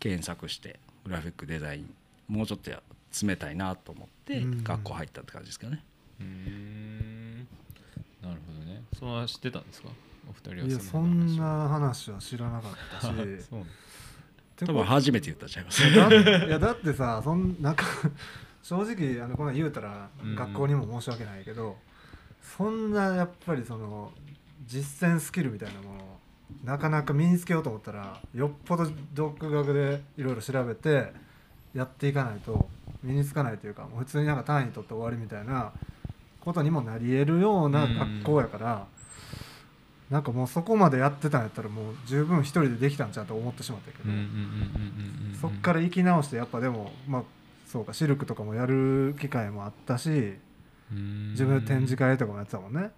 [0.00, 1.94] 検索してグラフィックデザイン
[2.26, 2.70] もうちょっと
[3.10, 4.64] 詰めたいなと思ってうん。
[4.64, 5.84] 学校入ったって感じですかね。
[6.20, 6.26] うー。
[6.26, 7.38] ん
[8.22, 8.82] なるほどね。
[8.98, 9.88] それは知ってたんですか？
[10.28, 13.12] お二人はいやそんな話は知らなかったし。
[14.58, 15.82] 多こ分初めて言ったんちゃいます。
[15.94, 17.84] だいやだってさそんなんか
[18.62, 20.34] 正直あのこんなん言うたらうん。
[20.34, 21.76] 学校にも申し訳ないけど、
[22.56, 24.12] そんなやっぱりその
[24.66, 26.18] 実践スキルみたいなものを
[26.64, 31.12] なかなか身につけようと思ったらよっぽど独学でいろいろ調べて
[31.74, 32.68] やっていかないと
[33.02, 35.72] 身につかないというかもう普通になんか単位取って終わりみたいな
[36.40, 38.86] ことにもなり得るような学校やから、
[40.10, 44.04] なんかもうそこまでやってたんやったらもう十分一人でできたんちゃうと思ってしまったけど。
[45.40, 47.22] そっから生き直してやっぱでもまあ
[47.66, 50.34] そうかシルクとかもやる機会もあったし
[50.90, 52.90] 自分で展示会とかもやってたもんね、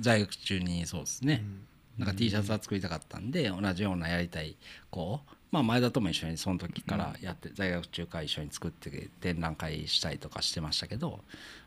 [0.00, 1.44] 在学中にそうですね。
[1.98, 2.04] うん。
[2.04, 4.54] なんか T シャツは作りたかったんで同じようなやりたい
[4.90, 5.20] 子
[5.50, 11.20] まあ、前田とも一緒にその時からやって、在学中から一緒に作って展覧会したりとかしてましたけど、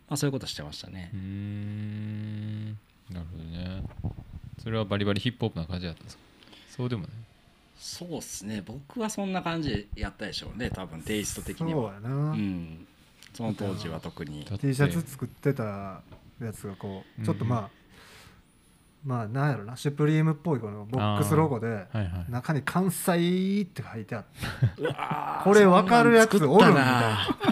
[0.08, 1.10] まあ、そういうことしてましたね。
[1.14, 1.20] うー。
[1.20, 2.68] ん。
[3.10, 3.84] なるほどね。
[4.62, 6.24] それはバリバリヒップホップな感じだったんですか？
[6.70, 7.12] そうでもない。
[7.80, 8.62] そうっすね。
[8.64, 10.70] 僕はそんな感じでやったでしょうね。
[10.70, 11.82] 多分テイスト的には。
[11.82, 12.86] そうやな、うん、
[13.34, 14.46] その当時は特に。
[14.46, 16.02] T シャツ作ってた
[16.42, 17.70] やつがこうちょっとまあ、
[19.06, 22.08] まあなんやろなシュプリームっぽいこのボックスロゴではいはい。
[22.30, 24.30] 中に「関西」って書いてあって。
[25.44, 26.74] これ分かるやつおるみたい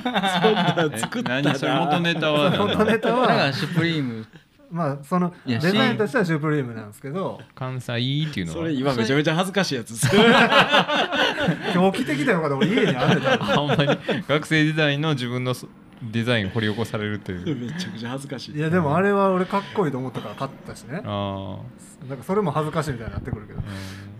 [0.04, 1.42] そんななん作ったな。
[1.42, 2.50] 何それ元ネタは。
[2.58, 3.54] 元ネタは。
[3.54, 4.26] シュプリーム
[4.70, 7.94] まあそのデザインとしてはシュプリームなんですけど関西
[8.30, 8.58] っていうのは。
[8.60, 10.10] それ今めちゃめちゃ恥ずかしいやつです。
[11.74, 13.68] 今日着てきたよかった俺家にあるたほん。
[13.76, 15.68] まに学生時代の自分のそ
[16.02, 17.56] デザイン掘り起こされるっていう。
[17.56, 18.56] めちゃくちゃ恥ずかしい。
[18.56, 21.02] いやでもあれは俺かっこいいと思ったから買ったしね。
[21.04, 21.58] あ
[22.08, 23.60] なんかそれも恥ずかしいみたいになってくるけど。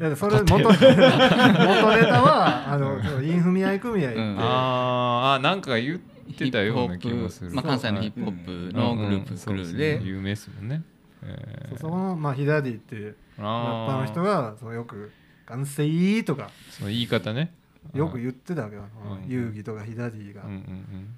[0.02, 4.38] あ、いやそれ元元ネタはあのインフミアイ組合って、うん。
[4.40, 5.36] あー。
[5.36, 6.17] あなんか言って
[6.52, 7.52] たような気もする。
[7.52, 10.84] まあ、関西のヒップホップのグループクルーで、有名ですもんね。
[11.24, 11.78] えー。
[11.80, 15.12] そのまあヒダディっていうラッパーの人がそのよく
[15.46, 17.54] 「関西」とかその言い方ね。
[17.94, 18.84] よく言ってたわけよ
[19.24, 19.30] うん。
[19.30, 20.44] 遊戯とかヒダディが。
[20.44, 21.18] うんうんうん。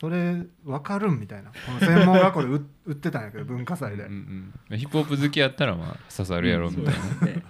[0.00, 1.50] それ分かるんみたいな。
[1.50, 4.04] この専門学校で売売ってたんやけど文化祭で。
[4.04, 6.92] うんうんヒップホップ好きやったらまあ刺さるやろみたいな。
[6.92, 6.94] う
[7.36, 7.42] ん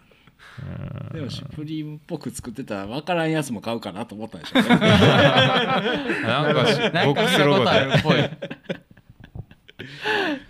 [1.13, 4.69] でもシュプリームっぽく作ってたら分からんやつも買うかなと思ったんでしょうね。
[4.69, 8.17] なんかしボックスロゴたことあるでっぽい。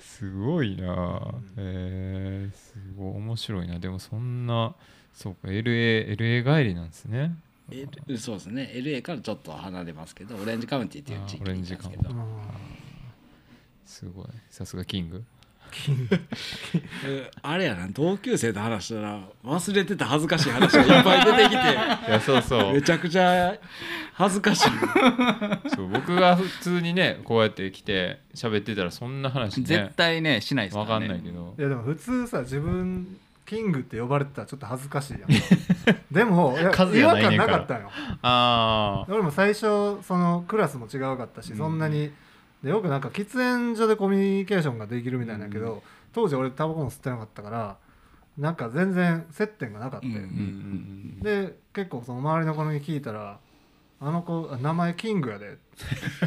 [0.00, 0.92] すごいな。
[0.92, 3.16] あえー、すごい。
[3.16, 3.78] 面白いな。
[3.78, 4.74] でもそんな
[5.14, 7.34] そうか LA, LA 帰りなんですね。
[7.70, 8.70] L そうですね。
[8.74, 12.10] LA からちょっと離れますけどオレンジカウンティっていう地域にいたんですけど。
[13.86, 14.26] すごい。
[14.50, 15.24] さすがキング。
[15.39, 15.39] え
[17.42, 21.56] あれやな同級生と話したら忘れてた恥ずかしい話がいっぱい出てきて。
[21.56, 21.58] い
[22.10, 22.72] やそうそう。
[22.74, 23.54] めちゃくちゃ
[24.14, 24.70] 恥ずかしい。
[25.74, 31.54] そう僕が普通にねこうやって来て喋ってたらそんな話絶ね対ねしないですかわからんねないけど。
[31.58, 33.16] いやでも普通さ自分
[33.46, 35.30] キングって呼ばれてたらちょっと恥ずかしいやん
[36.12, 37.58] でもいや数違和感やなから。
[37.58, 37.90] なかったよ。
[38.22, 39.60] あ俺も最初
[40.02, 42.12] そのクラスも違うかったし、うんそんなに
[42.62, 45.82] でよくなんか喫煙所でコミュニケーションができるみたいなんやけど、
[46.12, 47.76] 当時俺タバコも吸ってなかったから
[48.36, 53.38] なんか全然接点がなかったよ、うんあうんうんで結構その周りの子に聞いたら
[54.00, 55.58] 「あの子あ名前キングやで」って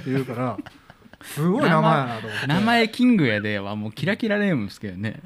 [0.05, 0.57] 言うから
[1.23, 2.47] すごい名前やなと思って。
[2.47, 5.21] 名前キングやではもうキラキラネームですけどね。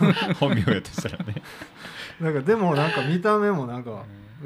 [0.00, 1.42] う ん本名やとしたらね。
[2.20, 4.04] なんかでもなんか見た目もなんか、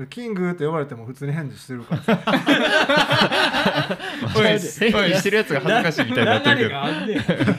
[0.08, 2.18] キングって呼ばれても普通に返事してるからさ。
[4.34, 7.52] おい おいしてるやつが恥ずかしいみたいになってるけど。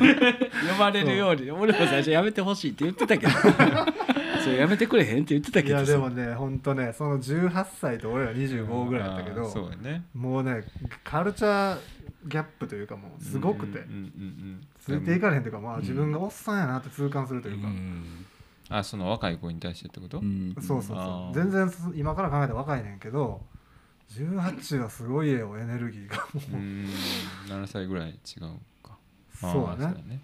[0.73, 1.51] 呼ばれるように。
[1.51, 3.31] 俺も最初やめてほしいって言ってたけど。
[4.43, 5.85] それやめてくれへんって言ってたいやけど。
[5.85, 10.03] さでもねほんとねその18歳と俺ら25ぐらいだったけど、そうやね。
[10.13, 10.63] もうね
[11.03, 11.77] カルチャー
[12.25, 18.25] ギャップというかもうすごくて、うんうんうんうんついていかれへんというか、まあ、自分がおっさんやなって痛感するというか、うん
[18.77, 20.55] あその若い子に対してってこと、うん。
[20.55, 21.35] そうそうそう。
[21.35, 23.41] 全然す今から考えたら若いねんけど
[24.11, 26.89] 18はすごいよエネルギーがもう、うん。
[27.47, 28.97] 7歳ぐらい違うか。
[29.39, 30.19] そうだねね。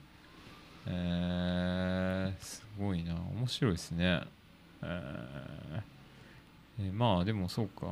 [0.87, 3.13] えー、すごいな。
[3.15, 4.21] 面白いですね。
[4.81, 5.81] えー
[6.81, 7.87] えーまあでもそうか。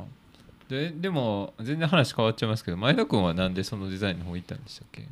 [0.69, 5.07] ででも全然話変わっちゃいますけど前田君はなんでそのデザインの方行ったんでしたっけ？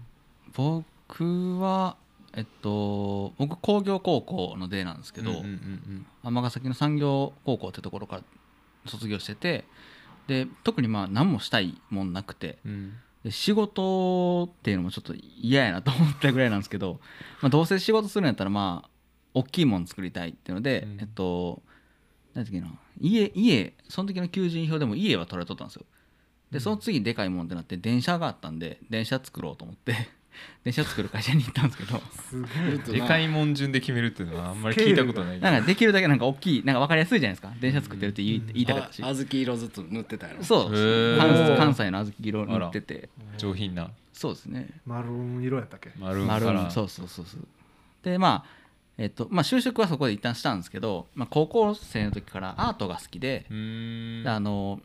[0.54, 1.96] 僕は
[2.36, 8.24] えっと僕工業高校の出なんですけど、うんうんうん尼崎の産業高校ってところから
[8.88, 9.66] 卒業してて
[10.28, 12.58] で特にまあ何もしたいもんなくて
[13.24, 17.00] で仕事っていうのもちょっと嫌やなと思ったぐらいなんですけど、
[17.42, 18.90] まあ、どうせ仕事するんやったらまあ
[19.34, 20.98] 大きいもん作りたいっていうので、うん。
[21.00, 21.64] えっと
[22.36, 22.68] 何だっけな
[23.00, 25.86] 家家その時の求人票でも家は取られとったんですよ。
[26.52, 30.10] でその次でかいもんってなって電車があったんで電車作ろうと思って
[30.64, 32.02] 電車作る会社に行ったんですけど。
[32.92, 35.40] でかいもん順で決めるっていうのはあんまり聞いたことない。
[35.40, 37.54] なんかできるだけなんか大きいなんか分かりやすいじゃないですか。
[37.60, 39.04] 電車作ってるって言い,、言いたかったし。
[39.04, 40.44] あ小豆色ずつ塗ってたやろ。
[40.44, 41.18] そう。
[41.18, 43.10] 関関西の小豆色塗ってて。
[43.38, 43.90] 上品な。
[44.14, 44.70] そうですね。
[44.86, 45.92] マルーン色やったっけ？
[45.98, 46.68] マルーンマルーから。
[46.68, 47.48] ンそうそうそうそう。
[48.04, 48.66] でまあ
[48.98, 53.54] えっとまあ就職はそこで一旦したんですけど、まあ、高校生の時からアートが好きであ
[54.40, 54.80] の、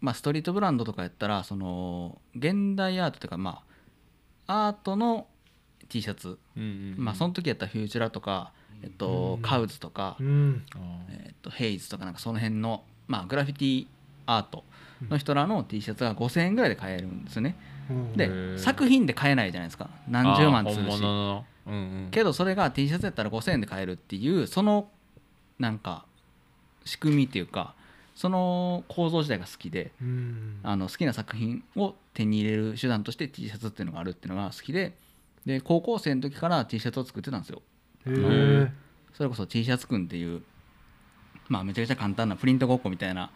[0.00, 3.73] まあ、ストリートブランドとかやったらその現代アートというかまあ
[4.46, 5.26] アートの
[5.88, 8.52] T シャツ、うんうんまあその時やったらフューチュラとか、
[8.82, 10.64] えっと、カウズとか、うん。
[11.10, 13.86] えっとヘイズとかなんかその辺の、まあ、グラフィティ
[14.26, 14.64] アート
[15.08, 17.56] の人らの T シャツが5000円ぐらいで買えるんですよね。
[17.90, 18.12] うん。
[18.14, 19.90] で作品で買えないじゃないですか。
[20.08, 21.02] 何十万するし。
[21.02, 22.08] うんうん。
[22.10, 24.88] けどそれが T シャツやったら5000円で買えるっていうその
[25.58, 26.04] なんか
[26.84, 27.74] 仕組みっていうか
[28.14, 30.60] その構造自体が好きでうん。
[30.62, 34.96] あの好きな作品を手に入れる手段として T シャツっていうのがあるっていうのが好きで
[35.44, 37.62] で高校生の時から T シャツを作ってたんですよ。
[39.12, 40.42] それこそ T シャツくんっていう
[41.48, 43.30] まあめちゃくちゃ簡単なプリントごっこみたいな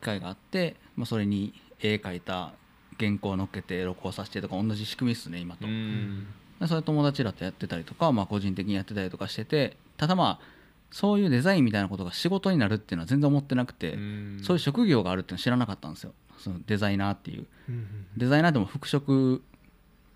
[0.00, 2.52] 機械があって、まあ、それに絵描いた
[2.98, 6.26] 原稿を乗っけて録音させてとか同じ仕組みっすね今と、うん。
[6.60, 10.53] でそれ友達らとやってたりとか、まあ、個人的にやってたりとかしててただまあ
[10.90, 14.40] そういうデザインみたいなことが仕事になるっていうのは全然思ってなくて、うん。
[14.42, 16.12] そういう職業があるっていうのは知らなかったんですよ。
[16.38, 17.46] そのデザイナーっていう。
[17.68, 17.86] うん
[18.16, 19.40] デザイナーでも服飾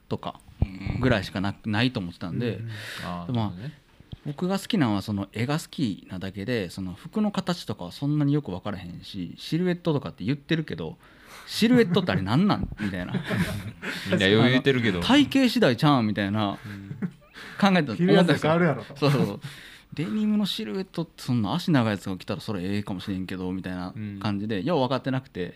[0.08, 0.40] とか
[1.00, 2.70] ぐらいしかなないと思ってたんで、うん
[3.04, 3.52] あまあ
[4.26, 10.96] 僕が好きなのはその絵が好きなだけでその服の形とかはそんなによく分からへんしシルエットとかって言ってるけど
[11.46, 13.12] シルエットってあれ何なんみたいな。
[14.10, 15.00] みんな余裕言ってるけど。
[15.00, 16.58] 体型次第ちゃうんみたいな
[17.58, 18.50] 考えた思ったんですよ。
[18.50, 18.96] 変わるやろと。
[18.96, 19.40] そうそうそう
[19.98, 25.54] デニムのシルエットってそんな足長いやつが着たらそれええかもしれんけどみたいな感じで、よう分かってなくて。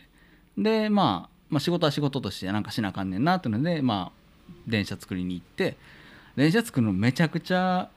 [0.59, 5.77] で、まあ、まあ仕事は仕事としてなんかしなあかんねんなっていうのでまあ電車作りに行って
[6.35, 7.89] 電車作るのめちゃくちゃ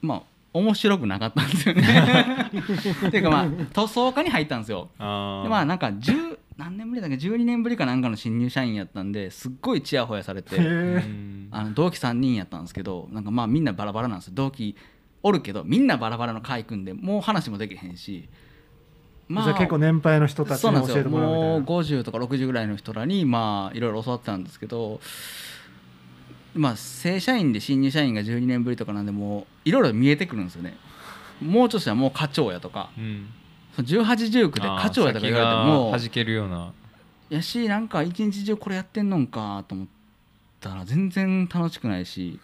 [0.00, 0.22] まあ
[0.52, 2.50] 面白くなかったんですよね。
[3.06, 4.88] っていうかまあ塗装家に入ったんですよ。
[4.98, 10.58] でまあなんか10何年ぶりだっけ？12年ぶりかなんかの新入社員やったんですっごいちやほやされて
[11.50, 14.32] あの同期3人やったんですけどなんかまあみんなバラバラなんですよ。
[14.34, 14.74] 同期
[15.22, 18.28] おるけどみんなバラバラの会組んでもう話もできへんし。
[19.30, 25.00] じゃあ結構年配の人たちに教えてもらうみたもういな50とか60ぐらいの人らにまあいろいろ教わってたんですけど
[26.54, 30.76] まあ正社員で新入社員が12年ぶりとかなんでもういろいろ見えてくるんですよね。
[31.40, 32.90] もうちょっとしたらもう課長やとか。
[32.98, 33.28] うん。
[33.78, 36.72] 1819で課長やとか言われてもあー先が弾けるような。
[37.30, 39.86] やしなんか一日中これやってんのんかと思っ
[40.58, 42.40] たら全然楽しくないし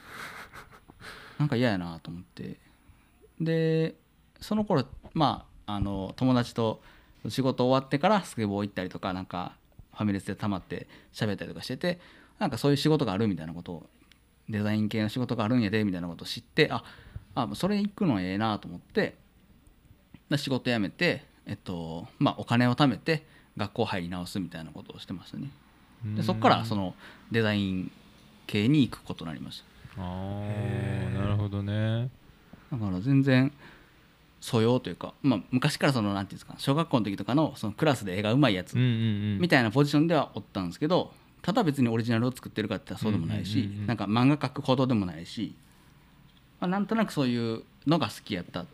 [1.39, 2.57] なんか嫌やなと思って
[3.41, 3.95] で
[4.41, 4.85] その頃
[5.15, 6.81] まああの友達と
[7.29, 9.57] 仕事終わってからスケボー行ったりとかなんか
[9.95, 11.99] ファミレスでたまって喋ったりとかしてて
[12.39, 13.87] なんかそういう仕事があるみたいなことを
[14.49, 16.85] デザイン系の仕事があるんやでみたいなことを知ってあ
[17.35, 19.17] あそれ行くのええなと思って
[20.31, 23.25] で仕事辞めて、えっとまあ、お金を貯めて
[23.57, 25.51] 学校入り直すみたいなことをしてましたね。
[26.17, 26.95] でそこからその
[27.31, 27.91] デザイン
[28.47, 29.65] 系に行くことになりまし
[29.97, 32.09] ああなるほどね。
[32.09, 32.26] た
[32.73, 33.53] だから全然
[34.41, 41.13] 素養というか、まあ、昔からそのなんていうんですか小学校の時とかのそのクラスで絵がうまいやつみたいなポジションではおったんですけど
[41.43, 43.87] ただ別にオリジナルを作ってるかって言ったらそうでもないし、うんうんうんうん。
[43.87, 45.55] なんか漫画描くほどでもないし、
[46.61, 48.69] まあ、なんとなくそういうのが好きやったって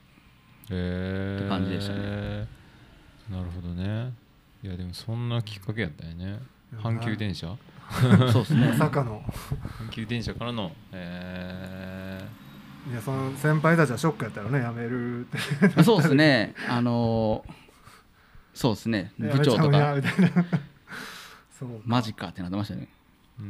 [1.49, 2.01] 感じでしたね。
[3.31, 4.13] なるほどね。
[4.63, 6.39] いやでもそんなきっかけやったよね。
[6.77, 7.57] 阪急電車？
[8.33, 8.69] そうですね。
[8.69, 9.23] まさかの。
[9.87, 10.73] 阪急電車からの。
[10.93, 12.27] え
[12.91, 15.39] いやその先輩たちはショックやったよね辞めるって。
[15.85, 16.55] そうですね。
[16.69, 17.63] あのー
[18.55, 19.13] そうですね。
[19.19, 19.97] 部長と か。
[21.85, 22.89] マジかってなってましたね。
[23.39, 23.45] で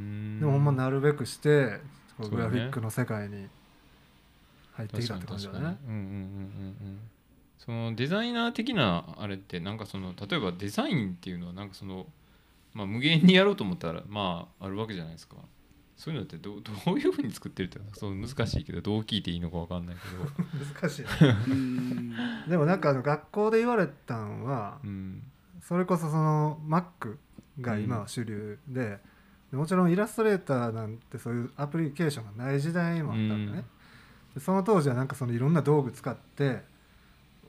[0.47, 1.81] もほんまなるべくして
[2.19, 3.49] グラフィックの世界に
[4.75, 5.59] 入ってきたって感じだね。
[5.59, 5.99] うんうんうんう
[6.91, 7.01] ん。
[7.59, 12.07] そのデザイナー的なあれってなんかその例えばデザインっていうのはなんかその、
[12.75, 15.37] まあ、無限にやろうと思ったらまああるわけじゃないですか
[16.03, 17.91] そういうのってどう どういうふうに作ってるっていうの？
[17.91, 20.25] はそう難しいけどどう聞いていいのかわかんないけど。
[20.81, 21.03] 難しい。
[21.03, 22.17] ね
[22.51, 25.23] でもなんかあの学校で言われたんはうん。
[25.61, 27.19] それこそその Mac
[27.61, 28.99] が今は主流で、
[29.53, 33.65] でもちろんイラストレーターなんてそういうアプリケーションがない時代もあったんだね、
[34.35, 36.65] でその当時はなんかそのいろんな道具使って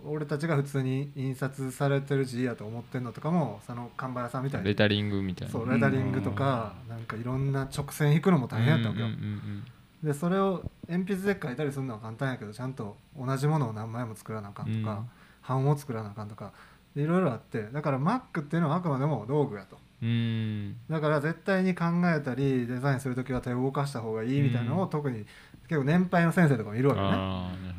[0.05, 4.67] 俺たちが普通に印刷されてる字やと思ってんのとかもその看板屋さんみたいに。
[4.67, 5.51] レタリングみたいな。
[5.51, 9.63] そうレタリングとかなんかいろんな直線引くのも大変やったわけよ、うんうんうん
[10.03, 15.09] でそれを鉛筆で書いたりするのは簡単やけどちゃんと同じものを何枚も作らなあかんとか、うん。
[15.47, 16.51] 版を作らなあかんとか
[16.93, 17.63] でいろいろあって。
[17.71, 19.77] だから Mac っていうのはあくまでも道具やと。
[20.01, 20.09] うん。
[20.09, 24.89] うんだから絶対に考えたりデザインする時は手を動かした方がいいみたいなのを、うん。
[24.89, 25.25] 特に
[25.69, 27.01] 結構年配の先生とかもいるわけ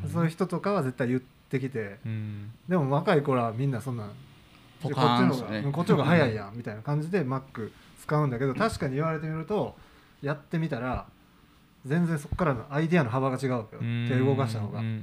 [0.07, 0.11] ね。
[0.11, 2.51] そういう人とかは絶対言ってきてうん。
[2.67, 4.05] でも若い頃はみんなそんな
[4.81, 9.75] こっちの方がこっちの方が早いやんみたいな感じで Mac 使うんだけど確かに言われてみると
[10.21, 11.07] やってみたら
[11.85, 13.81] 全然そこからのアイディアの幅が違うわけよ。
[13.83, 14.07] うん。
[14.09, 14.79] 手動かした方が。
[14.79, 15.01] うんうんうんう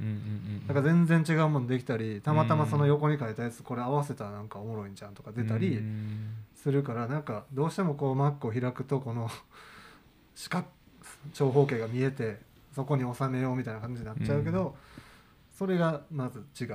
[0.59, 6.33] んだから全然違うものできたりたまたまその横に書いたやつこれ合わせたらなんかおもろいんじゃんとか出たりうん。
[6.55, 9.29] するからなんかどうしてもこう Mac を開くとこの
[10.35, 10.65] 四角
[11.33, 12.39] 長方形が見えて
[12.73, 14.75] そこに収めようみたいな感じになっちゃうけど
[15.53, 16.69] それがまず違う。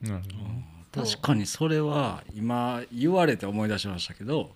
[0.00, 0.74] なるほどね。
[0.94, 4.52] 確かにそれは今言われて思い出しましたけど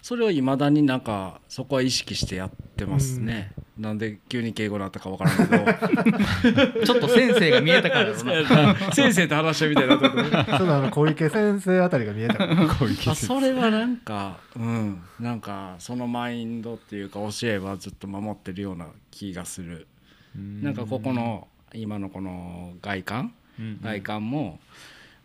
[0.00, 6.82] それをいまだになんかそこは意識してやってますね、なんで急に敬語になったかわからんけど。
[6.84, 8.14] ちょっと先生が見えたから
[8.92, 12.56] 先生と話したみたいなとこちょっとあの小池先生あたりが見えたから。
[13.06, 15.02] あそれはなんかうん。
[15.20, 19.86] なんかそのマインドっていうか教えはずっと守ってるような気がする。
[20.34, 23.34] なんかここの今のこの外観
[23.82, 24.58] 外観も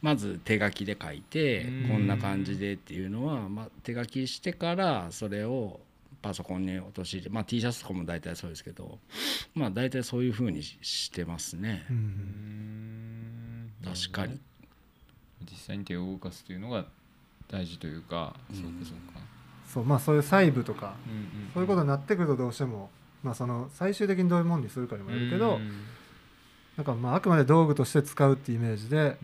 [0.01, 1.89] まず手書きで書いてうん。
[1.89, 5.79] こんな感じでっていうのはまあ手書きしてからそれを
[6.21, 8.99] パソコンに落とし入れまあ T シャツとかも大体そうですけど
[9.55, 11.85] まあ大体そういうふうにししてますね。
[11.89, 13.71] うんうん。
[13.83, 14.39] 確かに。
[15.49, 16.85] 実際に手を動かすというのが
[17.47, 19.19] 大事というか、そうかそうか、
[19.67, 22.89] そうまあそういう細部とかうんうんそういうことになってくるとどうしても
[23.23, 25.71] まあその最終的にどういうものにするかにもよるけどうん
[26.77, 29.17] なんかまああくまで道具として使うっていうイメージで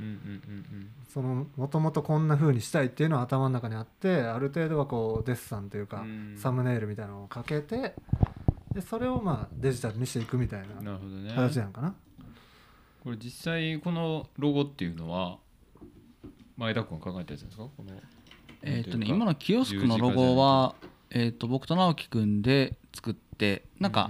[1.55, 6.35] もともとこんな風にしたいっていうのは頭の中にあってある程度はこうデッサンというかうん。
[6.35, 7.93] サムネイルみたいなのをかけて
[8.73, 11.31] でそれをまあデジタルにしていくみたいうんななるほどね。
[11.35, 11.93] 形なのかな。
[13.03, 15.37] これ実際このロゴっていうのは
[16.57, 17.63] 前田君が考えたやつですか？
[17.63, 17.91] この
[18.63, 20.73] えっとね今のキオスクのロゴは
[21.11, 24.09] えっと僕と直樹くんで作ってなんか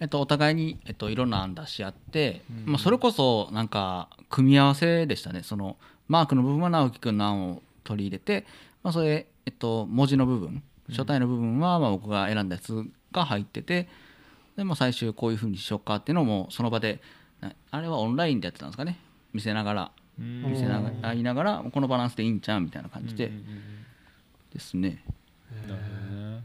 [0.00, 2.72] えっとお互いにえっといろんな案出し合ってうん。
[2.72, 5.42] まあそれこそなんか組み合わせでしたね。
[5.42, 5.76] その
[6.08, 8.46] マークの部分は直樹くんの案を取り入れて
[8.82, 13.88] まあそれえっと文字の部分書体の部分はまあ僕が選んだやつが入ってて
[14.56, 17.00] でも最終こういうふうにしようかっていうのもその場で
[17.40, 18.98] なあれはオンラインでやってたんですかね。
[19.32, 20.42] 見せながらうん。
[20.42, 23.26] 見せながら言いながらこのバランスでいいんちゃうみたいな感じで。
[23.26, 23.76] うんうんうん
[24.56, 25.04] ですね。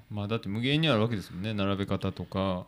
[0.09, 1.53] まあだって無限にあるわけですもんね。
[1.53, 2.65] 並べ方とか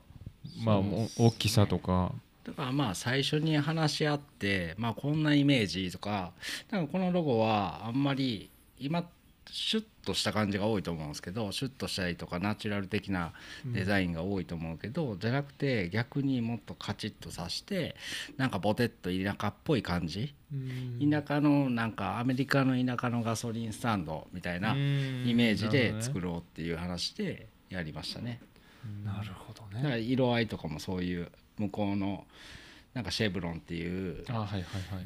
[0.63, 0.81] まあ
[1.17, 2.11] 大きさとか。
[2.43, 6.33] だからまあ最初に話し合って、まあ、こんなイメージとか
[6.71, 9.07] なんかこのロゴはあんまり今
[9.49, 13.33] シュッとした感じが多いと思うんですけどシュッとしたりとかナチュラル的な
[13.65, 17.95] デザインが多いと思うけど、じゃなくて逆にもっとカチッとさして
[18.35, 20.33] なんかボテッと田舎っぽい感じ。
[20.51, 28.41] 田舎のなんかアメリカの田舎のガソリンスタンドみたいなイイメージで作ろうっていう話でやりましたね。
[29.05, 30.01] なるほどだからね。
[30.01, 32.25] 色合いとかもそういう向こうの
[32.93, 35.05] なんかシェブロンっていうあはいはいはい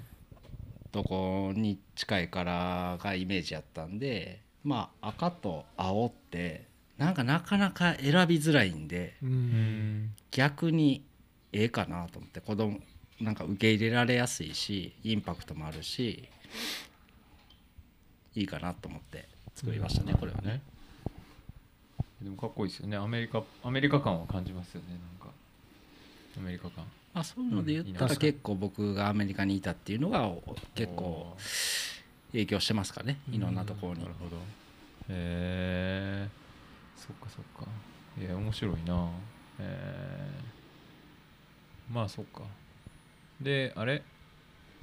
[0.91, 6.65] とこに近いカラーがイメージやったんでまあ赤と青って
[6.97, 9.15] なんかなかなか選びづらいんで
[10.31, 11.03] 逆に
[11.53, 12.79] ええかなと思って子供
[13.19, 16.27] なんか受け入れられやすいしインパクトもあるし
[18.35, 20.61] いいかなと思って作りましたねこれはね。
[22.21, 22.97] でもかっこいいですよね。
[22.97, 24.87] アメリカアメリカ感は感じますよね。
[24.89, 25.33] なんか
[26.37, 26.85] アメリカ感。
[27.13, 30.31] まあ、そういうので言ったうんら結構僕がアメリカにいたっていうのが
[30.75, 31.35] 結構
[32.31, 33.19] 影響してますかね。
[33.31, 33.99] いろんなところに。
[34.01, 34.13] なる。
[34.19, 34.35] ほど。
[34.35, 34.39] へ
[35.09, 36.29] え
[36.95, 37.71] そっかそっか。
[38.19, 39.09] いや面白いな。
[39.59, 41.93] えー。
[41.93, 42.41] まあそっか。
[43.41, 44.03] であれ？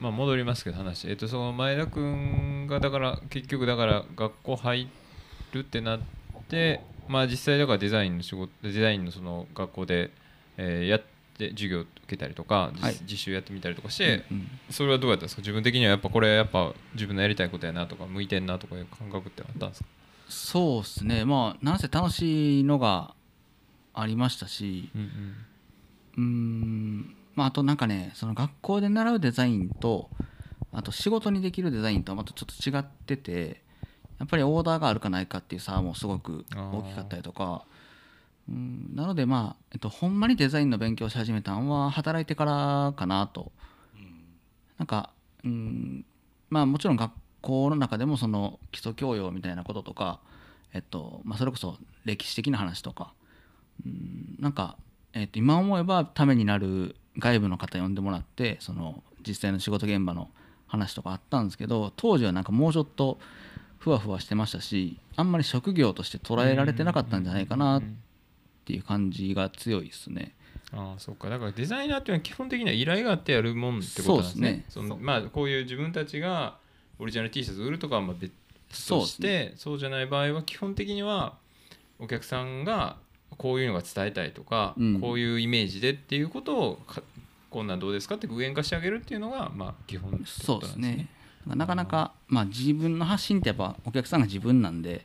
[0.01, 1.09] まあ戻りますけど話。
[1.09, 4.89] えっとその前田君がだから結局だから学校入
[5.53, 6.01] るってなっ
[6.49, 10.11] てまあ実際だからデザインの仕事デザインのその学校で、
[10.57, 11.03] えーやっ
[11.37, 12.97] て授業受けたりとか、実はい。
[13.11, 15.41] 実習やってみたりとかして、うんそれはどうやったんですか？
[15.43, 19.89] 自分的にはやっぱこれやっぱ自分のやりたいことやなとか向いてんなとかいう感覚ってあったんですか？
[20.29, 21.25] そうですね。
[21.25, 23.15] まあなんせ楽しいのが
[23.93, 25.35] ありましたしうん。
[26.17, 27.17] うーん。
[27.35, 30.09] まああとなんかねその学校で習うデザインと
[30.73, 33.61] あと仕事にできるデザインとはまたちょっと違ってて
[34.19, 37.65] やっぱりオーダーがあるかないかっていう差もすごく大きかったりとか。
[38.49, 38.95] うん。
[38.95, 43.53] なのでまあ、えっと、ほんまにデザインの勉強し始めたんは働いてからかなと。
[44.79, 45.11] なんか
[45.45, 46.05] うん。
[46.51, 50.21] まあもちろん学校の中でもその基礎教養みたいなこととか、
[50.73, 53.13] えっとまあ、それこそ歴史的な話とか。
[53.85, 54.37] うん。
[54.39, 54.77] なんか、
[55.13, 60.29] えっと、今思えばためになる外部の方呼んでもらってその実際の仕事現場の
[60.67, 63.19] 話とかあったんですけど当時はなんかもうちょっと
[63.85, 67.83] ふわふわしてましたしあんまり職業として捉えられてなかったんじゃないかなっ
[68.65, 70.33] ていう感じが強いですね。
[70.73, 71.29] ああそうか。
[71.29, 74.65] だからデザイナーっていうのは基本的には依頼があってやるもんってことなんですね。
[74.71, 74.89] そうですね。
[74.91, 76.57] そのまあこういう自分たちが
[76.99, 78.33] オリジナル T シャツ売るとかはまあ別
[78.89, 81.35] としてそう,、じゃない場合は基本的には
[81.99, 82.97] お客さんが
[83.37, 85.01] こういうのが伝えたいとか、うん。
[85.03, 87.03] こういうイメージでっていうことをか
[87.51, 91.09] こんなんどうですかって具現化してあげるっていうのがまあ基本ってそうことなんですね。
[91.47, 95.05] なかなか、まあ、自分の発信ってやっぱお客さんが自分なんで、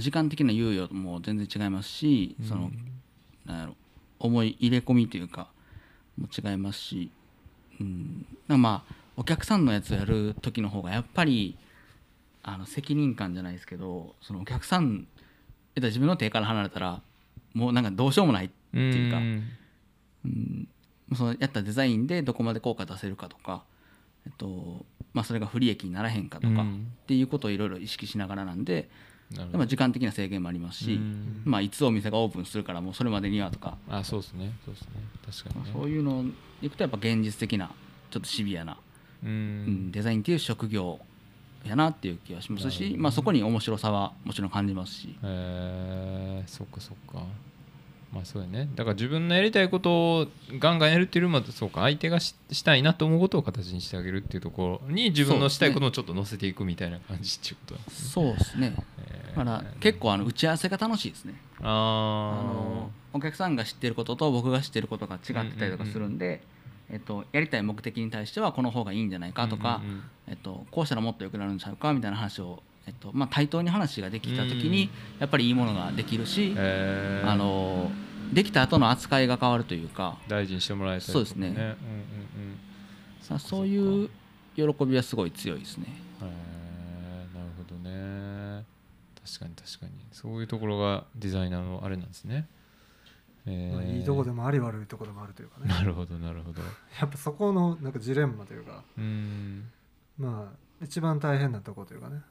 [0.00, 2.70] 時間的な猶予も全然違いますし、その
[3.46, 3.76] なんやろ
[4.18, 5.48] 思い入れ込みというか
[6.18, 7.10] も違いますし、
[7.80, 11.56] うん、まあお客さんのやつをやる時の方がやっぱり
[12.42, 15.06] あの責任感じゃないですけどそのお客さん
[15.74, 17.00] えっと自分の手から離れたら
[17.52, 19.18] もうなんかどうしようもないていうか
[20.24, 20.68] うん、
[21.16, 23.64] そのやったデザインでどこまで効果出せるかとか、
[24.24, 26.86] えっとまあ、それが不利益にならへんかとか、うん。
[27.02, 28.88] っていうことをいろいろ意識しながらなんで、
[29.52, 31.42] まあ、時間的な制限もありますし、うん。
[31.44, 34.52] まあ、いつお店がオープンするからもうそれまでにはとか、あそうですね。
[34.64, 34.88] そうですね。
[35.44, 35.70] 確かにね。
[35.72, 36.24] そういうのを
[36.62, 37.70] いくとやっぱ現実的な
[38.10, 38.76] ちょっとシビアな、
[39.22, 41.00] ううんんデザインっていう職業
[41.64, 45.16] やなっていう気がしますし、まあ、そこに面白さはもちろん感じますし。
[45.22, 47.22] えー、そっかそっか
[48.12, 48.68] まあそうやね。
[48.74, 50.26] だから自分のやりたいことを
[50.58, 58.08] ガンガンやるっていうよりもそうか相手がししたいなと思うことを形にしてあげるっていうところに自分のしたいことをちょっと乗せていくみたいな感じっていうことなんですね。
[58.10, 58.74] そうですね。
[58.98, 59.38] えー。
[59.38, 61.34] だから結構あの打ち合わせが楽しいですね。
[61.60, 61.68] ああ
[62.44, 65.20] のお客さんが知ってることと僕が知ってることが違っ
[65.50, 66.42] てたりとかするんで、
[66.90, 74.90] えっと、やりたい目的に対してはこの方がいいんじゃないかとか、うんうんうんえっと、こうしたらもっと良くなるんちゃうかみたいな話を、えっとまあ、対等に話ができた時に
[75.20, 77.30] やっぱりいいものができるし、えー。
[77.30, 77.90] あの
[78.32, 81.48] できた後の扱いが変わるというか大事にしてもらえたりとかそうですね。
[81.48, 81.76] うんうんうん。
[83.20, 84.08] さそういう
[84.56, 85.86] 喜びはすごい強いですね。
[86.20, 88.64] へーなるほどね。
[89.24, 89.92] 確かに確かに。
[90.12, 92.48] そういうところがデザイナーのあれなんですね、
[93.46, 93.74] えー。
[93.74, 95.68] まあいいとこでもあり悪いとこでもあるというかね。
[95.68, 96.62] なるほどなるほど。
[97.00, 99.70] やっぱそこのなんかジレンマというかうん。
[100.18, 102.22] まあ一番大変なとこというかね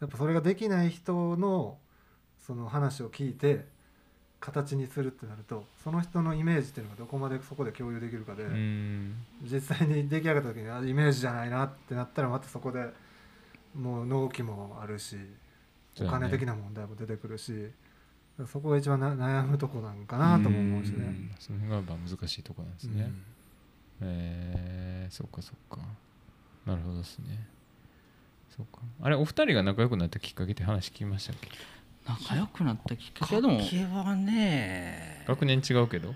[0.00, 1.78] やっぱそれができない人の
[2.40, 3.66] その話を聞いて
[4.40, 9.14] 形にするってなるとその人のイメージっていうのがどこまでそこで共有できるかで、うん。
[9.42, 12.86] 実際に出来上がった時にあイメージじゃないなってなったらまたそこで
[13.74, 15.16] もう納期もあるし
[16.00, 17.70] お金的な問題も出てくるし
[18.46, 21.04] そこが一番な悩むとこなんかなとも思うしね。
[21.04, 21.30] ん。
[21.38, 23.12] その辺がやっぱ難しいところなんですね、
[24.00, 25.84] えー、そっかそっか。
[26.64, 27.46] なるほどですね
[28.60, 28.86] そっか。
[29.02, 31.48] あれお二人が仲良くなったきっかけって話聞きましたっけ？
[32.06, 33.36] 仲良くなったきっかけ？
[33.40, 36.14] でもきっかけはね学年違うけど？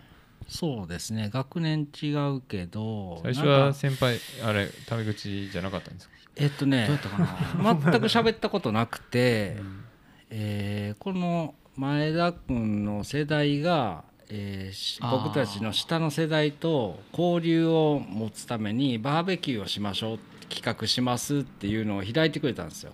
[0.48, 1.30] そうですね。
[1.32, 6.14] 学年違うけど最初は先輩あれタメ口じゃなかったんですか？
[6.36, 7.18] えっとねどうやったか
[7.62, 7.74] な？
[7.92, 9.56] 全く喋ったことなくて、
[10.30, 15.10] えーこの前田君の世代が、えー。
[15.10, 22.92] 僕たちの下の世代と交流を持つためにバーベキューをしましょうって企画しますっていうのを開いてくれたんですよ。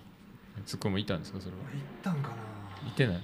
[0.65, 1.57] ツッコミもいたんですかそれは？
[1.71, 2.31] 行ったんか
[2.87, 3.21] いてない？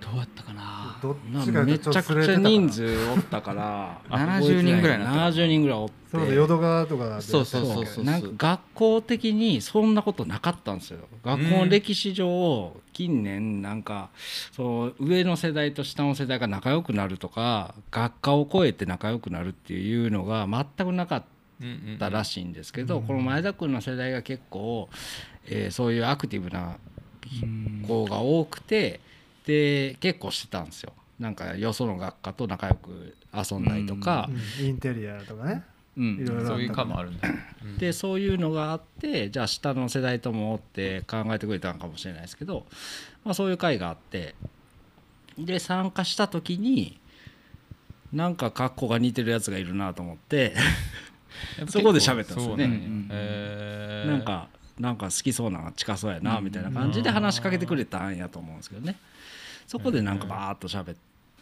[0.00, 0.62] どうやったかな？
[0.62, 7.20] などっなちがめちゃくちゃ人数おったから70人ぐらいになった70人ぐらいおってそうそう淀川とかで。
[7.22, 11.00] そうそうそうそうなんか学校的にそんなことなかったんですよ。
[11.24, 14.08] 学校の歴史上近年なんか
[14.52, 21.26] そう上の世代と下の世代が仲良くなるとか学科を超えて仲良くなるっていうのが全くなかった
[21.98, 24.88] らしいんですけど、この前田君の世代が結構、
[25.46, 26.76] えーそういうアクティブな
[27.86, 29.00] 子が多くて
[29.46, 30.92] で結構してたんですよ。
[31.18, 34.28] なんかよその学科と仲良く遊んだりとか、
[34.58, 35.64] うんインテリアとかね。
[35.96, 36.18] うん。
[36.18, 37.28] いろいろあったそういう科もあるんだ、
[37.64, 37.78] うん。
[37.78, 42.66] でそういうのがあってじゃあ下の世代ともって考えてくれたのかもしれないですけど、
[43.24, 44.34] まあ、そういう会があって。
[45.38, 46.98] で参加した時に
[48.12, 50.54] なんか格好が似てるやつがいるなと思って
[51.68, 52.66] そこで喋ったんですよね。
[54.02, 54.48] そうなんか
[54.78, 58.96] なんか好きそうな近そうやなみたいな感じで話しかけてくれたんやと思うんですけどね。
[59.66, 60.96] そこでなんかバーッと喋っ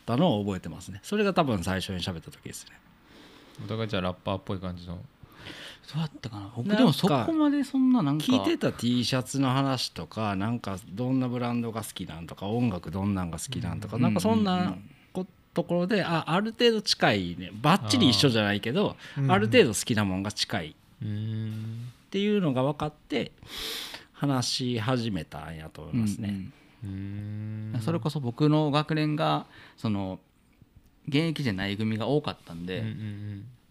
[0.04, 1.00] たのを覚えてますね。
[1.02, 2.72] それが多分最初に喋った時ですね。
[3.64, 4.96] お互いじゃあラッパーっぽい感じの。
[4.96, 5.00] ど
[5.96, 6.52] うやったかな？
[6.54, 14.76] 僕でもそこまでそんななんか聞いてた T シャツの話とかなんかどんなブランドが好きなんとか音楽どんなんが好きなんとか、うんなんかそんな
[15.58, 18.94] ところであある程度近いねばっちり一緒じゃないけど
[19.28, 20.68] ある程度好きなもんが近い。
[20.68, 20.72] っ
[21.02, 21.88] うん。
[22.10, 23.32] ていうのが分かって
[24.12, 26.50] 話し始めたんやと思いますね。
[26.84, 30.20] うんそれこそ僕の学年がその
[31.08, 32.84] 現役じゃない組が多かったんで、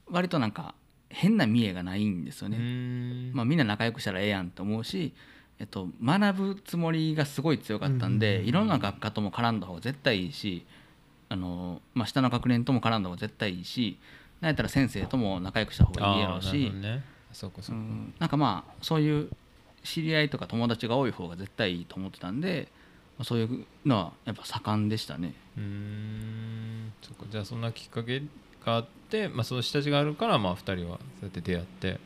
[0.10, 0.76] 割となんか
[1.10, 3.32] 変な見栄がないんですよね、ん。
[3.34, 5.14] まあ、みんな仲良くしたらええやんと思うし、
[5.60, 8.46] えっと、学ぶつもりがすごい強かったんで、うん。
[8.48, 10.66] いろんな学科とも絡んだ方が絶対いいし
[11.30, 13.98] あの、まあ、下の学年とも絡んだ方が絶対いいし
[14.42, 16.72] なんやったら先生とも仲良くした方がいいやろうし
[17.32, 17.86] そうかそううか。
[17.86, 19.30] んなんかまあそういう
[19.84, 22.68] 知り合いとか友達が多い方が絶対いいと思ってたんで
[23.18, 25.34] まあそういうのはやっぱ盛んでしたね。
[25.58, 26.94] うーん。
[27.02, 27.26] そっか。
[27.30, 28.22] じゃあそんなきっかけ
[28.66, 32.00] があって、まあ、その下地があるからまあ2人はそうやって出会って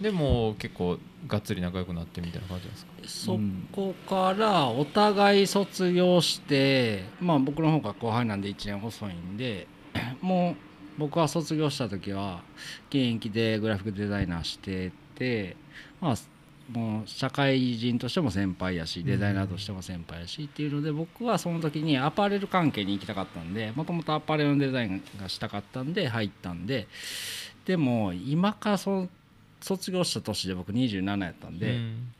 [0.00, 2.92] でも結構がっつり仲良くなってみたいな感じですか？
[3.08, 3.38] そ
[3.72, 9.66] こからお互い卒業してまあ僕の方が後輩なんで1年細いんで
[10.20, 10.52] も
[10.96, 12.42] う僕は卒業した時は
[12.90, 15.56] 現役でグラフィックデザイナーしてて
[16.00, 16.16] まあ
[16.72, 26.86] もう社会人としても先輩やしデザイナーとしても先輩やしっていうので僕はその時にアパレル関係に行きたかったんでもともとアパレルのデザインがしたかったんで入ったんで
[27.64, 29.08] でも今からそ
[29.60, 32.12] 卒業した年で僕27やったんで、うん。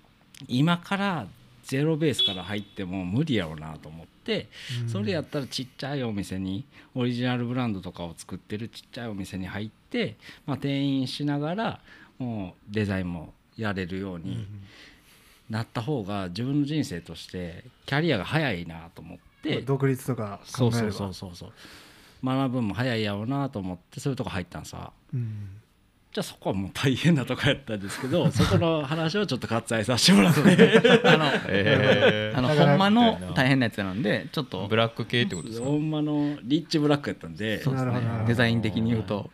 [0.46, 1.26] 今から
[1.64, 4.48] ゼロベースから入っても無理やろうなと思って、
[4.82, 4.88] うん。
[4.88, 10.16] それやったらちっちゃいお店にオリジナルブランドとかを作ってるちっちゃいお店に入って、
[10.46, 11.80] まあ、店員しながら
[12.18, 14.46] もうデザインもやれるように
[15.50, 19.62] なった方が自分の人生としてキャリアが早いなと思って。
[19.62, 21.52] 独立とかそうそうそうそうそう。
[22.24, 24.92] 学ぶんも早いやろうなと思ってそういうとこ入ったんさ。
[25.14, 25.48] うん
[26.10, 30.40] じゃあそこはもう大変なとこやったんですけど そこの話をちょっと割愛させてもらって。
[31.04, 35.66] あの えあのほんまの大変なやつなんでちょっーとブラック系ってことですか？
[35.66, 37.62] ほんまのリッチブラックやったんで。
[37.62, 37.92] そうですね。
[38.26, 39.30] デザイン的に言うと。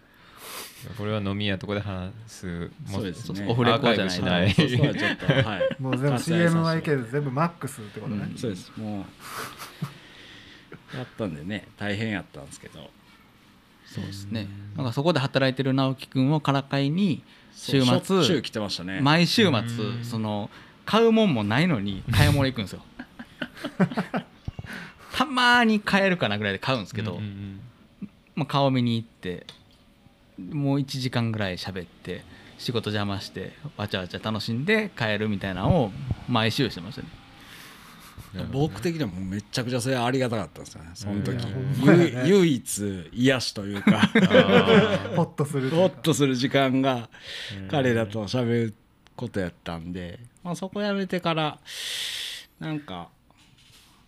[0.99, 3.47] これは飲み屋とかで話すもそうですね。
[3.49, 4.23] オフレコじゃない。
[4.23, 4.51] ない。
[4.53, 5.77] そうそうはちょっとはい。
[5.79, 8.71] もう全部 CMYK で全部マックスってことね、そうです。
[8.77, 9.07] も
[10.95, 12.91] うやったんでね大変やったんですけど
[13.95, 14.49] そうですね。
[14.77, 17.23] なんかそこで働いてる直樹君をからかいに
[17.55, 19.01] 週末来てましたね。
[19.01, 19.69] 毎週うん。
[19.69, 20.51] 末その
[20.85, 22.83] 買うもんもないのに買い物行くんですよ。
[25.15, 27.21] たまに買えるかなぐらいで買うんですけど、
[28.35, 29.47] まあ、顔見に行って
[30.51, 32.25] もう1時間ぐらい喋って
[32.59, 35.93] 仕事邪魔してわちゃわちゃ楽しんで帰るみたいなのを
[36.29, 37.09] 毎週してましたね。
[37.19, 37.24] うん
[38.53, 40.91] 僕的にはもうめちゃくちゃそれありがたかったんですよね。
[40.95, 41.37] その時。
[41.45, 44.01] ねゆ唯一癒しというか。
[45.17, 47.09] ホッとするホッとする時間が
[47.63, 48.75] うん彼らと喋る
[49.17, 51.59] ことやったんで、まあ、そこやめてから
[52.59, 53.09] なんか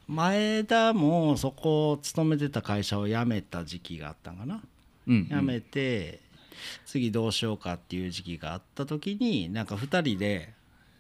[0.09, 4.63] 前田もそこを勤めてた会社を辞めた時期があったんかな。
[5.07, 6.21] うん辞めて
[6.85, 10.55] 次どうしようかっていう時期があった時になんか2人で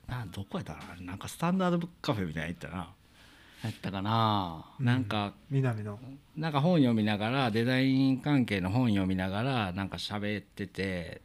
[0.06, 1.02] などこやったかな。
[1.02, 2.88] なんかスタンダードブックカフェみたいなの行ったな、
[3.66, 4.64] やったかな。
[4.80, 5.98] なんか南の。
[6.36, 11.22] なんか本読みながらデザイン関係の本読みながらなんか喋ってて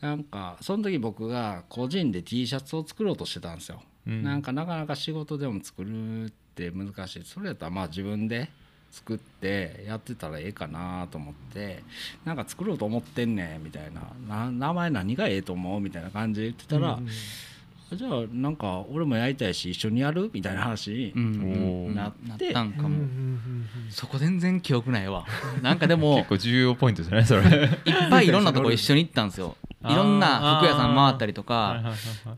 [0.00, 4.22] なんかその時僕が個人で T シャツを作ろうとしてたんですよ、うん。
[4.22, 7.24] なんかなかなか仕事でも作るって難しい。
[7.24, 8.48] それやったらまあ自分で
[8.90, 11.82] 作ってやってたらええかなと思って
[12.24, 14.02] なんか作ろうと思ってんねんみたいな。
[14.28, 15.80] な名前何がええと思う？
[15.80, 17.08] みたいな感じで言ってたら、うん
[17.96, 20.30] じゃあなんか俺もやりたいし一緒にやる？
[20.32, 23.06] みたいな話になっなってたんかも。
[23.90, 25.26] そこ全然記憶ないわ。
[25.62, 27.42] なんかでも結構重要ポイントじゃないそれ。
[27.42, 27.70] いっ
[28.10, 29.56] ぱいいろんなとこ一緒に行ったんですよ。
[29.84, 31.82] いろんな服屋さん回ったりとか。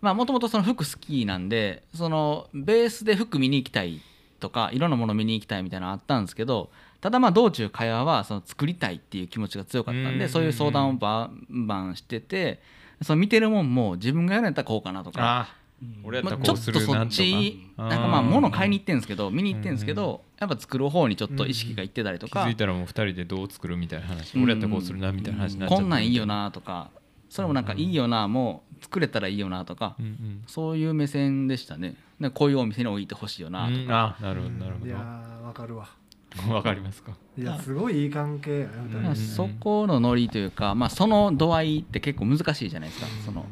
[0.00, 4.00] まあもともとその服好きなんでそのベースで服見に行きたい
[4.40, 6.70] とかいろんなもの見に行きたいみたいなのあったんですけど
[7.00, 12.60] ただまあ道中会話はその作りたいっていう気持ちが強かったんでそういう相談をバンバンしてて
[13.02, 15.48] その見てるもんも自分がやるんやったらこうかなとか。
[15.50, 15.54] あ
[16.02, 22.44] 俺やったまあちょらこうすっとそっちなんかまあ物買いに行ってんですけど見に行ってんですけどやっぱ作る方にちょっと意識がいってたりとか。
[22.44, 24.34] 気づいたらもう二人でどう作るみたいな話。
[24.36, 26.90] うん俺やったらこうするなみたいな話になっちゃったこんなんいいよなとか。
[27.28, 29.96] それもなんかいいよなもう作れたらいいよなとか。
[29.98, 30.42] うんうん。
[30.46, 31.96] そういう目線でしたね。
[32.32, 33.86] こういうお店に置いてほしいよなとうん。
[33.86, 35.84] か、あなるほどなるいやーわかるわ。
[35.84, 36.03] ほど
[36.50, 37.16] わかりますか？
[37.36, 38.68] いやすごいいい関係
[39.14, 43.06] そこのノリというか、まあ、その度合いって結構難しいじゃないですか。
[43.24, 43.46] その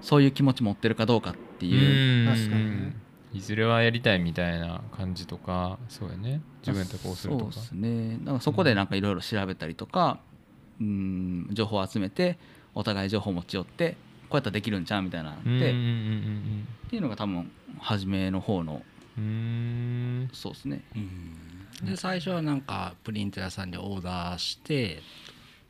[0.00, 2.34] そういう気持ち持ってるかどうかっていう、うん。
[2.34, 2.96] 確かにね。
[3.32, 6.42] いずれはやりたいみたいな感じとかそうやね。
[6.60, 7.52] 自分やったらこうするとか。
[7.52, 8.18] そうですね。
[8.20, 10.18] だからそこでなんかいろいろ調べたりとか
[10.80, 12.38] うん情報を集めて
[12.74, 13.96] お互い情報を持ち寄って
[14.28, 18.82] こうやったらできるんちゃうみたいなので、うんうんうんっていうのが多分初めの方の
[19.16, 19.26] うんう
[20.24, 20.28] ん。
[20.34, 20.64] そうです
[21.82, 25.00] ねで最初はなんかプリント屋さんにオーダーして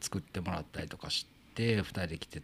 [0.01, 2.43] 作ってもらったりとかして2人で来て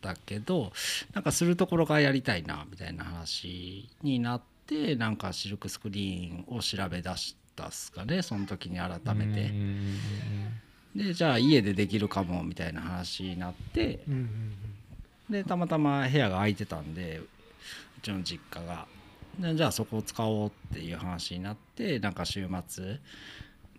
[0.00, 0.72] たけど
[1.14, 9.52] なんかするところがやりたいなみたいな話になってなんかシルクスクリーンを調べ出したっすかねその時に改めて。
[10.96, 14.00] でじゃあ家でできるかもみたいな話になって
[15.30, 18.97] でたまたま部屋が空いてたんでうちの実家がで
[19.54, 22.98] じゃあそこを使おうっていう話になってなんか週末。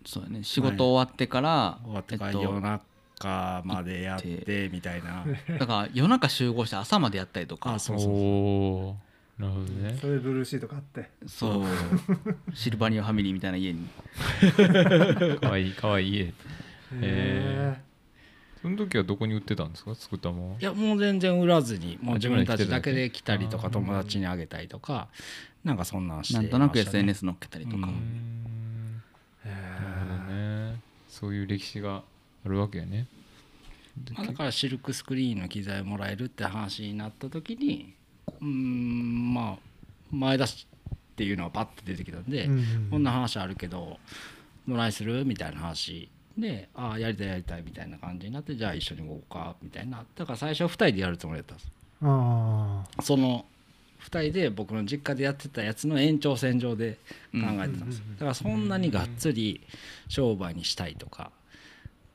[0.06, 0.42] そうだね。
[0.42, 5.24] 仕事終わってから、終わってからえっと夜中までやっ行てみたいな。
[5.58, 7.74] だから夜中集合して朝までやったりとか。
[7.74, 9.98] あそうそうおーなるほどうんね。
[10.00, 11.10] それでブルーシート買って。
[11.26, 11.64] そう。
[12.54, 13.86] シルバニアファミリーみたいな家に。
[15.40, 16.22] かわいいかわいい家。
[16.24, 16.32] へ
[17.02, 17.90] へ
[18.62, 19.94] その時はどこに売ってたんですか？
[19.94, 21.98] 作ったもんいやもう全然売らずに。
[22.02, 25.08] もう自分たちだけで来たりとか友達にあげたりとか
[25.64, 27.82] なんかそんなんしてなんとなく SNS 載っけたりとか、うん。
[27.82, 27.90] うー。
[27.90, 29.02] ん
[29.44, 32.02] えなるほどねそういう歴史が
[32.44, 33.06] あるわけやね。
[34.14, 37.94] まあだからシルクスクリーンの機材もらえるって話になった時に
[38.40, 39.58] うーんまあ
[40.10, 43.98] 前出しっていうのがパッと出てきたんで、うんうんこんな話あるけど
[44.66, 46.08] どないするみたいな話。
[46.38, 50.04] でああやりたいやりたいみたいな感じになってじゃあ一緒に動こうかみたいな。
[50.16, 51.72] だから最初は2人でやるつもりだったんです。
[52.02, 53.44] あその
[54.00, 56.98] 2人で僕の実家でやってたやつの延長線上で
[57.32, 58.04] 考えてたんですよ。
[58.14, 59.60] だからそんなにがっつり
[60.08, 61.30] 商売にしたいとか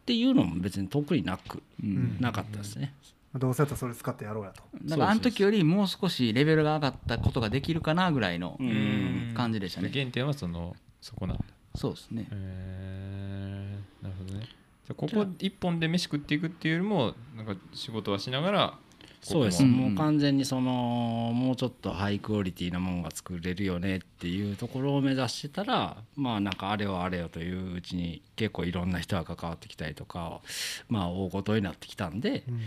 [0.02, 2.18] っていうのも別に特になくうん。
[2.20, 2.94] なかったですね。
[3.34, 4.64] あどうせやったらそれ使ってやろうやと。
[4.84, 9.34] だからあの時よりもう少しレベルが上がったことができるかなぐらいのうん。
[9.36, 9.90] 感じでしたね。
[9.94, 11.44] 原点はそのそこなんだ。
[11.76, 12.28] そうですね。
[12.32, 14.04] へー。
[14.04, 14.46] なるほどね。
[14.86, 18.80] じゃあここ一本で飯食っていくっていうよりもなんか仕事はしながら
[19.26, 30.42] そうです、うんもう完全にそのもうちょっとハイクオリティなものが作れるよねっていうところを目指してたらまあなんかあれよあれよといううちに結構いろんな人が関わってきたりとか
[30.90, 32.60] まあ大ごとになってきたんでうん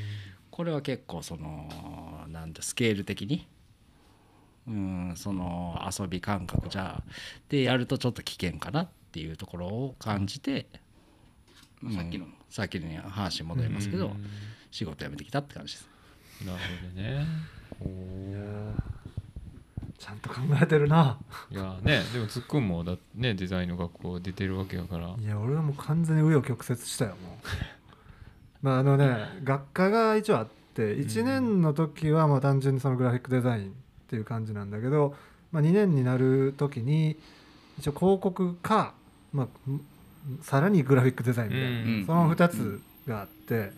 [0.51, 1.69] これは結構その
[2.27, 3.47] なんだスケール的に
[4.67, 7.05] うんその遊び感覚じゃ
[7.49, 10.67] でやるとちょっと危険かなっていうところを感じて、
[11.81, 14.27] まあさっきのうんさっきの話に戻りますけどうん。
[14.71, 15.88] 仕事辞めてきたって感じです。
[16.47, 17.27] なるほどね。
[17.81, 18.89] お
[19.99, 21.19] ちゃんと考えてるな。
[21.51, 25.15] ーいやねでもつっくんもだねデザインの学校出てるわけやから。
[25.19, 27.47] いや俺はもう完全に紆余曲折したよもう。
[28.63, 33.73] まああのね学科が一応あって1年の時はまあ単純にそのグラフィックデザインっ
[34.09, 35.15] ていう感じなんだけど、
[35.53, 37.17] まあ、2年になる時に
[37.79, 38.95] 一応広告か、
[39.33, 39.81] まあ、ん
[40.43, 43.73] さらにグラフィックデザインみたいな、うんその2つがあって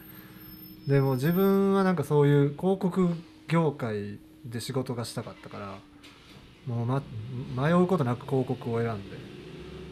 [0.90, 3.14] でも自分はなんかそういう広告
[3.46, 5.78] 業界で仕事がしたかったから
[6.66, 7.00] もう、ま、
[7.68, 9.16] 迷うことなく広告を選んで。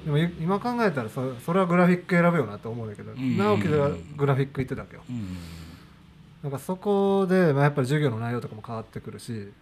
[0.04, 5.02] でもい今考えたらそそれはグラフィック選ぶよなと思うんだけど、ん直樹はグラフィック行ってたわけよ。
[5.08, 5.36] うん。
[6.42, 9.52] なんかそこで、まあ、やっぱり授業の内容とかも変わってくるしで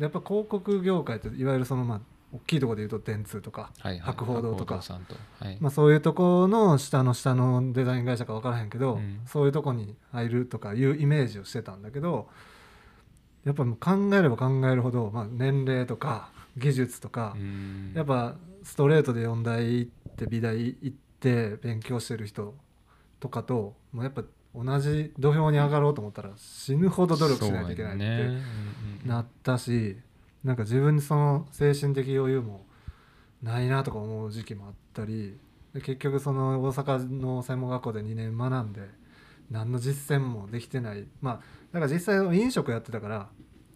[0.00, 2.00] やっぱ広告業界っていわゆるそのまあ
[2.34, 4.00] 大きいところで言うと電通とか、はいはい。
[4.00, 4.76] 博報堂とか。
[4.76, 5.56] はい。
[5.60, 9.20] まあ、そういうとこの下の下のデザイン会社か分からへんけど、うん。
[9.26, 12.28] そういうとこに入るとかいうイメージをしてたんだけど
[13.44, 17.92] やっぱ考えれば考えるほど、まあ、年齢とか技術とかう、ん。
[17.94, 18.34] やっぱ
[18.64, 20.90] ストレートで4大行って美大行っ
[21.20, 22.54] て勉強してる人
[23.20, 24.22] とかともうやっぱ
[24.54, 28.28] 同じ土俵に上がろうと思ったら死ぬほど努力しないといけないって
[29.04, 29.96] なったし
[30.44, 32.64] なんか自分にその精神的余裕も
[33.42, 35.38] ないなとか思う時期もあったり
[35.72, 38.82] で結局その大阪の専門学校で2年学んで
[39.50, 41.34] 何の実践もできてないまあ
[41.72, 43.28] だから実際飲食やってたから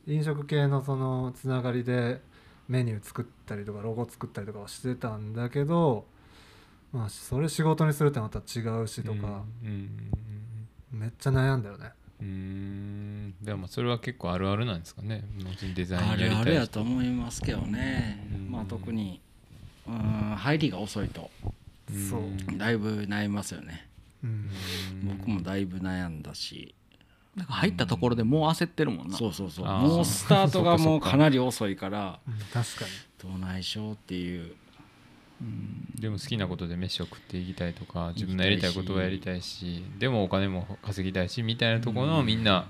[0.06, 2.20] 飲食系のそのつながりで
[2.68, 6.06] メニュー作ったりとかロゴ作ったりとかはしてたんだけど
[6.92, 9.42] まあそれ仕事にするってなったら違うしとか、
[10.90, 11.92] めっちゃ悩んだよね。
[12.20, 12.28] うん。
[12.28, 15.24] うんでもまあそれは結構あるあるなんですかね。
[15.42, 18.28] もちろんデザインあやりたい人るあるやと思いますけどね。
[18.34, 18.50] うん。
[18.50, 19.20] まあ特に
[19.86, 21.30] うん入りが遅いと。
[22.10, 22.20] そう。
[22.20, 23.88] うんだいぶ悩みますよね。
[24.22, 24.50] うん。
[25.04, 26.74] 僕もだいぶ悩んだし。
[27.36, 29.16] なんか入ったところでもう焦ってるもんな。
[29.16, 29.66] そうそうそう。
[29.66, 32.18] もうスタートがもうかなり遅いから。
[32.26, 32.90] うん確かに。
[33.32, 34.54] どないしようっていう
[35.98, 42.66] でも好きなことで飯を食っていきたいとか自分のやりたいことはやりたいしでもお金も稼ぎたいしみたいなところのみんな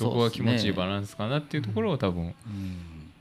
[0.00, 2.32] どこが気持ちいいバランスかなっていうところを多分うん。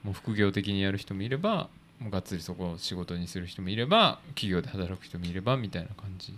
[0.04, 1.68] もう副業的にやる人もいれば
[2.00, 6.32] もうがっつりそこを仕事にする人もいれば企業で働く人もいればみたいな感じ。
[6.32, 6.36] っ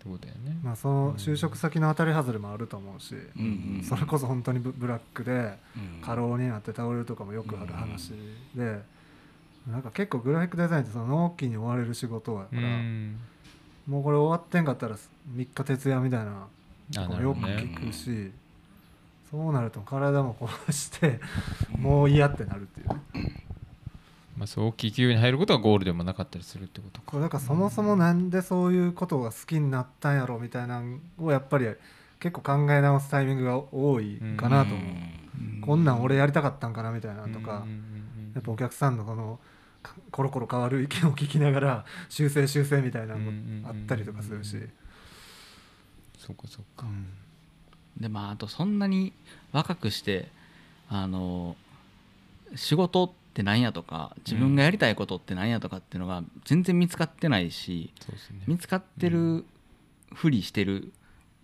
[0.00, 0.56] てことだよね。
[0.62, 3.84] まあその就職先の当たり外れもあると思うし、うんうん。
[3.84, 6.00] それこそ本当にブブラックでうん。
[6.02, 8.12] 過労になって倒れるとかもよくある話
[8.54, 8.80] で、
[9.70, 13.16] なんか結構グラフィックデザインってその納期に追われる仕事やかうら、ん。
[13.86, 15.00] もうこれ終わってんかったら3
[15.36, 16.30] 日徹夜みたいな
[17.20, 18.30] よく聞くし、
[19.30, 21.20] そうなると体も壊して
[21.78, 22.88] もう嫌ってなるっていう。
[22.88, 23.44] ね
[24.38, 27.18] まあ、そう大きい企業に入ることがゴールでもなかったりするってことか。
[27.18, 31.66] だからそもそもなんでそういうことが好きになったんやろみたいなのをやっぱり
[32.20, 37.64] 結構考え直すタイミングが多いかなと思う、こんなん俺やりたかったんかなみたいなとか、
[38.34, 39.40] やっぱお客さんのこのか
[40.10, 44.72] コロコロ変わる意見を聞きながら 修正修正みたいなのもあったりとかするし、うんうんうん
[46.18, 46.86] そうかそうか。
[47.96, 49.12] でまああとそんなに
[49.52, 50.30] 若くして
[50.88, 51.56] あの
[52.54, 58.42] 仕事って何やとか自分がやりたいことって何やとかっていうのが全然見つかってないしそうですね。
[58.46, 59.44] 見つかってる
[60.12, 60.92] ふりしてる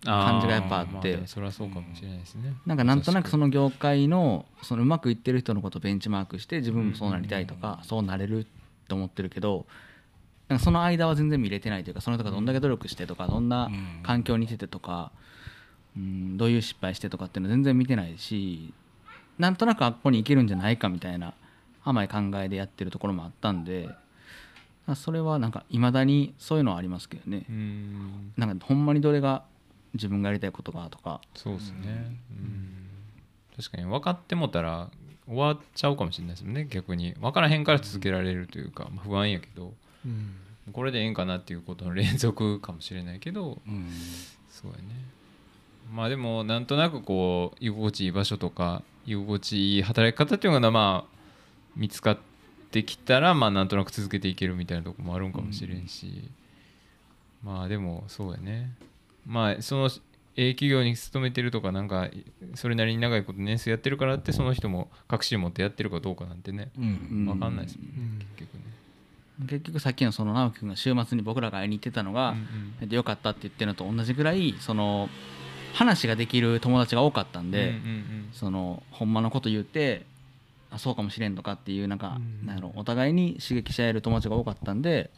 [0.05, 0.91] 感じがやっぱあって。
[0.91, 2.53] ーまでもそれはそうかもしれないですね。
[2.65, 8.47] なんかなんとなくそのの業界のそのうまくいってる人のことをベンチマークして自分もそうなりたいとかそうなれる
[8.87, 9.65] と思ってるけど
[10.47, 13.69] なんかその間は全然見れてないというかその人がどんだけ努力してとかどんな
[14.03, 15.11] 環境にいててとか
[15.95, 18.73] うんどういう失敗してとかっていうの全然見てないし
[19.37, 21.33] なんとなくあっこに行けるんじゃないかみたいな
[21.83, 23.89] 甘い考えでやってるところもあったんで
[24.95, 27.45] それはなんかいまだにそういうのはありますけどね。
[27.49, 28.33] うん。
[28.37, 29.43] なんかほんまにどれが
[29.95, 31.21] 自分がやりたいことかとか。
[31.33, 32.17] そうですね。
[32.31, 32.87] うん。
[33.57, 34.89] 確かに分かってもたら
[35.27, 36.67] 終わっちゃうかもしれないですもんね。
[36.69, 37.13] 逆に。
[37.19, 39.73] 分からへんから続けられるというか、まあ、不安やけど。
[40.05, 40.35] うん。
[40.71, 43.61] これでええんかなっていうことの連続かもしれないけど。
[43.67, 43.89] うん。
[44.49, 44.83] そうやね。
[45.93, 51.17] まあでもなんとなくこう居心地いい場所とか居心地いい働き方っていうのがまあ
[51.75, 52.17] 見つかっ
[52.71, 56.29] てきたらまあなんとなく続けていけるみたいなとこもあるんかもしれんし、
[57.43, 58.71] まあでもそうやね
[59.25, 59.89] まあその
[60.37, 62.09] A 企業に勤めてるとかなんか
[62.55, 67.25] それなりに長いこと年数やってるからってその人も確信持ってやってるかどうかなんてねうん。
[67.25, 68.19] 分かんないですもんね、うん。
[68.37, 68.53] 結局。
[68.55, 68.61] ね。
[69.47, 72.35] 結局さっきのその直樹君が週末に僕らが会いに行ってたのが、
[72.89, 75.09] よかったって言ってるのと同じぐらいその
[75.73, 77.73] 話ができる友達が多かったんうんで、
[78.33, 80.05] そのほんまのこと言って
[80.71, 82.47] あそうかもしれんとかっていうなんか、うん。
[82.47, 85.11] なんやろお互いに刺激し合える友達が多かったんで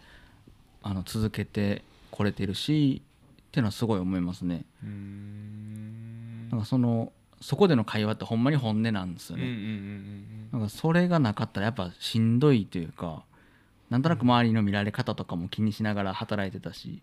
[0.83, 3.01] あの続けてこれてるし
[3.47, 4.65] っていうのはすごい思いますね。
[6.51, 7.11] なんかその
[7.41, 9.43] そこでの会話ってほんまに本音なんですよね。
[9.43, 13.23] うんなんかそれがなかったらやっぱしんどいというか
[13.89, 17.01] なんとなく周りの見られ方とかも気にしながら働いてたし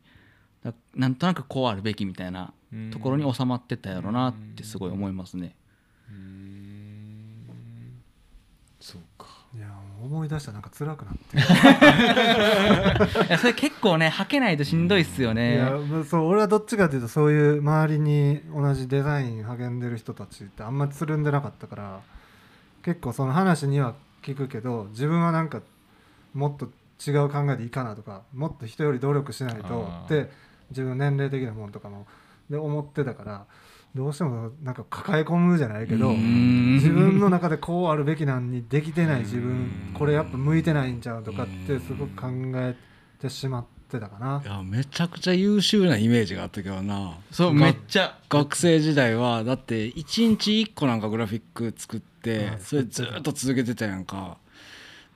[0.62, 5.55] だなんとなくこうあるべきみたいなうんところに収まってたやろなってすごい思いますね。
[6.11, 7.37] うん
[8.81, 9.27] そうか
[9.57, 9.69] いや
[10.05, 11.39] 思い出したらなんか辛くなって。
[13.39, 15.56] それ結構ね履けないとしんどいっすよいね。
[15.56, 15.78] や
[16.09, 22.01] そう俺はどっちかというとそういう周りに同じデザイン励んでる人たちってあんまりつるんでなかったから
[22.82, 25.60] 結構その話には聞くけど自分はなんか
[26.35, 26.66] もっと
[27.05, 30.31] 違う考えでいいかなとかもっと人より努力しないとって
[30.70, 32.06] 自分の年齢的なもんとかも
[32.51, 33.44] で思ってたから
[33.95, 36.75] どうしてもなんか抱え込むじゃないけどうん。
[36.75, 39.71] 自分の中でこうあるべきなんにできてない自う分ん。
[39.95, 42.75] これやっぱ向いてないんちゃうとかってすごく考え
[43.21, 44.43] てしまってたかな。
[44.45, 47.19] いやめちゃくちゃ優秀なイメージがあったけどな。
[47.31, 48.19] そうがめっちゃ。
[48.29, 54.39] 学生時代はだって1日1個なんかグラフィック作ってあそれずっと続けてたやんか。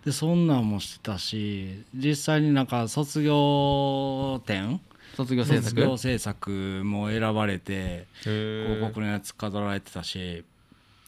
[0.05, 4.81] でそんなんもしてたし実際になんか卒業展
[5.19, 6.51] 卒業制卒業作制作
[6.85, 10.45] も選ばれて広広告のやつ飾られてたし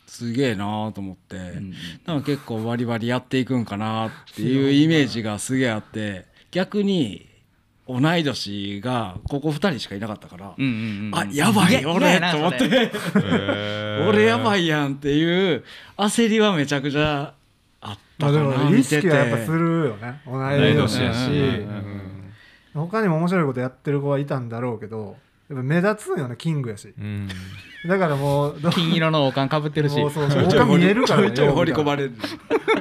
[0.08, 1.72] すげえなーと思って、うん
[2.04, 7.28] なんか結構バリバリやっていくんかなっていうイメージがすげえあって逆に
[7.86, 12.90] 同い年がここ2人しかいなかったから、うんうんうんあやばいや俺と思って。
[14.08, 15.64] 俺やばいやんっていう
[15.96, 17.34] 焦りはめちゃくちゃ
[17.80, 19.60] あったまあでかなも意識はやっぱする
[19.90, 20.20] よね。
[20.26, 20.96] 同同いい年やし。
[20.98, 21.89] 年やし、うん
[22.74, 25.16] 他にも面白いことやってる子はいたんだろうけど
[25.48, 26.94] やっぱ目立つよねキングやし。
[26.96, 27.28] うん。
[27.86, 29.94] だからもうど金色の王冠かぶってるし。
[29.94, 32.12] そうそう他見えるからねちょいちょい掘り込まれる。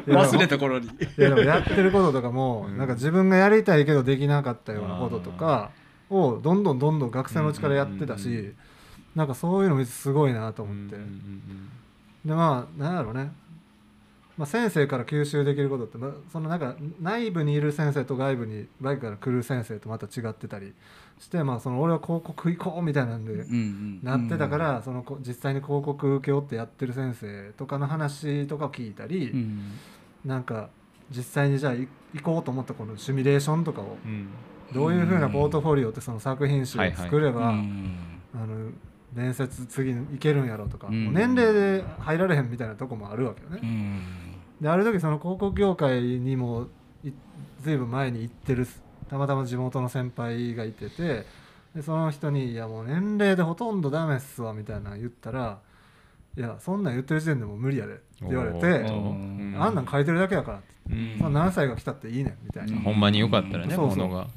[0.08, 0.88] 忘れた頃に。
[0.88, 2.78] いやでもやってることとかも、うん。
[2.78, 5.72] なんか自分がやりたいけどできなかったようなこととか
[6.10, 8.56] をどんどんどんどん学生のうちからやってたし、うんうんうん
[9.16, 11.70] なんかそういうのすごいなと思って、うんうん
[12.24, 13.32] でまあなんやろうね、
[14.40, 20.74] まあ、先生から吸収できることって、まあ、そのなんか内部にいる先生と外部にバイクから来る先生とまた違ってたり
[21.20, 23.44] して、まあ、その俺は広告行こうみたいなんで
[24.02, 29.74] なってたから、そのこ実際に広告請け負ってやってる先生とかの話とかを聞いたり、うん
[30.24, 30.70] なんか
[31.12, 34.30] 実際にじゃあい行こうと思ったこのシミュレーションとかをうん。
[34.74, 37.96] どういうふうなポートフォリオってその作品集を作れば、うん
[38.34, 38.72] あの
[39.14, 43.60] 面接次に行けるんやろうとか、年齢で入られへんみたいなとこもあるわけよね。
[44.60, 46.68] うんである時その広告業界にも
[47.04, 47.12] い
[47.62, 48.68] ずいぶん前に行ってる
[49.10, 51.26] たまたま地元の先輩がいてて
[51.76, 55.60] でその人に「いやもう年齢でほとんどダメっすわ」みたいなの言ったら
[56.38, 63.98] 「いやそんなん言ってる時点でもう無理やで」って言われてあんなん書いてるだけやからって、何歳が来たっていいねんみたいな、ほんまによかったらねそうそう。
[63.98, 64.28] ものが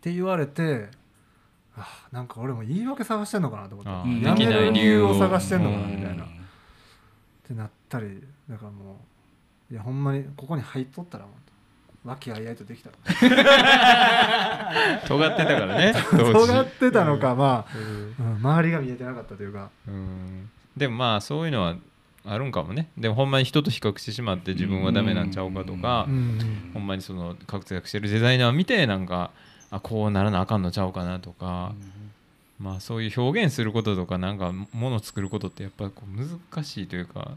[0.00, 0.88] て言われて
[1.76, 4.10] あなんか俺も言い訳探してんのかなと思あって。
[4.10, 4.24] ー。
[4.24, 5.18] やめる理由をできない理由を。
[5.18, 6.24] 探してんのかなうんみたいな。
[6.24, 6.26] っ
[7.46, 8.96] てなったりだからもう
[9.70, 11.34] いやほんまにここに入っとったらもう
[12.04, 12.90] 和気あいあいとできた
[15.08, 17.78] 尖ってたからね 尖ってたのかまあ、う
[18.22, 18.26] ん。
[18.26, 19.70] うん周りが見えてなかったというか。
[19.88, 20.50] うん。
[20.76, 21.76] でもまあそういうのは
[22.26, 22.88] あるんかもね。
[22.98, 29.30] でもほんまに人と比較してしまって自分はダメなんちゃうかとかうんほんまにその活躍してるデザイナーを見てなんか
[29.70, 31.72] あこうならなあかんのちゃうかなとか、
[32.60, 37.30] まあそういう表現することとかなんかもの作ることってやっぱこう難しいというか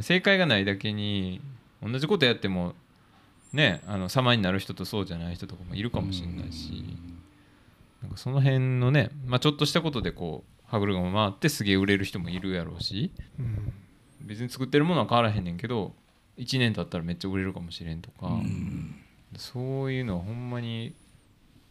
[0.00, 1.40] 正解がないだけに
[1.82, 2.74] 同じことやっても
[3.52, 6.96] ねあの様になる人とそうじゃない人とかもいるかもしれないし、
[8.02, 13.72] なんかその辺のね、まあ、ちょっとしたことでこう歯車が回ってすげえ売れる人もいるやろうし、うん。
[14.22, 15.94] 別に作ってるものは変わらへんねんけど
[16.38, 18.94] 1年経ったらめっちゃ売れるかもしれんとか、うん。
[19.36, 20.94] そういうのはほんまに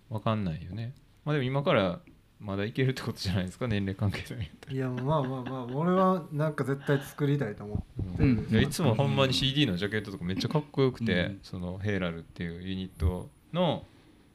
[0.10, 0.94] 分かんないよね。
[1.26, 2.00] まあでも今から
[2.40, 10.92] まだいけるってことじゃないですか年齢関係ないいやまあまあまあ俺はなんか絶対作りたいと思ってる、いやいつもほんまに CD のジャケットとかめっちゃかっこよ。
[10.92, 11.40] くて、うん。
[11.44, 13.84] そのヘイラルっていうユニットの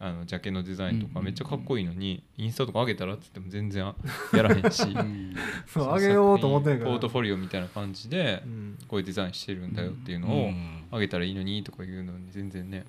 [0.00, 3.94] あのジャケのデザインとかめっちゃかっこいいのに、インスタとか上げたらっつっても全然
[4.34, 5.34] やらへんしうん
[5.66, 12.84] そうあげようと思ってんからポートフォリオみたいな感じでうんこういうデザインしてるんだよっていうのをうん上げたらいいのにとか言うのに全然ね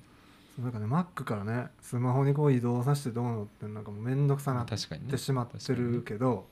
[0.58, 4.88] なんかね Mac からねスマホにこう移動させてどうのってなんかもう面倒くさなってし
[5.32, 6.46] まってるけど、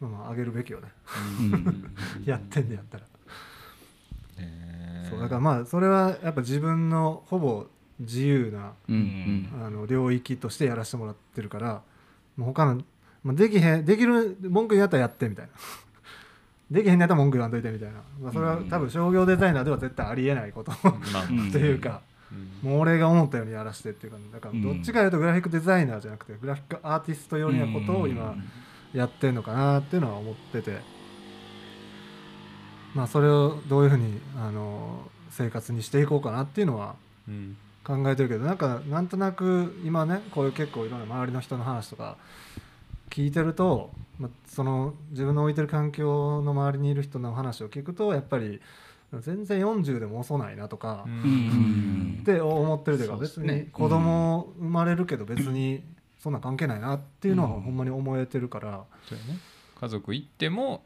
[0.00, 0.88] まあまあ上げるべきよね。
[1.40, 1.94] うん。
[2.24, 3.04] やってんねやったら、
[4.38, 7.66] ねそうだからまあそれはやっぱ自分のほぼ
[7.98, 9.64] 自由なうんうん。
[9.64, 11.82] あの領域としてやらせてもらってるから
[12.36, 12.82] もう他の、
[13.22, 15.52] まあ、できへんできる文句言うんやったらやってみたいな。
[16.70, 20.72] できへんのやったら文句言わんといてみたいな、まあ、それは多分商業デザイナーでは絶対ありえないこと。
[21.52, 22.13] というか、うん
[22.62, 28.34] もう俺が思ったようにやらせてっていうかだからどっちかというとグラフィックデザイナーじゃなくてグラフィックアーティスト寄りなことを今
[28.92, 30.94] やってんのかなっていうのは思ってて。
[32.94, 36.94] まあそれをどういうふうにあの生活にしていこうかなっていうのは
[37.28, 42.16] うん考えてるけどなんかなんとなく今ねこういう結構いろんな周りの人の話とか
[43.10, 48.62] 聞いてると、まあ、その自分の置いてる環境の周りにいる人の話を聞くとやっぱり
[49.20, 51.04] 全然40でも遅ないなとか、
[52.20, 55.82] って思ってるというか別に子供生まれるけど別に
[56.18, 58.84] そんな関係ないなっていうのはほんまに思えてるから、
[59.80, 60.82] 家族行っても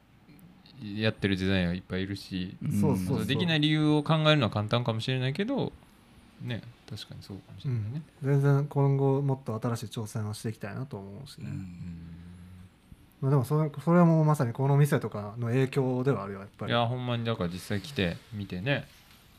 [0.82, 3.26] やってるデザイナーはいっぱいいるしそうそうそう。
[3.26, 5.72] できない理由を考えるのは簡単かもしれないけど
[6.42, 12.07] ね確かにそうかもしれないね、全然今後もっと新しい挑戦をしていきたいなと思うしね、うん
[13.20, 16.72] まあ、でもそれそれはもうまさにこの店とかの影響ではあるよやっぱり。
[16.72, 18.86] いやほんまにだから実際来て見てね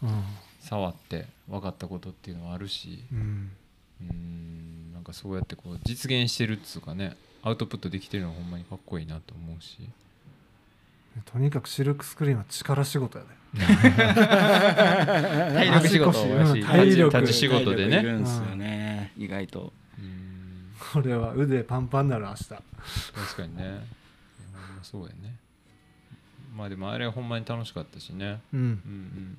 [0.03, 0.23] うん。
[0.59, 3.05] 触って分かったことっていうのはあるし。
[3.11, 3.51] うん。
[4.01, 9.89] うんなんかそうやってこう実現してるっつうかねアウトプットできてるのはほんまにかっこいいなと思うし。
[11.25, 13.39] とにかくシルクスクリーンは力仕事やで。
[15.53, 16.13] 体力仕事
[16.65, 17.21] 体力。
[17.21, 17.91] 立ち仕事でね。
[17.97, 19.13] 体力いるんすよね。
[19.17, 19.73] 意外と。
[19.97, 20.28] うん
[20.93, 22.47] これは腕パンパンになる明日。
[22.47, 22.61] 確
[23.37, 23.85] かにね。
[24.81, 25.35] そうやね。
[26.55, 28.41] まあでもあれはほんまに楽しかったしね。
[28.53, 28.59] うん。
[28.59, 28.63] う。
[28.63, 29.37] ん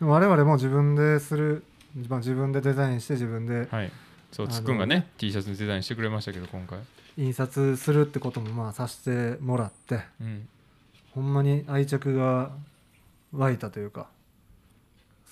[0.00, 1.64] でも我々も自分でする、
[2.08, 3.92] まあ、自分でデザインして自分でうんはい。
[4.32, 6.80] そうつっくんがね T シャツのデザインしてくれましたけど今回。
[7.16, 10.48] 印刷するってこともまあさせてもらって、うん。
[11.12, 12.50] ほんまに愛着が
[13.32, 14.08] 湧いたというか、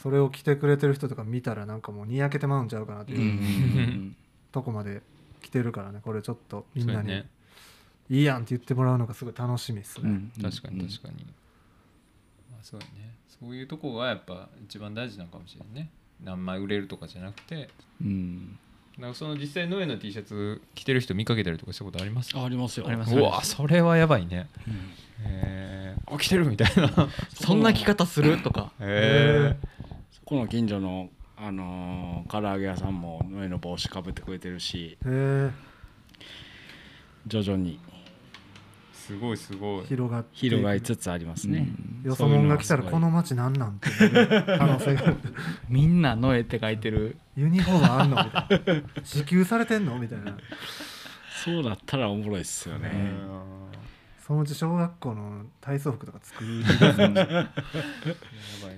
[0.01, 4.17] それを着てくれてる人とか見たらなんかもうにやけてまうんちゃうかなってういうん。
[4.53, 5.03] とこまで
[5.43, 7.09] 来てるからね、これちょっとみんなに。
[7.09, 7.29] ね
[8.11, 10.11] いいやんって言ってもらうのがすごい楽しみですね。
[10.11, 10.33] うん。
[10.43, 11.25] 確かに確かに、
[12.51, 13.15] まあそうやね。
[13.41, 15.91] そういうとこがやっぱ一番大事なのかもしれんね。
[16.23, 17.71] 何枚売れるとかじゃなくて。
[18.03, 18.59] うん。
[18.99, 22.37] なんかその実際ノエの T シャツ着てる人見かけたりとかしたことあります？
[22.37, 22.87] あありますよ。
[22.87, 23.15] あります。
[23.15, 24.49] うわそれはやばいね。
[24.67, 24.75] うん。
[25.25, 27.09] えー、あ着てるみたいな。
[27.33, 28.43] そんな着方する？
[28.43, 28.73] とか。
[28.81, 29.69] へえ
[30.27, 31.09] この近所の
[31.45, 35.51] あのー唐揚げ屋さんも上の帽子かぶってくれてるしへえ
[37.27, 37.81] 徐々に
[38.93, 39.85] すごいすごい。
[39.87, 41.67] 広が広がりつつありますね、
[42.05, 45.03] よそ者が来たらこの街なんなんて可能性が。
[45.03, 45.17] あ る
[45.69, 47.17] みんな「ノエ」って書いてる。
[47.37, 48.83] ユニフォームあんのみたいな。
[49.03, 50.37] 支給されてんのみたいな。
[51.45, 52.91] そうだったらおもろいっすよね、
[54.33, 57.13] そのうち小学校の体操服とか作る やばい。
[57.13, 57.49] ね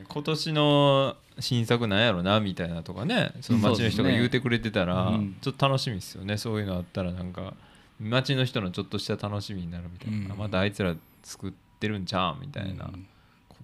[0.09, 3.33] 今年の新作なんやろなみたいなとかね。
[3.41, 5.37] その街の人が言うてくれてたら、うん。
[5.41, 6.39] ちょっと楽しみですよね。
[6.39, 7.55] そういうのあったらなんか
[8.01, 10.39] 街の人のちょっとした楽しみになるみたいな、うん。
[10.39, 12.93] またあいつら作ってるんちゃうみたいな、うん。
[12.93, 13.07] 今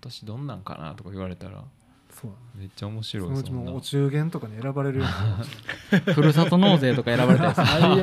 [0.00, 1.64] 年どんなんかなとか言われたら
[2.20, 2.30] そう。
[2.56, 6.00] めっちゃ面そ白いのうちもうお中元とかに選ばれるような。
[6.14, 7.58] ふるさと納税とか選ばれたやつ。
[7.64, 7.96] あ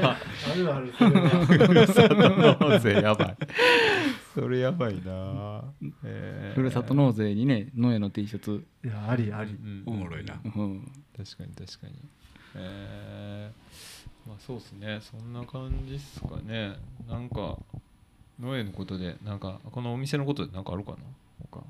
[0.55, 0.87] るある。
[0.87, 3.37] ふるさと納税やばい。
[4.33, 5.63] それやばいな、
[6.03, 6.55] えー。
[6.55, 9.51] ふるさと納税にねノエの T シャツ、いやありあり。
[9.51, 10.39] うんおもろいな。
[10.43, 11.93] うん、確かに確かに。
[12.55, 14.99] えー、まあそうっすね。
[15.01, 16.75] そんな感じっすかね。
[17.07, 17.57] なんか
[18.39, 20.97] ノエのことでなんかこのお店のことでなんかあるかな？
[21.51, 21.63] 他、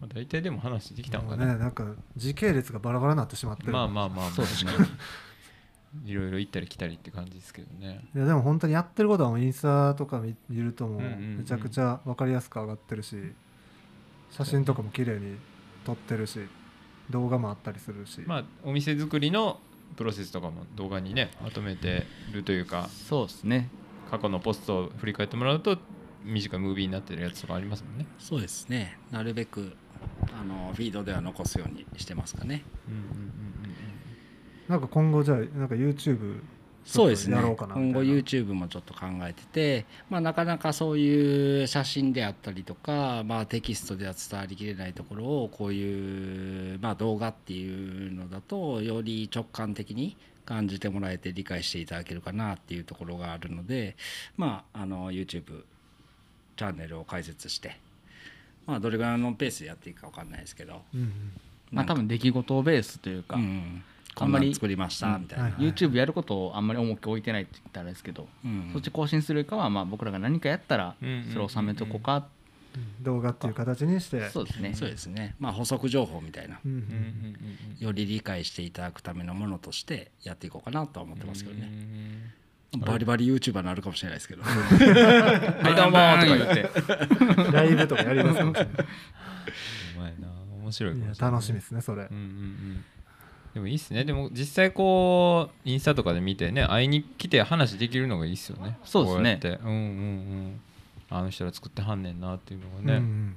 [0.00, 1.84] まあ、大体でも話できたんかな、ねなんか
[2.16, 3.72] 時系列がバラバラになってしまってる。
[3.72, 4.72] まあまあまあまあ、そうですね。
[6.04, 8.06] いろいろ行ったり来たりって感じですけどね。
[8.14, 13.16] いやでも本当にやってることはもうインスタとか見見るともうめちゃくちゃ分かりやすく上がってるし
[14.30, 15.36] 写真とかも綺麗に
[15.84, 16.40] 撮ってるし
[17.08, 19.58] 動画もあったりするし、まあお店作りの
[19.96, 23.70] プロセスとかも動画にねまとめてるというかそうですね。
[24.10, 25.78] 過去のポストを振り返ってもらうと
[26.24, 28.06] 短いムービーになってるやつとかありますもんね。
[28.18, 28.98] そうですね。
[29.10, 29.74] なるべく
[30.32, 32.64] あのフィードでは残すようにしてますかね。
[32.88, 33.38] うんうんうん
[34.68, 36.42] なんか今後じゃあなんか YouTube
[36.84, 37.36] そうですね。
[37.36, 37.54] 今
[37.92, 53.94] 後 YouTube もちょっと考えてて、まあ、なかなかそういう写真であったりとか、まあ、テキストでは伝わりきれないところをこういう、まあ、動画っていうのだとより直感的に感じてもらえて理解していただけるかなっていうところがあるので、
[54.38, 55.64] まあ、あの YouTube
[56.56, 57.78] チャンネルを開設して、
[58.68, 61.12] まあ、どれぐらいのペースでやっていくか分かんないですけど、うんうん。
[61.72, 63.82] まあ多分出来事ベースというか、うん、
[64.14, 71.14] こあんまり作りましたみたいな、はい YouTube やることをあんまり重く置いてないって言ったらあれですけど、うんそっち更新するかはまあ僕らが何かやったらうんうん。
[71.14, 72.26] うんうんそれを収めとこうか、
[73.00, 74.28] 動画っていう形にして。
[74.28, 74.74] そうですね。
[74.74, 76.60] そうですね、まあ、補足情報みたいな。
[76.64, 76.90] うんうんうんうん。
[76.90, 81.70] うんうんより理解していただくためのものとしてやっていこうかなとは思ってますけどね。
[82.76, 84.42] ねバリバリ YouTuber になるかもしれないですけど。
[84.44, 87.52] はいどうもーとか言って。
[87.52, 88.84] ライブとかやりますかもしれな う
[89.98, 90.28] まいな
[90.62, 91.32] 面白いかいいやもしれない。
[91.32, 92.02] 楽しみですねそれ。
[92.02, 92.84] うんうんうん。
[93.54, 94.04] でもいいっすね。
[94.04, 98.76] でも実際こうインスタとかで見てね会いに来て話できるのがいいっすよね。
[98.84, 99.38] そうですね。
[99.42, 99.64] こうやって。
[99.64, 99.80] うんうんう
[100.50, 100.60] ん。
[101.10, 103.34] あの人ら作ってはんねんなっていうのがうね、んうん。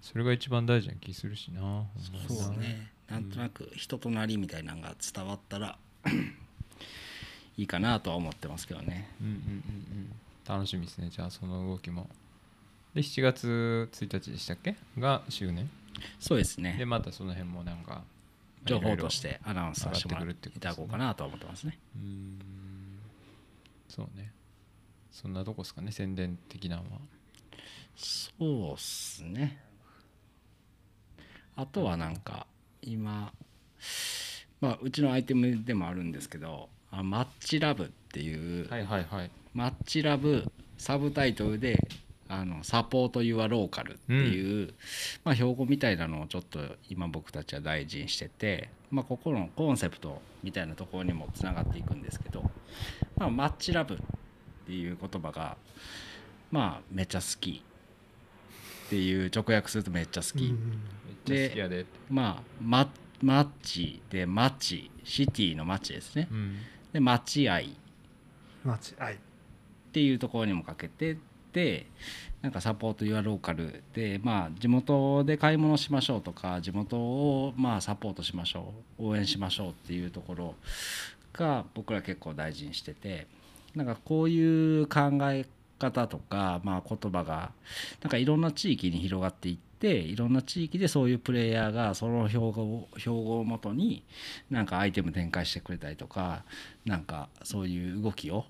[0.00, 1.84] それが一番大事な気するしな。
[2.26, 2.90] そうね。
[3.08, 5.78] なんとなく人となりみたいなのが伝わったら
[7.56, 9.08] いいかなとは思ってますけどね。
[9.20, 9.40] うんうんうんう
[10.00, 10.12] ん。
[10.46, 11.08] 楽しみですね。
[11.10, 12.08] じゃあその動きも。
[12.94, 14.76] で7月1日でしたっけ？
[14.98, 15.70] が周年？
[16.18, 16.84] そうですでね。
[16.84, 18.02] またその辺もなんか
[18.64, 21.78] 情報としてアナウンスさせてもら上がいってくるってことですねただこうかなとは思ってますね。
[21.96, 22.38] うーん。
[23.88, 24.32] そうね。
[25.10, 25.92] そんなとこですかね？
[25.92, 26.88] 宣伝的なのは。
[27.94, 29.58] そうっすね。
[31.54, 32.46] あとはなんか
[32.80, 33.32] 今、
[34.60, 39.30] まあ、うちのアイテムでもあるんですけど、あマッチラブっていう、はいはいはい。
[39.54, 41.78] マッチラブサブタイトルで
[42.28, 44.72] あのサポート・ユア・ローカルっていう、
[45.24, 52.50] まあ、標語みたいなのをちょっと今僕たちは大事にしてて、まあ、ここのコンセプトみたいなところにもつながっていくんですけど、
[53.16, 53.98] まあ、マッチラブっ
[54.66, 55.56] ていう言葉が
[56.50, 57.62] まあめっちゃ好き
[58.86, 62.90] っていう直訳するとめっちゃ好き、好きやでまあマ
[63.22, 66.28] マッチでマッチシティのマッチですね。
[66.30, 66.56] うん
[66.92, 67.74] でマッチ愛
[68.64, 69.16] マチ愛っ
[69.92, 71.18] ていうところにもかけて
[71.52, 71.86] で
[72.40, 80.54] なんかサポート・ユア・ローカルでまあ地元で買い物しましょうとか地元をまあサポートしましょう応援しましょうっていうところ
[81.32, 83.26] が僕ら結構大事にしてて
[83.74, 85.46] なんかこういう考え
[85.78, 87.52] 方とか、まあ、言葉が
[88.02, 94.04] なんかいろんな地域に広がっていっていろんな地域でそういうプレイヤーがその標語を標語をもとに
[94.50, 96.44] なんかアイテム展開してくれたりとか
[96.84, 98.44] なんかそういう動きを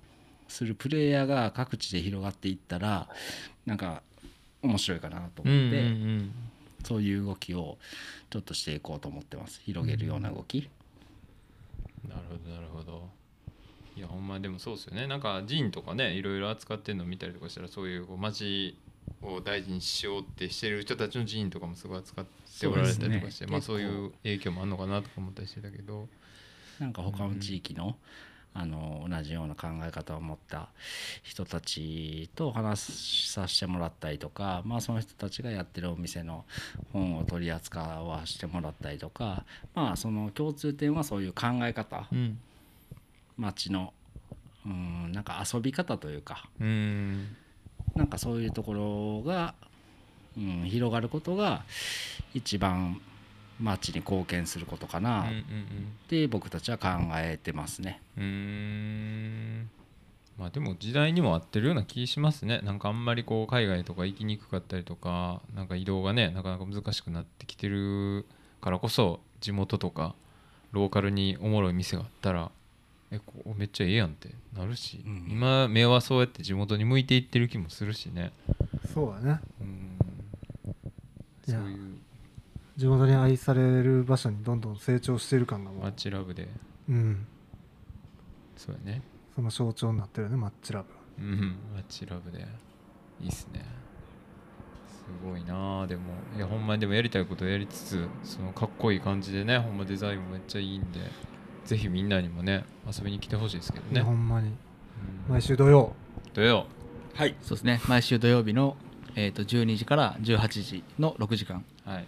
[0.47, 3.09] するプレイヤーが各地で広がっていったら
[3.65, 4.03] なんか
[4.61, 6.31] 面白いかなと思って、うん
[6.83, 7.77] そういう動きを
[8.29, 9.61] ちょっとしていこうと思ってます。
[9.63, 10.69] 広げるような動き、
[12.07, 13.09] なるほどなるほど。
[13.95, 15.07] いやほんまでもそうですよね。
[15.07, 18.75] なんかジンとかねいろいろ扱ってるの見たりとかしたらそういうこう街
[19.25, 22.25] を大事にしようってしてる人たちのジンとかもすごい扱っ
[22.59, 23.51] ておられたりとかして、ね。
[23.51, 26.07] まあそうい結う影響もあるのかなとか思ったりしてたけど。
[26.79, 27.95] なんか他の地域の,、
[28.53, 30.69] あの同じような考え方を持った
[31.21, 36.45] 人たちと話させてもらったりとか、まあ、その人たちがやってるお店の
[36.91, 39.45] 本を取り扱わせてもらったりとか、
[39.75, 42.07] まあ、その共通点はそういう考え方。
[42.11, 42.39] うん。
[43.37, 43.93] 街の
[44.65, 46.49] うんなんか遊び方というか。
[46.59, 47.35] うん
[47.95, 49.53] なんかそういうところが、
[50.37, 51.63] うん、広がることが
[52.33, 53.01] 一番
[53.59, 55.23] 街に貢献することかな。
[55.23, 55.25] っ
[56.07, 58.01] て僕たちは考えてますね。
[58.17, 59.69] うん。
[60.37, 62.61] まあでも時代にも合ってるような気しますね。
[62.63, 68.25] なんかあんまりこう海外とか行きにくかったりとかなんか移動がねなかなか難しくなってきてる
[68.59, 70.15] からこそ地元とか
[70.71, 72.51] ローカルにおもろい店があったら
[73.13, 74.29] えここめっちゃええやんって。
[74.57, 78.33] なるし、うん今目はそうやって地元に向いていってる気もするしね。
[78.93, 79.39] そうだね。
[79.61, 79.97] うん。
[81.47, 81.97] そういう。
[82.75, 86.47] 地元に愛される場所にどんどん成長している感がもマッう、チラブで。
[86.89, 87.27] うん、
[88.57, 89.01] そうやね。
[89.35, 91.23] その象徴になってるよねマッチラブ。
[91.23, 91.55] うん。
[91.73, 92.47] マッチラブで。
[93.21, 93.63] いいっすね。
[94.87, 96.01] すごいなあでも
[96.35, 101.01] いやほんまにでもやりたいことやりつつそのかっこいい感じでねほんまデザインもめっちゃいいんで
[101.65, 104.47] ぜひみんなにもね遊びに来てほしいですけどね、ほんまに。
[104.47, 104.53] うん。
[105.29, 105.93] 毎週土曜。
[106.33, 106.65] 土曜。
[107.13, 107.35] はい。
[107.41, 107.81] そうですね。
[107.87, 108.75] 毎週土曜日の、
[109.15, 111.63] えー、と12時から18時の6時間。
[111.85, 112.05] はい。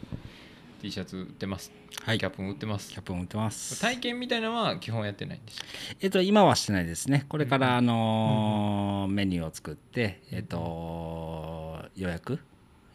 [0.81, 1.71] T シャツ売ってます、
[2.03, 2.19] はい。
[2.19, 2.91] キャップも売ってます。
[2.91, 3.79] キャップも売ってます。
[3.81, 5.67] 体験みたいなのは基本やってないんでしたっ
[6.01, 7.25] えっと今はしてないですね。
[7.29, 12.39] これからあのーメニューを作ってえっと予約？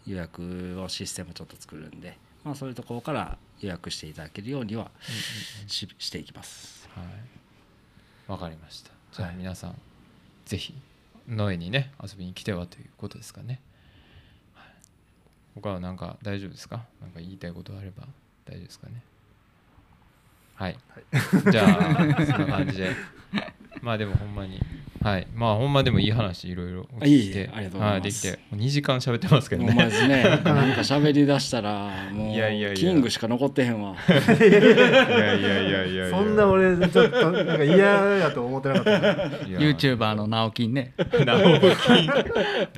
[0.06, 2.18] 予約をシステムちょっと作るんで。
[2.44, 4.90] まあそういうところから予約していただけるようには
[5.66, 6.88] ししていきます。
[6.94, 7.10] けはい。
[8.32, 8.90] わかりました。
[9.12, 9.74] じゃあ皆さん、
[10.46, 10.74] ぜひ
[11.28, 13.60] 野江にね遊びに来てはということですかね、
[14.54, 14.66] はい、
[15.56, 16.84] 他は何か大丈夫ですか？
[17.00, 18.04] 何か言いたいことあれば
[18.46, 19.02] 大丈夫ですかね。
[20.54, 20.78] はい、
[21.50, 22.90] じゃあそんな感じで
[23.82, 24.60] まあでもほんまに。
[25.02, 25.26] はい。
[25.34, 26.86] まあほんまでもいい話いろいろ。
[27.00, 27.50] あいて。
[27.54, 28.00] ありがとうございます。
[28.00, 28.30] はできて。
[28.50, 29.72] もう2時間喋ってますけどね。
[29.72, 30.22] ですね。
[30.44, 32.74] なんか喋りだしたらもういやいやいや。
[32.74, 33.96] キングしか残ってへんわ。
[34.08, 39.00] いやいやいやいやそんな俺ちょっとなんか嫌やと思ってなかった。
[39.46, 40.92] YouTuber の直樹ね。
[40.98, 41.66] 直樹。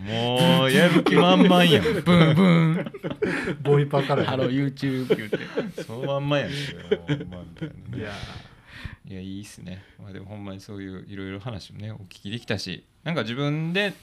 [0.02, 1.82] もうやる気満々やん。
[1.82, 2.92] ブンブン。
[3.64, 4.24] ボイパから。
[4.24, 5.82] Hello YouTube 言って。
[5.82, 6.50] そのまんまやん。
[6.50, 6.52] い
[8.00, 8.12] や
[9.06, 13.94] いやいいっすね、まあ、でもほんまにそういういろいろ話もねお聞きできたしなんか自分で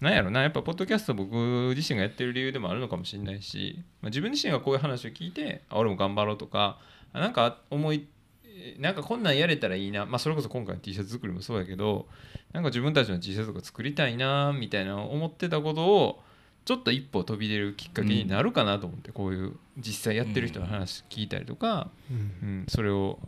[0.00, 1.34] なんやろなやっぱポッドキャスト僕
[1.76, 6.78] 自身がやってる理由でもあるのかもしれないし、まあ、自分自身がこういう話を聞いてあ俺も頑張ろうとか
[7.12, 8.08] あなんか思い
[8.44, 12.06] えなんかこんなんやれたらいいな、まあ、それこそ今回の T シャツ作りもそうやけど
[12.52, 16.22] なんか自分たちの T シャツとか作りたいなみたいな思ってたことを
[16.64, 22.16] ちょっと一歩飛び出るきっかけになるかなと思って、こういう実際やってる人の話聞いたりとか、うん。
[22.48, 23.18] うん、それを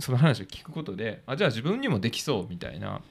[0.00, 2.88] その話を聞くことであじゃあ自分にもできそうみたいな。
[2.88, 3.02] だか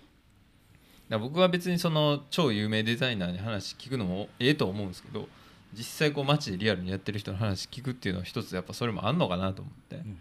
[1.09, 5.27] ら僕は別にその超有名デザイナーに話聞くのもええと思うんですけど
[5.73, 10.17] 実際こう街でリアルにやってる人の話聞くっていうのは一つやっぱそれもあんのかなと思って、ん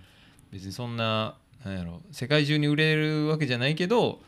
[0.51, 1.35] 別にそんな
[1.65, 4.21] なんやろ世界中に売れるわけじゃないけど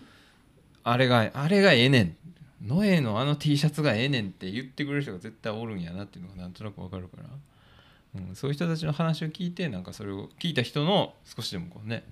[0.85, 2.17] あれがあれがええねん。
[2.63, 12.05] ノエのあの T シャツがええねんって言ってくれる人が絶対おるんやなっていうのがなんとなくわかるから、うん、そういう人たちの話を聞いてなんかそれを聞いた人の少しでもこうね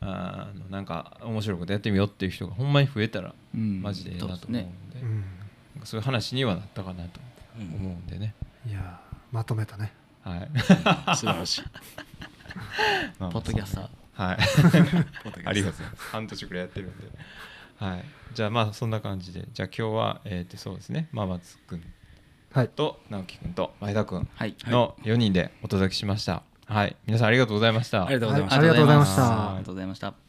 [0.00, 3.82] あのなんか面白いことやってみようっていう人がほんまに増えたらうん。
[3.82, 4.72] マジでええなと思うんで,、ね。
[5.84, 7.20] そういう話にはなったかなと。
[7.56, 8.06] 思うん。
[8.06, 8.34] でね、
[8.66, 9.00] いや
[9.32, 9.92] まとめたね。
[10.22, 10.48] はい。
[11.16, 11.62] 素晴らしい。
[13.18, 13.88] まあポッドキャスター。
[14.14, 14.38] はい。
[15.44, 15.78] ありがとう。
[15.78, 16.10] ございます。
[16.12, 17.08] 半年くらいやってるんで。
[17.78, 18.04] はい。
[18.34, 21.82] じゃあまあそんな感じで、じゃあ今日はえっ、とそうですね、ママツくん
[22.52, 22.68] はい。
[22.68, 24.56] と直樹くんと前田くんはい。
[24.66, 26.42] の4人でお届けしました。
[26.68, 26.96] はい。
[27.06, 28.04] 皆さんありがとうございました。
[28.04, 30.27] ありがとうございましたありがとうございましたありがとうございました